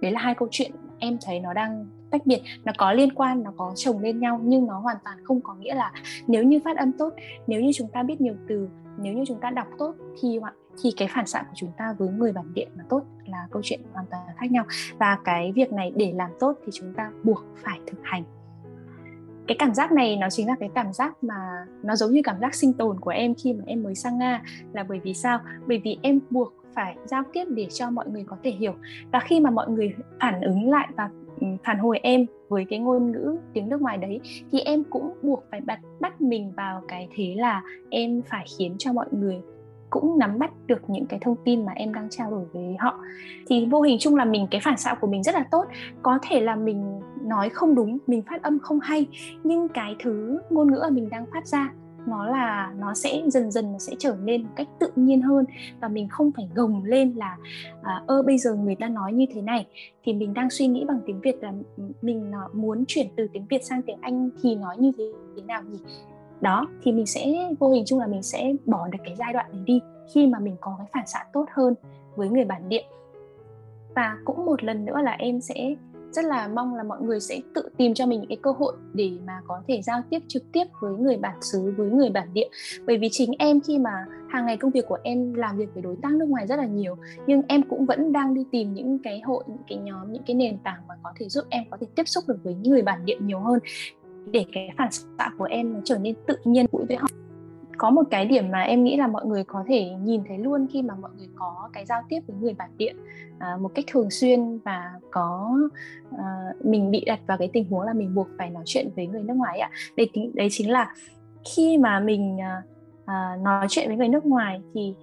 Đấy 0.00 0.12
là 0.12 0.20
hai 0.20 0.34
câu 0.34 0.48
chuyện 0.50 0.72
em 0.98 1.18
thấy 1.26 1.40
nó 1.40 1.52
đang 1.52 1.86
tách 2.10 2.26
biệt, 2.26 2.42
nó 2.64 2.72
có 2.78 2.92
liên 2.92 3.12
quan, 3.12 3.42
nó 3.42 3.52
có 3.56 3.72
chồng 3.76 3.98
lên 3.98 4.20
nhau, 4.20 4.40
nhưng 4.44 4.66
nó 4.66 4.78
hoàn 4.78 4.96
toàn 5.04 5.24
không 5.24 5.40
có 5.40 5.54
nghĩa 5.54 5.74
là 5.74 5.92
nếu 6.26 6.42
như 6.42 6.60
phát 6.64 6.76
âm 6.76 6.92
tốt, 6.92 7.14
nếu 7.46 7.60
như 7.60 7.70
chúng 7.74 7.88
ta 7.88 8.02
biết 8.02 8.20
nhiều 8.20 8.34
từ, 8.48 8.68
nếu 8.98 9.12
như 9.12 9.24
chúng 9.26 9.40
ta 9.40 9.50
đọc 9.50 9.66
tốt 9.78 9.94
thì 10.20 10.38
thì 10.82 10.90
cái 10.96 11.08
phản 11.14 11.26
xạ 11.26 11.42
của 11.42 11.54
chúng 11.54 11.72
ta 11.76 11.94
với 11.98 12.08
người 12.08 12.32
bản 12.32 12.54
địa 12.54 12.66
mà 12.76 12.84
tốt 12.88 13.02
là 13.26 13.46
câu 13.50 13.62
chuyện 13.64 13.80
hoàn 13.92 14.06
toàn 14.10 14.22
khác 14.36 14.50
nhau. 14.50 14.64
Và 14.98 15.18
cái 15.24 15.52
việc 15.52 15.72
này 15.72 15.92
để 15.96 16.12
làm 16.16 16.30
tốt 16.40 16.56
thì 16.64 16.72
chúng 16.72 16.94
ta 16.94 17.10
buộc 17.24 17.44
phải 17.56 17.80
thực 17.86 17.98
hành. 18.02 18.24
Cái 19.46 19.56
cảm 19.58 19.74
giác 19.74 19.92
này 19.92 20.16
nó 20.16 20.30
chính 20.30 20.46
là 20.46 20.56
cái 20.60 20.68
cảm 20.74 20.92
giác 20.92 21.24
mà 21.24 21.66
nó 21.82 21.96
giống 21.96 22.12
như 22.12 22.20
cảm 22.24 22.40
giác 22.40 22.54
sinh 22.54 22.72
tồn 22.72 23.00
của 23.00 23.10
em 23.10 23.34
khi 23.34 23.52
mà 23.52 23.64
em 23.66 23.82
mới 23.82 23.94
sang 23.94 24.18
nga. 24.18 24.42
Là 24.72 24.82
bởi 24.82 25.00
vì 25.04 25.14
sao? 25.14 25.40
Bởi 25.66 25.80
vì 25.84 25.98
em 26.02 26.20
buộc 26.30 26.52
phải 26.74 26.96
giao 27.04 27.22
tiếp 27.32 27.44
để 27.48 27.66
cho 27.70 27.90
mọi 27.90 28.08
người 28.08 28.24
có 28.26 28.36
thể 28.42 28.50
hiểu. 28.50 28.74
Và 29.12 29.20
khi 29.20 29.40
mà 29.40 29.50
mọi 29.50 29.68
người 29.68 29.94
phản 30.20 30.40
ứng 30.40 30.70
lại 30.70 30.88
và 30.96 31.10
phản 31.64 31.78
hồi 31.78 31.98
em 32.02 32.26
với 32.48 32.66
cái 32.70 32.78
ngôn 32.78 33.12
ngữ 33.12 33.36
tiếng 33.52 33.68
nước 33.68 33.80
ngoài 33.80 33.98
đấy, 33.98 34.20
thì 34.52 34.60
em 34.60 34.84
cũng 34.84 35.14
buộc 35.22 35.44
phải 35.50 35.60
bắt 35.60 35.80
bắt 36.00 36.20
mình 36.20 36.52
vào 36.56 36.82
cái 36.88 37.08
thế 37.16 37.34
là 37.36 37.62
em 37.90 38.22
phải 38.22 38.46
khiến 38.58 38.74
cho 38.78 38.92
mọi 38.92 39.06
người 39.10 39.40
cũng 39.90 40.18
nắm 40.18 40.38
bắt 40.38 40.50
được 40.66 40.90
những 40.90 41.06
cái 41.06 41.18
thông 41.22 41.36
tin 41.44 41.66
mà 41.66 41.72
em 41.72 41.94
đang 41.94 42.10
trao 42.10 42.30
đổi 42.30 42.44
với 42.52 42.76
họ. 42.78 43.00
Thì 43.46 43.66
vô 43.66 43.82
hình 43.82 43.96
chung 44.00 44.16
là 44.16 44.24
mình 44.24 44.46
cái 44.50 44.60
phản 44.64 44.76
xạ 44.76 44.94
của 45.00 45.06
mình 45.06 45.22
rất 45.22 45.34
là 45.34 45.44
tốt. 45.50 45.64
Có 46.02 46.18
thể 46.22 46.40
là 46.40 46.56
mình 46.56 47.00
nói 47.22 47.48
không 47.48 47.74
đúng 47.74 47.98
mình 48.06 48.22
phát 48.22 48.42
âm 48.42 48.58
không 48.58 48.80
hay 48.80 49.06
nhưng 49.44 49.68
cái 49.68 49.96
thứ 49.98 50.40
ngôn 50.50 50.72
ngữ 50.72 50.78
mà 50.82 50.90
mình 50.90 51.08
đang 51.08 51.26
phát 51.32 51.46
ra 51.46 51.72
nó 52.08 52.26
là 52.26 52.72
nó 52.78 52.94
sẽ 52.94 53.22
dần 53.26 53.50
dần 53.50 53.72
nó 53.72 53.78
sẽ 53.78 53.94
trở 53.98 54.16
nên 54.24 54.42
một 54.42 54.48
cách 54.56 54.68
tự 54.80 54.90
nhiên 54.96 55.22
hơn. 55.22 55.44
Và 55.80 55.88
mình 55.88 56.08
không 56.08 56.30
phải 56.36 56.48
gồng 56.54 56.84
lên 56.84 57.14
là 57.16 57.36
à, 57.82 58.02
ơ 58.06 58.22
bây 58.22 58.38
giờ 58.38 58.54
người 58.54 58.74
ta 58.74 58.88
nói 58.88 59.12
như 59.12 59.26
thế 59.34 59.42
này. 59.42 59.66
Thì 60.04 60.12
mình 60.12 60.34
đang 60.34 60.50
suy 60.50 60.66
nghĩ 60.66 60.84
bằng 60.84 61.00
tiếng 61.06 61.20
việt 61.20 61.42
là 61.42 61.52
ừ, 61.76 61.82
mình 62.02 62.32
à, 62.32 62.42
muốn 62.52 62.84
chuyển 62.88 63.06
từ 63.16 63.28
tiếng 63.32 63.46
việt 63.46 63.64
sang 63.64 63.82
tiếng 63.82 63.98
anh 64.00 64.30
thì 64.42 64.54
nói 64.54 64.76
như 64.78 64.92
thế 64.98 65.42
nào 65.46 65.62
nhỉ? 65.62 65.78
Đó, 66.40 66.68
thì 66.82 66.92
mình 66.92 67.06
sẽ, 67.06 67.48
vô 67.58 67.70
hình 67.70 67.84
chung 67.86 68.00
là 68.00 68.06
mình 68.06 68.22
sẽ 68.22 68.52
bỏ 68.66 68.88
được 68.88 68.98
cái 69.04 69.14
giai 69.18 69.32
đoạn 69.32 69.46
này 69.52 69.62
đi 69.66 69.80
khi 70.14 70.26
mà 70.26 70.38
mình 70.38 70.56
có 70.60 70.74
cái 70.78 70.86
phản 70.92 71.06
xạ 71.06 71.24
tốt 71.32 71.46
hơn 71.52 71.74
với 72.16 72.28
người 72.28 72.44
bản 72.44 72.68
địa. 72.68 72.82
Và 73.94 74.18
cũng 74.24 74.46
một 74.46 74.64
lần 74.64 74.84
nữa 74.84 75.00
là 75.02 75.12
em 75.12 75.40
sẽ 75.40 75.74
rất 76.12 76.24
là 76.24 76.48
mong 76.48 76.74
là 76.74 76.82
mọi 76.82 77.00
người 77.02 77.20
sẽ 77.20 77.40
tự 77.54 77.68
tìm 77.76 77.94
cho 77.94 78.06
mình 78.06 78.20
những 78.20 78.28
cái 78.28 78.38
cơ 78.42 78.52
hội 78.52 78.74
để 78.92 79.10
mà 79.26 79.40
có 79.46 79.62
thể 79.68 79.82
giao 79.82 80.02
tiếp 80.10 80.18
trực 80.28 80.42
tiếp 80.52 80.64
với 80.80 80.92
người 80.92 81.16
bản 81.16 81.42
xứ, 81.42 81.74
với 81.76 81.90
người 81.90 82.10
bản 82.10 82.28
địa. 82.32 82.48
Bởi 82.86 82.98
vì 82.98 83.08
chính 83.10 83.32
em 83.38 83.60
khi 83.60 83.78
mà 83.78 83.90
hàng 84.28 84.46
ngày 84.46 84.56
công 84.56 84.70
việc 84.70 84.86
của 84.88 84.98
em, 85.02 85.34
làm 85.34 85.56
việc 85.56 85.68
với 85.74 85.82
đối 85.82 85.96
tác 86.02 86.12
nước 86.12 86.28
ngoài 86.28 86.46
rất 86.46 86.56
là 86.56 86.66
nhiều, 86.66 86.96
nhưng 87.26 87.42
em 87.48 87.62
cũng 87.62 87.86
vẫn 87.86 88.12
đang 88.12 88.34
đi 88.34 88.44
tìm 88.52 88.74
những 88.74 88.98
cái 88.98 89.20
hội, 89.20 89.44
những 89.46 89.62
cái 89.68 89.78
nhóm, 89.78 90.12
những 90.12 90.22
cái 90.26 90.36
nền 90.36 90.58
tảng 90.58 90.80
mà 90.88 90.94
có 91.02 91.12
thể 91.16 91.28
giúp 91.28 91.44
em 91.50 91.64
có 91.70 91.76
thể 91.80 91.86
tiếp 91.94 92.08
xúc 92.08 92.24
được 92.28 92.36
với 92.42 92.54
những 92.54 92.72
người 92.72 92.82
bản 92.82 93.04
địa 93.04 93.18
nhiều 93.20 93.40
hơn 93.40 93.58
để 94.32 94.44
cái 94.52 94.70
phản 94.78 94.92
xạ 94.92 95.30
của 95.38 95.44
em 95.44 95.74
nó 95.74 95.80
trở 95.84 95.98
nên 95.98 96.14
tự 96.26 96.36
nhiên 96.44 96.66
với 96.72 96.96
họ. 96.96 97.08
Có 97.78 97.90
một 97.90 98.02
cái 98.10 98.26
điểm 98.26 98.50
mà 98.50 98.60
em 98.60 98.84
nghĩ 98.84 98.96
là 98.96 99.06
mọi 99.06 99.26
người 99.26 99.44
có 99.44 99.64
thể 99.68 99.90
nhìn 99.90 100.22
thấy 100.28 100.38
luôn 100.38 100.66
khi 100.72 100.82
mà 100.82 100.94
mọi 100.94 101.10
người 101.18 101.28
có 101.34 101.68
cái 101.72 101.86
giao 101.86 102.02
tiếp 102.08 102.20
với 102.26 102.36
người 102.36 102.54
bản 102.54 102.70
địa 102.78 102.92
à, 103.38 103.56
một 103.60 103.70
cách 103.74 103.84
thường 103.88 104.10
xuyên 104.10 104.58
và 104.58 104.92
có 105.10 105.58
à, 106.18 106.24
mình 106.64 106.90
bị 106.90 107.04
đặt 107.06 107.20
vào 107.26 107.38
cái 107.38 107.50
tình 107.52 107.70
huống 107.70 107.82
là 107.82 107.92
mình 107.92 108.14
buộc 108.14 108.28
phải 108.38 108.50
nói 108.50 108.62
chuyện 108.66 108.88
với 108.96 109.06
người 109.06 109.22
nước 109.22 109.34
ngoài 109.34 109.58
ạ. 109.58 109.70
Đấy 109.96 110.10
đấy 110.34 110.48
chính 110.50 110.70
là 110.70 110.94
khi 111.54 111.78
mà 111.78 112.00
mình 112.00 112.40
à, 112.40 112.62
à, 113.04 113.36
nói 113.42 113.66
chuyện 113.70 113.88
với 113.88 113.96
người 113.96 114.08
nước 114.08 114.26
ngoài 114.26 114.60
thì 114.74 114.94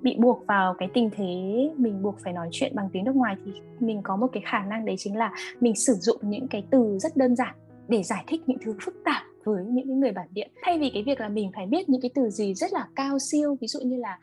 bị 0.00 0.16
buộc 0.18 0.46
vào 0.46 0.74
cái 0.74 0.88
tình 0.94 1.10
thế 1.16 1.70
mình 1.76 2.02
buộc 2.02 2.18
phải 2.24 2.32
nói 2.32 2.48
chuyện 2.52 2.72
bằng 2.74 2.88
tiếng 2.92 3.04
nước 3.04 3.16
ngoài 3.16 3.36
thì 3.44 3.52
mình 3.80 4.00
có 4.02 4.16
một 4.16 4.26
cái 4.32 4.42
khả 4.46 4.64
năng 4.64 4.84
đấy 4.84 4.94
chính 4.98 5.16
là 5.16 5.32
mình 5.60 5.74
sử 5.74 5.92
dụng 5.94 6.16
những 6.22 6.48
cái 6.48 6.64
từ 6.70 6.98
rất 6.98 7.16
đơn 7.16 7.36
giản 7.36 7.54
để 7.88 8.02
giải 8.02 8.24
thích 8.26 8.40
những 8.46 8.58
thứ 8.64 8.74
phức 8.82 8.94
tạp 9.04 9.22
với 9.44 9.64
những 9.64 10.00
người 10.00 10.12
bản 10.12 10.28
địa. 10.30 10.46
Thay 10.62 10.78
vì 10.78 10.90
cái 10.94 11.02
việc 11.02 11.20
là 11.20 11.28
mình 11.28 11.50
phải 11.54 11.66
biết 11.66 11.88
những 11.88 12.00
cái 12.00 12.10
từ 12.14 12.30
gì 12.30 12.54
rất 12.54 12.72
là 12.72 12.86
cao 12.96 13.18
siêu, 13.18 13.56
ví 13.60 13.66
dụ 13.66 13.80
như 13.80 13.96
là 13.96 14.18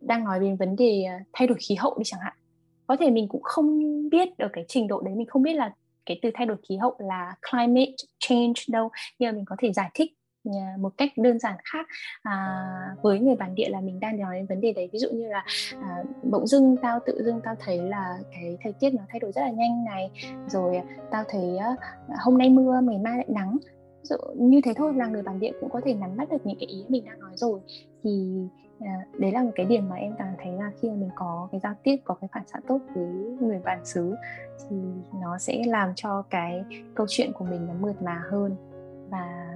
đang 0.00 0.24
nói 0.24 0.40
về 0.40 0.56
vấn 0.58 0.76
đề 0.76 1.04
ờ, 1.04 1.14
thay 1.32 1.48
đổi 1.48 1.58
khí 1.68 1.74
hậu 1.74 1.94
đi 1.98 2.02
chẳng 2.04 2.20
hạn, 2.20 2.32
có 2.86 2.96
thể 2.96 3.10
mình 3.10 3.28
cũng 3.28 3.42
không 3.42 3.80
biết 4.08 4.28
ở 4.38 4.48
cái 4.52 4.64
trình 4.68 4.88
độ 4.88 5.00
đấy, 5.00 5.14
mình 5.14 5.26
không 5.26 5.42
biết 5.42 5.54
là 5.54 5.72
cái 6.06 6.18
từ 6.22 6.30
thay 6.34 6.46
đổi 6.46 6.56
khí 6.68 6.76
hậu 6.76 6.96
là 6.98 7.34
climate 7.50 7.92
change 8.18 8.62
đâu, 8.68 8.90
nhưng 9.18 9.28
mà 9.28 9.32
mình 9.32 9.44
có 9.44 9.56
thể 9.58 9.72
giải 9.72 9.90
thích 9.94 10.12
một 10.78 10.92
cách 10.96 11.10
đơn 11.16 11.38
giản 11.38 11.54
khác. 11.64 11.86
À, 12.22 12.66
với 13.02 13.20
người 13.20 13.34
bản 13.36 13.54
địa 13.54 13.68
là 13.68 13.80
mình 13.80 14.00
đang 14.00 14.20
nói 14.20 14.36
đến 14.36 14.46
vấn 14.46 14.60
đề 14.60 14.72
đấy. 14.72 14.88
Ví 14.92 14.98
dụ 14.98 15.10
như 15.10 15.28
là 15.28 15.44
à, 15.82 16.04
bỗng 16.22 16.46
dưng 16.46 16.76
tao 16.82 17.00
tự 17.06 17.22
dưng 17.24 17.40
tao 17.44 17.54
thấy 17.58 17.78
là 17.78 18.18
cái 18.32 18.58
thời 18.62 18.72
tiết 18.72 18.90
nó 18.94 19.02
thay 19.08 19.20
đổi 19.20 19.32
rất 19.32 19.40
là 19.40 19.50
nhanh 19.50 19.84
này 19.84 20.10
rồi 20.48 20.82
tao 21.10 21.24
thấy 21.28 21.56
à, 21.56 21.76
hôm 22.24 22.38
nay 22.38 22.50
mưa 22.50 22.80
ngày 22.82 22.98
mai 22.98 23.16
lại 23.16 23.26
nắng. 23.28 23.56
Dụ 24.02 24.16
như 24.36 24.60
thế 24.64 24.72
thôi 24.76 24.94
là 24.94 25.06
người 25.06 25.22
bản 25.22 25.40
địa 25.40 25.52
cũng 25.60 25.70
có 25.70 25.80
thể 25.84 25.94
nắm 25.94 26.16
bắt 26.16 26.30
được 26.30 26.46
những 26.46 26.58
cái 26.60 26.66
ý 26.66 26.84
mình 26.88 27.04
đang 27.04 27.20
nói 27.20 27.32
rồi. 27.34 27.60
Thì 28.02 28.42
à, 28.80 29.06
đấy 29.18 29.32
là 29.32 29.42
một 29.42 29.50
cái 29.54 29.66
điểm 29.66 29.88
mà 29.88 29.96
em 29.96 30.14
cảm 30.18 30.34
thấy 30.42 30.52
là 30.52 30.70
khi 30.80 30.90
mà 30.90 30.96
mình 30.96 31.10
có 31.14 31.48
cái 31.52 31.60
giao 31.62 31.74
tiếp 31.82 31.96
có 32.04 32.14
cái 32.14 32.28
phản 32.32 32.42
xạ 32.46 32.58
tốt 32.66 32.78
với 32.94 33.06
người 33.40 33.60
bản 33.64 33.84
xứ 33.84 34.14
thì 34.70 34.76
nó 35.22 35.38
sẽ 35.38 35.62
làm 35.66 35.92
cho 35.94 36.22
cái 36.30 36.64
câu 36.94 37.06
chuyện 37.10 37.32
của 37.32 37.44
mình 37.44 37.66
nó 37.66 37.74
mượt 37.80 38.02
mà 38.02 38.22
hơn. 38.30 38.56
Và 39.10 39.54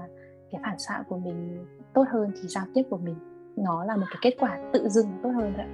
cái 0.52 0.60
phản 0.64 0.78
xạ 0.78 1.02
của 1.08 1.18
mình 1.18 1.66
tốt 1.94 2.04
hơn 2.10 2.30
thì 2.34 2.48
giao 2.48 2.64
tiếp 2.74 2.82
của 2.90 2.98
mình, 2.98 3.16
nó 3.56 3.84
là 3.84 3.96
một 3.96 4.06
cái 4.10 4.18
kết 4.22 4.36
quả 4.40 4.58
tự 4.72 4.88
dưng 4.88 5.06
tốt 5.22 5.30
hơn 5.30 5.52
thôi 5.56 5.66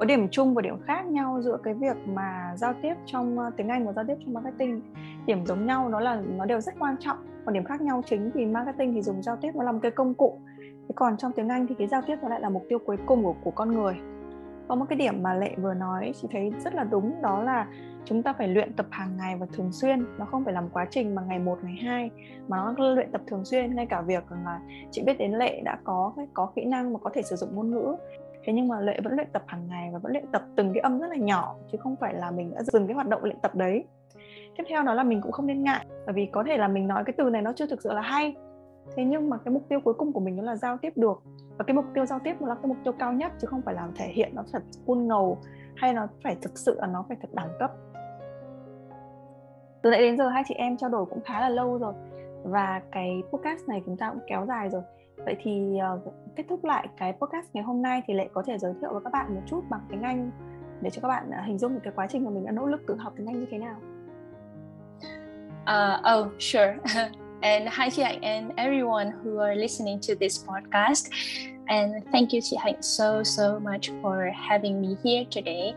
có 0.00 0.06
điểm 0.06 0.28
chung 0.30 0.54
và 0.54 0.62
điểm 0.62 0.76
khác 0.86 1.06
nhau 1.06 1.40
giữa 1.42 1.58
cái 1.62 1.74
việc 1.74 1.96
mà 2.06 2.54
giao 2.56 2.74
tiếp 2.82 2.94
trong 3.06 3.38
ờ, 3.38 3.50
tiếng 3.56 3.68
Anh 3.68 3.86
và 3.86 3.92
giao 3.92 4.04
tiếp 4.04 4.14
trong 4.24 4.34
marketing. 4.34 4.82
Điểm 5.26 5.46
giống 5.46 5.66
nhau 5.66 5.88
đó 5.88 6.00
là, 6.00 6.22
nó 6.36 6.44
đều 6.44 6.60
rất 6.60 6.74
quan 6.78 6.96
trọng. 7.00 7.16
Còn 7.44 7.54
điểm 7.54 7.64
khác 7.64 7.80
nhau 7.80 8.02
chính 8.06 8.30
thì 8.34 8.46
marketing 8.46 8.94
thì 8.94 9.02
dùng 9.02 9.22
giao 9.22 9.36
tiếp 9.36 9.52
nó 9.54 9.62
là 9.64 9.72
một 9.72 9.78
cái 9.82 9.90
công 9.90 10.14
cụ. 10.14 10.40
Thế 10.58 10.92
còn 10.94 11.16
trong 11.16 11.32
tiếng 11.32 11.48
Anh 11.48 11.66
thì 11.66 11.74
cái 11.78 11.86
giao 11.86 12.02
tiếp 12.06 12.16
nó 12.22 12.28
lại 12.28 12.40
là 12.40 12.48
mục 12.48 12.62
tiêu 12.68 12.78
cuối 12.86 12.96
cùng 13.06 13.22
của 13.22 13.34
của 13.44 13.50
con 13.50 13.74
người 13.74 13.94
có 14.70 14.76
một 14.76 14.86
cái 14.88 14.98
điểm 14.98 15.22
mà 15.22 15.34
lệ 15.34 15.54
vừa 15.56 15.74
nói, 15.74 16.12
chị 16.22 16.28
thấy 16.32 16.52
rất 16.64 16.74
là 16.74 16.84
đúng, 16.84 17.22
đó 17.22 17.42
là 17.42 17.66
chúng 18.04 18.22
ta 18.22 18.32
phải 18.32 18.48
luyện 18.48 18.72
tập 18.72 18.86
hàng 18.90 19.16
ngày 19.16 19.36
và 19.36 19.46
thường 19.52 19.72
xuyên. 19.72 20.04
Nó 20.18 20.24
không 20.24 20.44
phải 20.44 20.54
làm 20.54 20.68
quá 20.72 20.86
trình 20.90 21.14
mà 21.14 21.22
ngày 21.22 21.38
một, 21.38 21.58
ngày 21.62 21.78
hai, 21.84 22.10
mà 22.48 22.56
nó 22.56 22.74
luyện 22.94 23.12
tập 23.12 23.20
thường 23.26 23.44
xuyên. 23.44 23.74
Ngay 23.74 23.86
cả 23.86 24.00
việc 24.00 24.24
là 24.44 24.60
chị 24.90 25.02
biết 25.02 25.18
đến 25.18 25.32
lệ 25.32 25.60
đã 25.64 25.78
có 25.84 26.12
có 26.34 26.52
kỹ 26.54 26.64
năng 26.64 26.92
mà 26.92 26.98
có 26.98 27.10
thể 27.14 27.22
sử 27.22 27.36
dụng 27.36 27.54
ngôn 27.54 27.70
ngữ. 27.70 27.96
Thế 28.44 28.52
nhưng 28.52 28.68
mà 28.68 28.80
lệ 28.80 29.00
vẫn 29.04 29.12
luyện 29.16 29.28
tập 29.32 29.42
hàng 29.46 29.68
ngày 29.68 29.90
và 29.92 29.98
vẫn 29.98 30.12
luyện 30.12 30.26
tập 30.32 30.42
từng 30.56 30.72
cái 30.74 30.80
âm 30.80 31.00
rất 31.00 31.10
là 31.10 31.16
nhỏ, 31.16 31.54
chứ 31.72 31.78
không 31.80 31.96
phải 31.96 32.14
là 32.14 32.30
mình 32.30 32.54
đã 32.54 32.62
dừng 32.62 32.86
cái 32.86 32.94
hoạt 32.94 33.08
động 33.08 33.24
luyện 33.24 33.40
tập 33.40 33.54
đấy. 33.54 33.84
Tiếp 34.56 34.64
theo 34.68 34.82
đó 34.82 34.94
là 34.94 35.04
mình 35.04 35.20
cũng 35.20 35.32
không 35.32 35.46
nên 35.46 35.62
ngại, 35.62 35.86
bởi 36.06 36.12
vì 36.12 36.26
có 36.26 36.44
thể 36.46 36.56
là 36.56 36.68
mình 36.68 36.86
nói 36.86 37.04
cái 37.04 37.14
từ 37.18 37.30
này 37.30 37.42
nó 37.42 37.52
chưa 37.52 37.66
thực 37.66 37.82
sự 37.82 37.92
là 37.92 38.02
hay 38.02 38.34
thế 38.96 39.04
nhưng 39.04 39.30
mà 39.30 39.38
cái 39.44 39.54
mục 39.54 39.62
tiêu 39.68 39.80
cuối 39.84 39.94
cùng 39.94 40.12
của 40.12 40.20
mình 40.20 40.36
đó 40.36 40.42
là 40.42 40.56
giao 40.56 40.78
tiếp 40.78 40.92
được. 40.96 41.22
Và 41.58 41.64
cái 41.64 41.74
mục 41.74 41.84
tiêu 41.94 42.06
giao 42.06 42.18
tiếp 42.18 42.36
nó 42.40 42.48
là 42.48 42.54
cái 42.54 42.66
mục 42.66 42.76
tiêu 42.84 42.92
cao 42.98 43.12
nhất 43.12 43.32
chứ 43.38 43.46
không 43.46 43.62
phải 43.62 43.74
là 43.74 43.88
thể 43.96 44.08
hiện 44.08 44.34
nó 44.34 44.44
thật 44.52 44.62
cool 44.86 44.98
ngầu 44.98 45.38
hay 45.76 45.94
nó 45.94 46.06
phải 46.24 46.36
thực 46.42 46.58
sự 46.58 46.74
là 46.80 46.86
nó 46.86 47.04
phải 47.08 47.16
thật 47.20 47.28
đẳng 47.32 47.50
cấp. 47.58 47.72
Từ 49.82 49.90
nãy 49.90 50.00
đến 50.00 50.16
giờ 50.16 50.28
hai 50.28 50.42
chị 50.48 50.54
em 50.54 50.76
trao 50.76 50.90
đổi 50.90 51.06
cũng 51.06 51.20
khá 51.24 51.40
là 51.40 51.48
lâu 51.48 51.78
rồi 51.78 51.94
và 52.44 52.82
cái 52.92 53.22
podcast 53.32 53.68
này 53.68 53.82
chúng 53.86 53.96
ta 53.96 54.10
cũng 54.10 54.20
kéo 54.26 54.46
dài 54.46 54.68
rồi. 54.68 54.82
Vậy 55.16 55.36
thì 55.42 55.78
uh, 55.96 56.14
kết 56.36 56.44
thúc 56.48 56.64
lại 56.64 56.88
cái 56.96 57.12
podcast 57.12 57.46
ngày 57.52 57.64
hôm 57.64 57.82
nay 57.82 58.02
thì 58.06 58.14
lại 58.14 58.28
có 58.34 58.42
thể 58.46 58.58
giới 58.58 58.74
thiệu 58.80 58.92
với 58.92 59.00
các 59.04 59.12
bạn 59.12 59.34
một 59.34 59.40
chút 59.46 59.64
bằng 59.70 59.80
tiếng 59.90 60.02
anh 60.02 60.30
để 60.80 60.90
cho 60.90 61.02
các 61.02 61.08
bạn 61.08 61.28
uh, 61.28 61.46
hình 61.46 61.58
dung 61.58 61.74
được 61.74 61.80
cái 61.84 61.92
quá 61.96 62.06
trình 62.10 62.24
mà 62.24 62.30
mình 62.30 62.44
đã 62.44 62.52
nỗ 62.52 62.66
lực 62.66 62.80
tự 62.86 62.96
học 62.96 63.12
tiếng 63.16 63.26
anh 63.26 63.40
như 63.40 63.46
thế 63.50 63.58
nào? 63.58 63.76
Uh, 65.62 66.20
oh 66.20 66.32
sure. 66.38 66.76
and 67.42 67.68
hi 67.68 67.88
chị 67.90 68.02
and 68.22 68.52
everyone 68.56 69.10
who 69.22 69.38
are 69.38 69.54
listening 69.56 69.98
to 70.00 70.14
this 70.14 70.44
podcast 70.44 71.04
and 71.68 72.04
thank 72.12 72.32
you 72.32 72.40
chị 72.40 72.56
so 72.80 73.22
so 73.22 73.58
much 73.60 73.90
for 74.02 74.30
having 74.48 74.80
me 74.80 74.96
here 75.04 75.24
today 75.30 75.74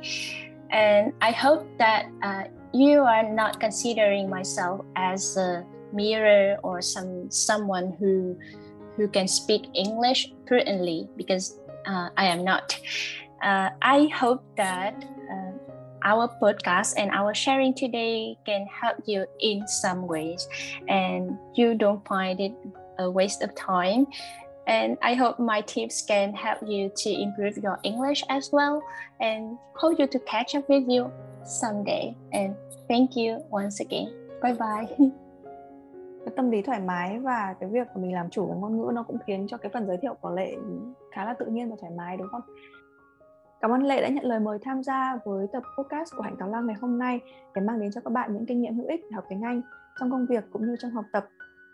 and 0.69 1.13
I 1.21 1.31
hope 1.31 1.63
that 1.77 2.03
uh, 2.23 2.43
you 2.73 3.01
are 3.01 3.23
not 3.41 3.59
considering 3.59 4.29
myself 4.29 4.81
as 4.95 5.37
a 5.37 5.63
mirror 5.93 6.57
or 6.63 6.81
some 6.81 7.29
someone 7.29 7.93
who 7.99 8.35
who 8.97 9.07
can 9.07 9.27
speak 9.27 9.69
English 9.73 10.33
fluently 10.47 11.07
because 11.17 11.59
uh, 11.85 12.09
I 12.17 12.25
am 12.25 12.43
not. 12.43 12.77
Uh, 13.43 13.69
I 13.81 14.07
hope 14.21 14.43
that 14.55 14.93
our 16.03 16.27
podcast 16.41 16.93
and 16.97 17.11
our 17.11 17.33
sharing 17.33 17.73
today 17.73 18.37
can 18.45 18.67
help 18.67 18.97
you 19.05 19.25
in 19.39 19.67
some 19.67 20.07
ways 20.07 20.47
and 20.87 21.37
you 21.55 21.75
don't 21.75 22.05
find 22.07 22.39
it 22.39 22.53
a 22.99 23.09
waste 23.09 23.41
of 23.41 23.55
time. 23.55 24.05
And 24.67 24.97
I 25.01 25.13
hope 25.13 25.39
my 25.39 25.61
tips 25.61 26.01
can 26.01 26.33
help 26.33 26.59
you 26.65 26.91
to 26.95 27.09
improve 27.09 27.57
your 27.57 27.79
English 27.83 28.23
as 28.29 28.49
well 28.51 28.81
and 29.19 29.57
hope 29.75 29.99
you 29.99 30.07
to 30.07 30.19
catch 30.19 30.55
up 30.55 30.69
with 30.69 30.87
you 30.87 31.11
someday. 31.45 32.15
And 32.31 32.55
thank 32.87 33.15
you 33.15 33.43
once 33.49 33.79
again. 33.79 34.13
Bye 34.41 34.53
bye. 34.53 34.87
cái 36.25 36.33
tâm 36.35 36.51
lý 36.51 36.61
thoải 36.61 36.79
mái 36.79 37.19
và 37.19 37.55
cái 37.59 37.69
việc 37.69 37.87
của 37.93 37.99
mình 37.99 38.13
làm 38.13 38.29
chủ 38.29 38.47
cái 38.47 38.57
ngôn 38.57 38.77
ngữ 38.77 38.91
nó 38.93 39.03
cũng 39.03 39.17
khiến 39.27 39.47
cho 39.49 39.57
cái 39.57 39.71
phần 39.73 39.87
giới 39.87 39.97
thiệu 39.97 40.15
của 40.21 40.31
lệ 40.31 40.55
khá 41.11 41.25
là 41.25 41.33
tự 41.33 41.45
nhiên 41.45 41.69
và 41.69 41.75
thoải 41.81 41.91
mái 41.97 42.17
đúng 42.17 42.27
không 42.27 42.41
Cảm 43.63 43.71
ơn 43.71 43.83
Lệ 43.83 44.01
đã 44.01 44.09
nhận 44.09 44.25
lời 44.25 44.39
mời 44.39 44.59
tham 44.61 44.83
gia 44.83 45.19
với 45.25 45.47
tập 45.53 45.63
podcast 45.77 46.15
của 46.15 46.21
Hạnh 46.21 46.35
Tào 46.39 46.49
Lao 46.49 46.63
ngày 46.63 46.75
hôm 46.81 46.99
nay 46.99 47.19
để 47.55 47.61
mang 47.61 47.79
đến 47.79 47.91
cho 47.91 48.01
các 48.01 48.13
bạn 48.13 48.33
những 48.33 48.45
kinh 48.45 48.61
nghiệm 48.61 48.75
hữu 48.75 48.87
ích 48.87 49.01
để 49.03 49.15
học 49.15 49.25
tiếng 49.29 49.41
Anh 49.41 49.61
trong 49.99 50.11
công 50.11 50.25
việc 50.25 50.43
cũng 50.53 50.65
như 50.65 50.75
trong 50.79 50.91
học 50.91 51.05
tập. 51.13 51.25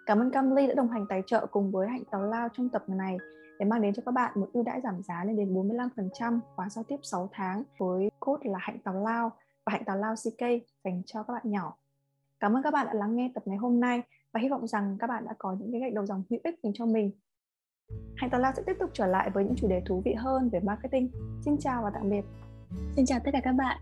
Cảm 0.06 0.20
ơn 0.20 0.32
Camly 0.32 0.68
đã 0.68 0.74
đồng 0.74 0.90
hành 0.90 1.06
tài 1.10 1.24
trợ 1.28 1.46
cùng 1.46 1.72
với 1.72 1.88
Hạnh 1.88 2.04
Tào 2.12 2.22
Lao 2.22 2.48
trong 2.58 2.70
tập 2.70 2.84
này 2.88 3.18
để 3.60 3.66
mang 3.66 3.82
đến 3.82 3.94
cho 3.94 4.02
các 4.06 4.12
bạn 4.12 4.32
một 4.36 4.50
ưu 4.54 4.64
đãi 4.64 4.82
giảm 4.82 5.04
giá 5.04 5.24
lên 5.24 5.38
đến 5.38 5.54
45% 5.54 6.40
khóa 6.56 6.70
giao 6.70 6.84
tiếp 6.84 6.98
6 7.04 7.30
tháng 7.32 7.64
với 7.78 8.12
code 8.20 8.50
là 8.50 8.60
Hạnh 8.62 8.78
Tào 8.84 9.04
Lao 9.04 9.32
và 9.66 9.72
Hạnh 9.72 9.86
Tào 9.86 9.98
Lao 9.98 10.16
CK 10.16 10.44
dành 10.84 11.02
cho 11.06 11.24
các 11.24 11.34
bạn 11.34 11.52
nhỏ. 11.52 11.78
Cảm 12.40 12.54
ơn 12.58 12.64
các 12.64 12.72
bạn 12.74 12.88
đã 12.88 12.94
lắng 12.94 13.16
nghe 13.16 13.32
tập 13.36 13.44
ngày 13.46 13.58
hôm 13.58 13.80
nay 13.80 14.02
và 14.34 14.40
hy 14.40 14.50
vọng 14.50 14.68
rằng 14.68 14.98
các 15.00 15.08
bạn 15.08 15.26
đã 15.26 15.34
có 15.38 15.56
những 15.60 15.72
cái 15.72 15.82
gạch 15.82 15.94
đầu 15.94 16.06
dòng 16.06 16.24
hữu 16.30 16.40
ích 16.44 16.60
dành 16.64 16.74
cho 16.76 16.86
mình. 16.86 17.12
Hành 18.16 18.30
Tào 18.30 18.42
Lao 18.42 18.52
sẽ 18.56 18.64
tiếp 18.66 18.76
tục 18.80 18.90
trở 18.94 19.08
lại 19.08 19.30
với 19.30 19.44
những 19.44 19.56
chủ 19.56 19.68
đề 19.68 19.82
thú 19.86 20.02
vị 20.06 20.14
hơn 20.14 20.50
về 20.50 20.60
marketing. 20.60 21.12
Xin 21.46 21.58
chào 21.60 21.84
và 21.84 21.92
tạm 21.94 22.10
biệt. 22.10 22.26
Xin 22.96 23.06
chào 23.06 23.20
tất 23.24 23.32
cả 23.34 23.40
các 23.44 23.52
bạn. 23.52 23.78